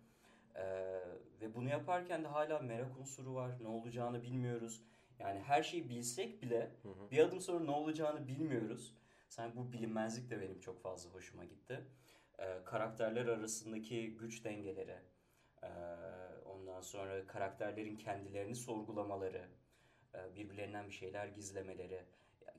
Ee, 0.57 1.01
ve 1.41 1.55
bunu 1.55 1.69
yaparken 1.69 2.25
de 2.25 2.29
hala 2.29 2.59
merak 2.59 2.99
unsuru 3.01 3.35
var. 3.35 3.53
Ne 3.61 3.69
olacağını 3.69 4.23
bilmiyoruz. 4.23 4.83
Yani 5.19 5.41
her 5.41 5.63
şeyi 5.63 5.89
bilsek 5.89 6.43
bile 6.43 6.71
Hı 6.83 6.89
hı. 6.89 7.11
bir 7.11 7.19
adım 7.19 7.41
sonra 7.41 7.65
ne 7.65 7.71
olacağını 7.71 8.29
bilmiyoruz. 8.29 8.95
Sen 9.29 9.57
bu 9.57 9.73
bilinmezlik 9.73 10.31
de 10.31 10.41
benim 10.41 10.61
çok 10.61 10.83
fazla 10.83 11.11
hoşuma 11.11 11.45
gitti. 11.45 11.85
Ee, 12.39 12.59
karakterler 12.65 13.27
arasındaki 13.27 14.17
güç 14.17 14.45
dengeleri, 14.45 14.97
ee, 15.63 15.69
ondan 16.47 16.81
sonra 16.81 17.27
karakterlerin 17.27 17.97
kendilerini 17.97 18.55
sorgulamaları, 18.55 19.49
ee, 20.15 20.37
birbirlerinden 20.37 20.87
bir 20.89 20.93
şeyler 20.93 21.27
gizlemeleri, 21.27 22.03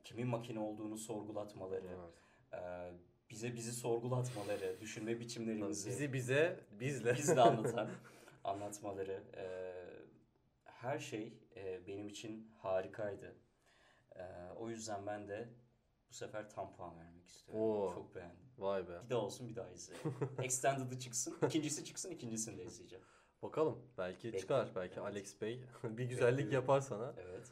kimin 0.03 0.27
makine 0.27 0.59
olduğunu 0.59 0.97
sorgulatmaları, 0.97 1.87
Evet. 1.87 2.63
ee, 2.63 2.91
bize 3.29 3.53
bizi 3.55 3.71
sorgulatmaları, 3.73 4.79
düşünme 4.81 5.19
biçimlerimizi 5.19 5.89
Bizi 5.89 6.13
bize, 6.13 6.59
bizle. 6.79 7.13
bizle 7.15 7.41
anlatan 7.41 7.89
anlatmaları 8.43 9.23
e, 9.37 9.73
her 10.65 10.99
şey 10.99 11.33
e, 11.55 11.87
benim 11.87 12.07
için 12.07 12.51
harikaydı. 12.61 13.35
E, 14.15 14.23
o 14.57 14.69
yüzden 14.69 15.05
ben 15.07 15.27
de 15.27 15.49
sefer 16.15 16.49
tam 16.49 16.73
puan 16.73 16.97
vermek 16.99 17.27
istiyorum. 17.27 17.61
Oo. 17.65 17.93
Çok 17.93 18.15
beğendim. 18.15 18.37
Vay 18.57 18.87
be. 18.87 19.01
Bir 19.05 19.09
daha 19.09 19.19
olsun 19.19 19.49
bir 19.49 19.55
daha 19.55 19.69
izleyelim. 19.69 20.13
Extended'ı 20.43 20.99
çıksın, 20.99 21.37
ikincisi 21.47 21.85
çıksın, 21.85 22.11
ikincisini 22.11 22.57
de 22.57 22.63
izleyeceğim. 22.65 23.05
Bakalım. 23.41 23.79
Belki 23.97 24.15
Bekliyorum. 24.17 24.39
çıkar. 24.39 24.69
Belki 24.75 24.99
Evet. 24.99 25.11
Alex 25.11 25.41
Bey 25.41 25.63
bir 25.83 26.03
güzellik 26.03 26.31
Bekliyorum. 26.31 26.51
yapar 26.53 26.81
sana. 26.81 27.13
Evet, 27.17 27.51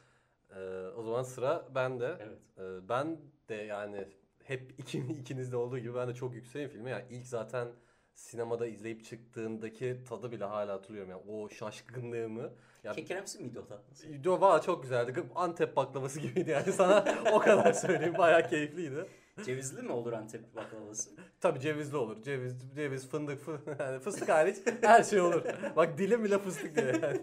Ee, 0.56 0.86
o 0.96 1.02
zaman 1.02 1.22
sıra 1.22 1.68
bende. 1.74 2.16
evet. 2.20 2.38
Ee, 2.58 2.88
ben 2.88 3.20
de 3.48 3.54
yani 3.54 4.08
hep 4.44 4.74
ikin, 4.78 5.08
ikinizde 5.20 5.56
olduğu 5.56 5.78
gibi 5.78 5.94
ben 5.94 6.08
de 6.08 6.14
çok 6.14 6.34
yükseğim 6.34 6.70
filmi. 6.70 6.90
Yani 6.90 7.04
ilk 7.10 7.26
zaten 7.26 7.68
sinemada 8.14 8.66
izleyip 8.66 9.04
çıktığındaki 9.04 9.96
tadı 10.08 10.32
bile 10.32 10.44
hala 10.44 10.72
hatırlıyorum. 10.72 11.10
Yani 11.10 11.22
o 11.28 11.48
şaşkınlığımı. 11.48 12.50
Ya, 12.84 12.92
Kekremsi 12.92 13.38
miydi 13.38 13.58
o 13.60 13.66
tatlısı? 13.66 14.06
Yo, 14.24 14.40
valla 14.40 14.60
çok 14.60 14.82
güzeldi. 14.82 15.22
Antep 15.34 15.76
baklavası 15.76 16.20
gibiydi 16.20 16.50
yani 16.50 16.72
sana 16.72 17.04
o 17.32 17.38
kadar 17.38 17.72
söyleyeyim. 17.72 18.14
Bayağı 18.18 18.48
keyifliydi. 18.48 19.06
Cevizli 19.44 19.82
mi 19.82 19.92
olur 19.92 20.12
Antep 20.12 20.56
baklavası? 20.56 21.10
Tabii 21.40 21.60
cevizli 21.60 21.96
olur. 21.96 22.22
Ceviz, 22.22 22.54
ceviz, 22.76 23.08
fındık, 23.08 23.42
fı- 23.42 23.82
yani 23.82 23.98
fıstık 24.00 24.28
hariç 24.28 24.56
her 24.82 25.02
şey 25.02 25.20
olur. 25.20 25.42
Bak 25.76 25.98
dilim 25.98 26.24
bile 26.24 26.38
fıstık 26.38 26.76
diyor 26.76 27.02
yani. 27.02 27.20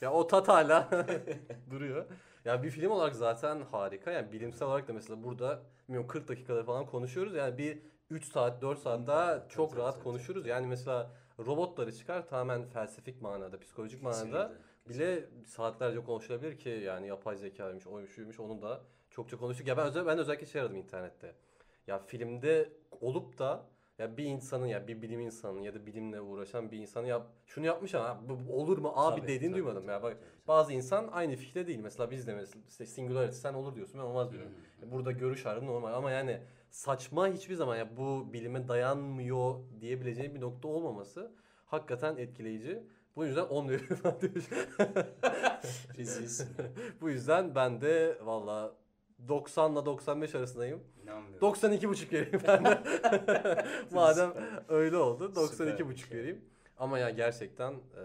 ya 0.00 0.12
o 0.12 0.26
tat 0.26 0.48
hala 0.48 0.88
duruyor. 1.70 2.06
Ya 2.44 2.62
bir 2.62 2.70
film 2.70 2.90
olarak 2.90 3.16
zaten 3.16 3.60
harika. 3.70 4.10
Yani 4.10 4.32
bilimsel 4.32 4.68
olarak 4.68 4.88
da 4.88 4.92
mesela 4.92 5.22
burada 5.24 5.62
bilmiyorum 5.88 6.08
40 6.08 6.28
dakikada 6.28 6.64
falan 6.64 6.86
konuşuyoruz. 6.86 7.34
Yani 7.34 7.58
bir 7.58 7.78
3 8.10 8.24
saat 8.24 8.62
4 8.62 8.78
saat 8.78 9.06
daha 9.06 9.48
çok 9.48 9.76
rahat 9.76 9.94
tabii, 9.94 10.04
konuşuruz. 10.04 10.42
tabii. 10.42 10.50
Yani 10.50 10.66
mesela 10.66 11.10
robotları 11.46 11.92
çıkar 11.92 12.28
tamamen 12.28 12.66
felsefik 12.66 13.22
manada, 13.22 13.58
psikolojik 13.58 14.02
manada 14.02 14.52
Kesinlikle, 14.86 14.88
bile 14.88 15.28
saatlerce 15.46 16.00
konuşulabilir 16.04 16.58
ki 16.58 16.68
yani 16.68 17.08
yapay 17.08 17.36
zekaymış, 17.36 17.86
oymuş, 17.86 18.14
şuymuş 18.14 18.40
onu 18.40 18.62
da 18.62 18.80
çokça 19.10 19.36
konuştuk. 19.36 19.66
Ya 19.66 19.76
ben 19.76 19.86
özel 19.86 20.06
ben 20.06 20.18
özellikle 20.18 20.46
şey 20.46 20.60
aradım 20.60 20.76
internette. 20.76 21.34
Ya 21.86 21.98
filmde 21.98 22.72
olup 23.00 23.38
da 23.38 23.66
ya 23.98 24.16
bir 24.16 24.24
insanın 24.24 24.66
ya 24.66 24.88
bir 24.88 25.02
bilim 25.02 25.20
insanının 25.20 25.60
ya 25.60 25.74
da 25.74 25.86
bilimle 25.86 26.20
uğraşan 26.20 26.70
bir 26.70 26.78
insanın 26.78 27.06
ya 27.06 27.26
şunu 27.46 27.66
yapmış 27.66 27.94
ama 27.94 28.20
bu 28.28 28.60
olur 28.60 28.78
mu 28.78 28.92
abi 28.96 29.20
Tabii, 29.20 29.28
dediğini 29.28 29.52
tabii, 29.52 29.54
duymadım 29.54 29.82
tabii, 29.82 29.92
ya 29.92 30.02
bak 30.02 30.12
tabii, 30.12 30.48
bazı 30.48 30.72
insan 30.72 31.08
aynı 31.12 31.36
fikirde 31.36 31.66
değil. 31.66 31.78
Mesela 31.78 32.10
biz 32.10 32.26
de 32.26 32.34
mesela 32.34 32.62
işte 32.68 32.86
singularity 32.86 33.36
sen 33.36 33.54
olur 33.54 33.74
diyorsun 33.74 34.00
ben 34.00 34.04
olmaz 34.04 34.32
diyorum. 34.32 34.50
Burada 34.82 35.12
görüş 35.12 35.46
ayrılığı 35.46 35.66
normal 35.66 35.94
ama 35.94 36.10
yani 36.10 36.40
saçma 36.70 37.28
hiçbir 37.28 37.54
zaman 37.54 37.76
ya 37.76 37.96
bu 37.96 38.32
bilime 38.32 38.68
dayanmıyor 38.68 39.54
diyebileceğim 39.80 40.34
bir 40.34 40.40
nokta 40.40 40.68
olmaması 40.68 41.32
hakikaten 41.66 42.16
etkileyici. 42.16 42.82
Bu 43.16 43.24
yüzden 43.26 43.44
10 43.44 43.68
veriyorum. 43.68 43.98
Rezilsin. 45.98 46.48
Bu 47.00 47.10
yüzden 47.10 47.54
ben 47.54 47.80
de 47.80 48.18
valla 48.22 48.74
90 49.28 49.72
ile 49.72 49.86
95 49.86 50.34
arasındayım. 50.34 50.84
İnanmıyorum. 51.02 51.48
92,5 51.48 52.12
vereyim 52.12 52.40
ben 52.46 52.64
de. 52.64 52.78
Madem 53.92 54.34
öyle 54.68 54.96
oldu 54.96 55.32
92,5 55.34 55.48
Süpermiş 55.48 56.10
ya. 56.10 56.18
vereyim. 56.18 56.44
Ama 56.78 56.98
ya 56.98 57.10
gerçekten 57.10 57.72
e, 57.72 58.04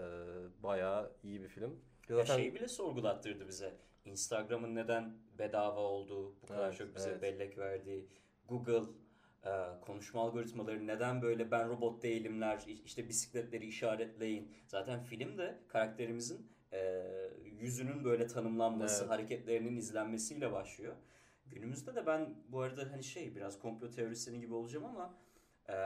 bayağı 0.62 1.10
iyi 1.22 1.42
bir 1.42 1.48
film. 1.48 1.70
Ya 2.08 2.16
Zaten 2.16 2.36
şeyi 2.36 2.54
bile 2.54 2.68
sorgulattırdı 2.68 3.48
bize. 3.48 3.74
Instagram'ın 4.04 4.74
neden 4.74 5.16
bedava 5.38 5.80
olduğu, 5.80 6.42
bu 6.42 6.46
kadar 6.46 6.68
Evet, 6.68 6.78
çok 6.78 6.96
bize 6.96 7.10
evet. 7.10 7.22
bellek 7.22 7.58
verdiği, 7.58 8.08
Google 8.48 8.82
e, 9.44 9.50
konuşma 9.80 10.20
algoritmaları 10.20 10.86
neden 10.86 11.22
böyle 11.22 11.50
ben 11.50 11.68
robot 11.68 12.02
değilimler 12.02 12.64
işte 12.84 13.08
bisikletleri 13.08 13.66
işaretleyin. 13.66 14.52
Zaten 14.66 15.00
filmde 15.00 15.58
karakterimizin 15.68 16.50
e, 16.72 17.04
yüzünün 17.60 18.04
böyle 18.04 18.26
tanımlanması, 18.26 19.02
Evet. 19.02 19.10
hareketlerinin 19.10 19.76
izlenmesiyle 19.76 20.52
başlıyor. 20.52 20.94
Günümüzde 21.46 21.94
de 21.94 22.06
ben 22.06 22.34
bu 22.48 22.60
arada 22.60 22.82
hani 22.92 23.04
şey 23.04 23.36
biraz 23.36 23.58
komplo 23.58 23.90
teorisyeni 23.90 24.40
gibi 24.40 24.54
olacağım 24.54 24.84
ama 24.84 25.14
e, 25.68 25.76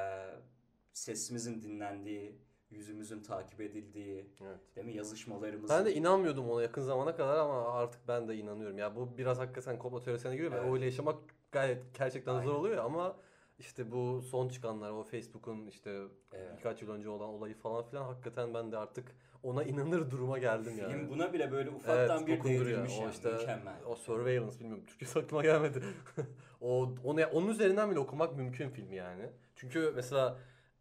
sesimizin 0.93 1.63
dinlendiği, 1.63 2.39
yüzümüzün 2.71 3.23
takip 3.23 3.61
edildiği, 3.61 4.27
Evet. 4.43 4.77
değil 4.77 4.87
mi 4.87 4.95
yazışmalarımızın. 4.95 5.77
Ben 5.77 5.87
de 5.87 5.95
inanmıyordum 5.95 6.51
ona 6.51 6.63
yakın 6.63 6.83
zamana 6.83 7.17
kadar 7.17 7.39
ama 7.39 7.73
artık 7.73 8.09
ben 8.09 8.29
de 8.29 8.37
inanıyorum. 8.37 8.79
Ya 8.79 8.97
bu 8.97 9.19
biraz 9.19 9.39
hakikaten 9.39 9.79
komplo 9.79 10.01
teorisine 10.01 10.33
giriyor 10.33 10.53
Evet. 10.53 10.65
ve 10.65 10.73
öyle 10.73 10.85
yaşamak 10.85 11.19
gayet 11.53 11.99
gerçekten 11.99 12.35
Aynen. 12.35 12.45
zor 12.47 12.55
oluyor 12.55 12.85
ama 12.85 13.17
işte 13.59 13.91
bu 13.93 14.23
son 14.23 14.49
çıkanlar 14.49 14.91
o 14.91 15.03
Facebook'un 15.03 15.67
işte 15.67 16.03
Evet. 16.33 16.51
birkaç 16.57 16.83
yıl 16.83 16.91
önce 16.91 17.09
olan 17.09 17.29
olayı 17.29 17.55
falan 17.55 17.85
filan 17.85 18.05
hakikaten 18.05 18.55
ben 18.55 18.73
de 18.73 18.77
artık 18.77 19.13
ona 19.43 19.65
inanır 19.65 20.11
duruma 20.11 20.39
geldim 20.39 20.73
Film 20.77 20.91
yani. 20.91 21.09
buna 21.11 21.33
bile 21.33 21.53
böyle 21.53 21.71
ufaktan 21.71 22.19
Evet, 22.19 22.27
bir 22.27 22.45
değdirilmiş 22.45 22.93
O 22.99 23.03
yani. 23.03 23.13
işte- 23.13 23.33
Mükemmel. 23.33 23.77
O 23.87 23.95
surveillance 23.97 24.59
bilmiyorum 24.61 24.85
Türkçe 24.87 25.21
aklıma 25.21 25.43
gelmedi. 25.43 25.83
o 26.61 26.95
onu 27.05 27.27
onun 27.27 27.49
üzerinden 27.49 27.91
bile 27.91 27.99
okumak 27.99 28.37
mümkün 28.37 28.71
filmi 28.71 28.97
yani. 28.97 29.27
Çünkü 29.57 29.93
mesela 29.97 30.39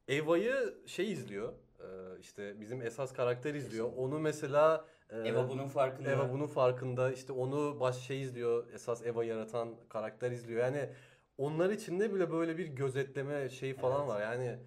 Eva'yı 0.08 0.74
şey 0.86 1.12
izliyor. 1.12 1.54
işte 2.22 2.60
bizim 2.60 2.82
esas 2.82 3.14
karakter 3.14 3.54
izliyor. 3.54 3.90
Onu 3.98 4.20
mesela 4.20 4.86
Eva 5.10 5.50
bunun 5.50 5.68
farkında. 5.68 6.12
Eva 6.12 6.34
bunun 6.34 6.48
farkında. 6.48 7.12
İşte 7.12 7.34
onu 7.34 7.80
baş 7.80 7.98
şey 7.98 8.22
izliyor. 8.22 8.64
Esas 8.74 9.06
Eva 9.06 9.24
yaratan 9.24 9.76
karakter 9.90 10.32
izliyor. 10.32 10.62
Yani 10.62 10.90
onlar 11.38 11.70
içinde 11.70 12.14
bile 12.14 12.32
böyle 12.32 12.58
bir 12.58 12.68
gözetleme 12.68 13.50
şeyi 13.50 13.74
falan 13.74 14.00
Evet. 14.00 14.10
var. 14.10 14.22
Yani 14.22 14.58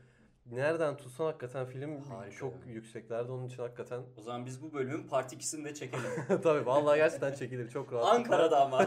nereden 0.47 0.97
tutsan 0.97 1.25
hakikaten 1.25 1.67
film 1.67 2.01
Harika 2.03 2.37
çok 2.37 2.55
yükseklerde. 2.67 3.33
Onun 3.33 3.47
için 3.47 3.63
hakikaten 3.63 4.01
O 4.19 4.23
zaman 4.23 4.47
biz 4.47 4.63
bu 4.63 4.73
bölümün 4.73 5.09
part 5.09 5.33
2'sini 5.33 5.65
de 5.65 5.75
çekelim. 5.75 6.11
tabii 6.43 6.67
vallahi 6.67 6.97
gerçekten 6.97 7.35
çekilir 7.35 7.71
çok 7.71 7.93
rahat. 7.93 8.15
Ankara'da 8.15 8.61
ama. 8.61 8.87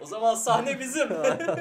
o 0.00 0.06
zaman 0.06 0.34
sahne 0.34 0.80
bizim. 0.80 1.10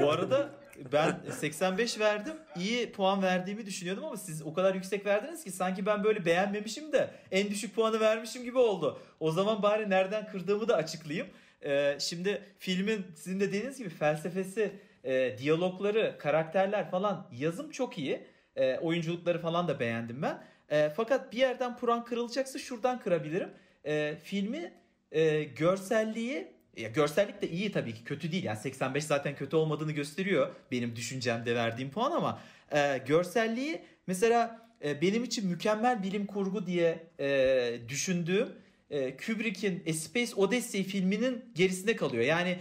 Bu 0.02 0.12
arada 0.12 0.50
ben 0.92 1.20
85 1.32 2.00
verdim. 2.00 2.34
İyi 2.56 2.92
puan 2.92 3.24
verdiğimi 3.24 3.66
düşünüyordum 3.66 4.06
ama 4.06 4.18
siz 4.18 4.42
o 4.42 4.54
kadar 4.54 4.76
yüksek 4.76 5.06
verdiniz 5.06 5.44
ki 5.44 5.52
sanki 5.52 5.86
ben 5.86 6.04
böyle 6.04 6.26
beğenmemişim 6.26 6.92
de 6.92 7.10
en 7.32 7.50
düşük 7.50 7.76
puanı 7.76 8.00
vermişim 8.00 8.44
gibi 8.44 8.58
oldu. 8.58 9.02
O 9.20 9.32
zaman 9.32 9.64
bari 9.64 9.90
nereden 9.90 10.28
kırdığımı 10.28 10.68
da 10.68 10.76
açıklayayım. 10.76 11.28
Ee, 11.66 11.98
şimdi 12.00 12.42
filmin 12.60 13.06
sizin 13.16 13.40
de 13.40 13.48
dediğiniz 13.48 13.78
gibi 13.78 13.90
felsefesi, 13.90 14.72
e, 15.04 15.38
diyalogları, 15.38 16.16
karakterler 16.20 16.92
falan 16.92 17.28
yazım 17.32 17.72
çok 17.72 17.98
iyi. 17.98 18.22
E, 18.56 18.78
oyunculukları 18.78 19.42
falan 19.42 19.68
da 19.68 19.80
beğendim 19.80 20.22
ben. 20.22 20.44
E, 20.70 20.90
fakat 20.90 21.34
bir 21.34 21.38
yerden 21.38 21.78
puan 21.78 22.06
kırılacaksa 22.06 22.60
şuradan 22.60 23.00
kırabilirim. 23.00 23.50
E, 23.86 24.16
filmi 24.24 24.74
e, 25.12 25.44
görselliği 25.44 26.48
ya 26.78 26.90
görsellik 26.90 27.42
de 27.42 27.50
iyi 27.50 27.72
tabii 27.72 27.94
ki 27.94 28.04
kötü 28.04 28.32
değil. 28.32 28.44
Yani 28.44 28.60
85 28.60 29.04
zaten 29.04 29.36
kötü 29.36 29.56
olmadığını 29.56 29.92
gösteriyor 29.92 30.56
benim 30.72 30.96
düşüncemde 30.96 31.56
verdiğim 31.56 31.92
puan 31.92 32.12
ama 32.12 32.42
e, 32.72 32.98
görselliği 33.08 33.82
mesela 34.08 34.62
e, 34.84 35.02
benim 35.02 35.24
için 35.24 35.48
mükemmel 35.48 36.04
bilim 36.04 36.26
kurgu 36.26 36.66
diye 36.66 37.08
e, 37.20 37.80
düşündüğüm 37.90 38.50
e, 38.90 39.18
Kubrick'in 39.18 39.84
A 39.90 39.94
Space 39.94 40.36
Odyssey 40.36 40.84
filminin 40.84 41.46
gerisinde 41.56 41.96
kalıyor. 41.96 42.24
Yani 42.24 42.58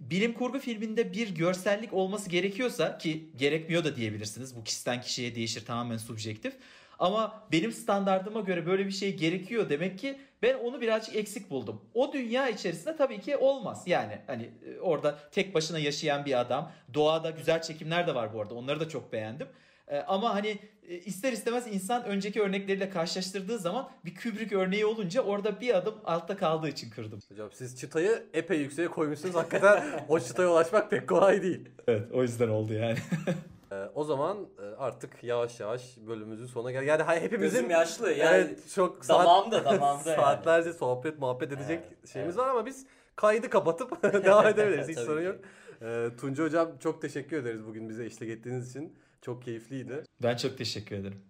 bilim 0.00 0.32
kurgu 0.32 0.58
filminde 0.58 1.12
bir 1.12 1.34
görsellik 1.34 1.92
olması 1.92 2.30
gerekiyorsa 2.30 2.98
ki 2.98 3.24
gerekmiyor 3.36 3.84
da 3.84 3.96
diyebilirsiniz. 3.96 4.56
Bu 4.56 4.64
kişiden 4.64 5.00
kişiye 5.00 5.34
değişir 5.34 5.64
tamamen 5.64 5.96
subjektif. 5.96 6.54
Ama 6.98 7.48
benim 7.52 7.72
standardıma 7.72 8.40
göre 8.40 8.66
böyle 8.66 8.86
bir 8.86 8.92
şey 8.92 9.16
gerekiyor 9.16 9.68
demek 9.68 9.98
ki 9.98 10.18
ben 10.42 10.54
onu 10.54 10.80
birazcık 10.80 11.16
eksik 11.16 11.50
buldum. 11.50 11.80
O 11.94 12.12
dünya 12.12 12.48
içerisinde 12.48 12.96
tabii 12.96 13.20
ki 13.20 13.36
olmaz. 13.36 13.82
Yani 13.86 14.18
hani 14.26 14.50
e, 14.66 14.80
orada 14.80 15.18
tek 15.30 15.54
başına 15.54 15.78
yaşayan 15.78 16.24
bir 16.24 16.40
adam. 16.40 16.72
Doğada 16.94 17.30
güzel 17.30 17.62
çekimler 17.62 18.06
de 18.06 18.14
var 18.14 18.34
bu 18.34 18.40
arada. 18.40 18.54
Onları 18.54 18.80
da 18.80 18.88
çok 18.88 19.12
beğendim. 19.12 19.48
E, 19.88 19.98
ama 19.98 20.34
hani 20.34 20.58
e, 20.88 20.94
ister 20.98 21.32
istemez 21.32 21.66
insan 21.66 22.04
önceki 22.04 22.42
örnekleriyle 22.42 22.90
karşılaştırdığı 22.90 23.58
zaman 23.58 23.90
bir 24.04 24.14
Kubrick 24.14 24.56
örneği 24.56 24.86
olunca 24.86 25.22
orada 25.22 25.60
bir 25.60 25.74
adım 25.74 25.94
altta 26.04 26.36
kaldığı 26.36 26.68
için 26.68 26.90
kırdım. 26.90 27.20
Hocam 27.28 27.48
siz 27.52 27.80
çıtayı 27.80 28.22
epey 28.34 28.58
yükseğe 28.58 28.88
koymuşsunuz. 28.88 29.34
Hakikaten 29.34 30.04
o 30.08 30.20
çıtaya 30.20 30.48
ulaşmak 30.48 30.90
pek 30.90 31.08
kolay 31.08 31.42
değil. 31.42 31.68
Evet 31.86 32.12
o 32.12 32.22
yüzden 32.22 32.48
oldu 32.48 32.72
yani. 32.72 32.98
Ee, 33.72 33.88
o 33.94 34.04
zaman 34.04 34.48
e, 34.58 34.62
artık 34.62 35.24
yavaş 35.24 35.60
yavaş 35.60 35.96
bölümümüzün 36.06 36.46
sonuna 36.46 36.70
gel. 36.72 36.82
Yani 36.82 37.02
hay- 37.02 37.20
hepimizin 37.20 37.56
Gözüm 37.56 37.70
yaşlı 37.70 38.12
yani. 38.12 38.36
evet 38.36 38.70
çok 38.74 39.04
saat, 39.04 39.20
damağımda 39.20 39.64
damağımda 39.64 40.10
yani. 40.10 40.20
saatlerce 40.20 40.72
sohbet 40.72 41.18
muhabbet 41.18 41.52
edecek 41.52 41.80
Evet, 41.88 42.08
şeyimiz 42.12 42.36
evet. 42.36 42.44
var 42.46 42.50
ama 42.50 42.66
biz 42.66 42.86
kaydı 43.16 43.50
kapatıp 43.50 44.02
devam 44.24 44.46
edebiliriz. 44.46 44.88
Hiç 44.88 44.94
Tabii 44.96 45.06
sorun 45.06 45.20
ki. 45.20 45.26
yok. 45.26 45.36
Ee, 45.82 46.08
Tunca 46.20 46.44
hocam 46.44 46.78
çok 46.78 47.02
teşekkür 47.02 47.36
ederiz 47.36 47.66
bugün 47.66 47.88
bize 47.88 48.04
eşlik 48.04 48.30
ettiğiniz 48.30 48.70
için. 48.70 48.96
Çok 49.22 49.42
keyifliydi. 49.42 50.02
Ben 50.22 50.36
çok 50.36 50.58
teşekkür 50.58 50.96
ederim. 50.96 51.20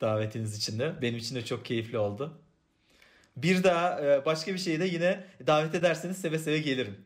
Davetiniz 0.00 0.56
için 0.56 0.78
de. 0.78 0.94
Benim 1.02 1.18
için 1.18 1.36
de 1.36 1.44
çok 1.44 1.64
keyifli 1.64 1.98
oldu. 1.98 2.40
Bir 3.36 3.64
daha 3.64 4.00
e, 4.00 4.24
başka 4.26 4.52
bir 4.52 4.58
şeyde 4.58 4.84
yine 4.84 5.24
davet 5.46 5.74
ederseniz 5.74 6.16
seve 6.20 6.38
seve 6.38 6.58
gelirim. 6.58 6.96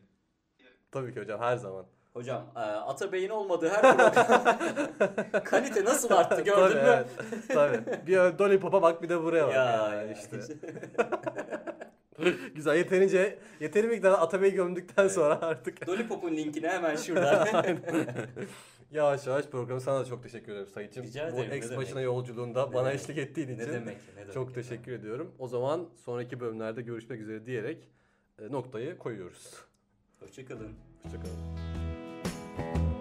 Tabii 0.91 1.13
ki 1.13 1.19
hocam 1.19 1.41
her 1.41 1.57
zaman. 1.57 1.85
Hocam 2.15 2.45
e, 2.55 2.59
Atabey'in 2.59 3.29
olmadığı 3.29 3.69
her 3.69 3.81
program 3.81 4.13
kalite 5.43 5.85
nasıl 5.85 6.11
arttı 6.11 6.41
gördün 6.41 6.61
tabii, 6.61 6.73
mü? 6.75 6.81
evet. 6.85 7.07
tabii. 7.47 8.07
Bir 8.07 8.39
Dolly 8.39 8.59
Pop'a 8.59 8.81
bak 8.81 9.03
bir 9.03 9.09
de 9.09 9.23
buraya 9.23 9.47
bak. 9.47 9.55
Ya, 9.55 9.65
yani 9.65 9.95
ya. 10.07 10.13
işte. 10.13 10.39
Güzel 12.55 12.75
yeterince 12.77 13.39
yeteri 13.59 13.87
miktarda 13.87 14.21
Atabey'i 14.21 14.53
gömdükten 14.53 15.01
Evet. 15.03 15.11
sonra 15.11 15.41
artık 15.41 15.89
Lollipop'un 15.89 16.31
linkini 16.35 16.67
hemen 16.67 16.95
şurada. 17.05 17.65
yavaş 18.91 19.27
yavaş 19.27 19.45
programı 19.45 19.81
sana 19.81 19.99
da 19.99 20.05
çok 20.05 20.23
teşekkür 20.23 20.51
ederim 20.51 20.67
Sayıcım. 20.67 21.03
Rica 21.03 21.31
Bu 21.31 21.35
ederim, 21.35 21.49
ne 21.51 21.55
ex 21.55 21.77
başına 21.77 22.01
yolculuğunda 22.01 22.65
Ne 22.67 22.73
bana 22.73 22.85
demek. 22.87 23.01
eşlik 23.01 23.17
ettiğin 23.17 23.47
için. 23.47 23.69
ne 23.69 23.73
demek? 23.73 23.97
Ne 24.15 24.21
demek? 24.21 24.33
Çok 24.33 24.55
teşekkür 24.55 24.91
ediyorum. 24.91 25.31
O 25.39 25.47
zaman 25.47 25.89
sonraki 26.05 26.39
bölümlerde 26.39 26.81
görüşmek 26.81 27.21
üzere 27.21 27.45
diyerek 27.45 27.89
e, 28.39 28.51
noktayı 28.51 28.97
koyuyoruz. 28.97 29.53
Hoşçakalın. 30.19 30.73
Hoşçakalın. 31.03 31.84
thank 32.57 32.77
you 32.77 32.94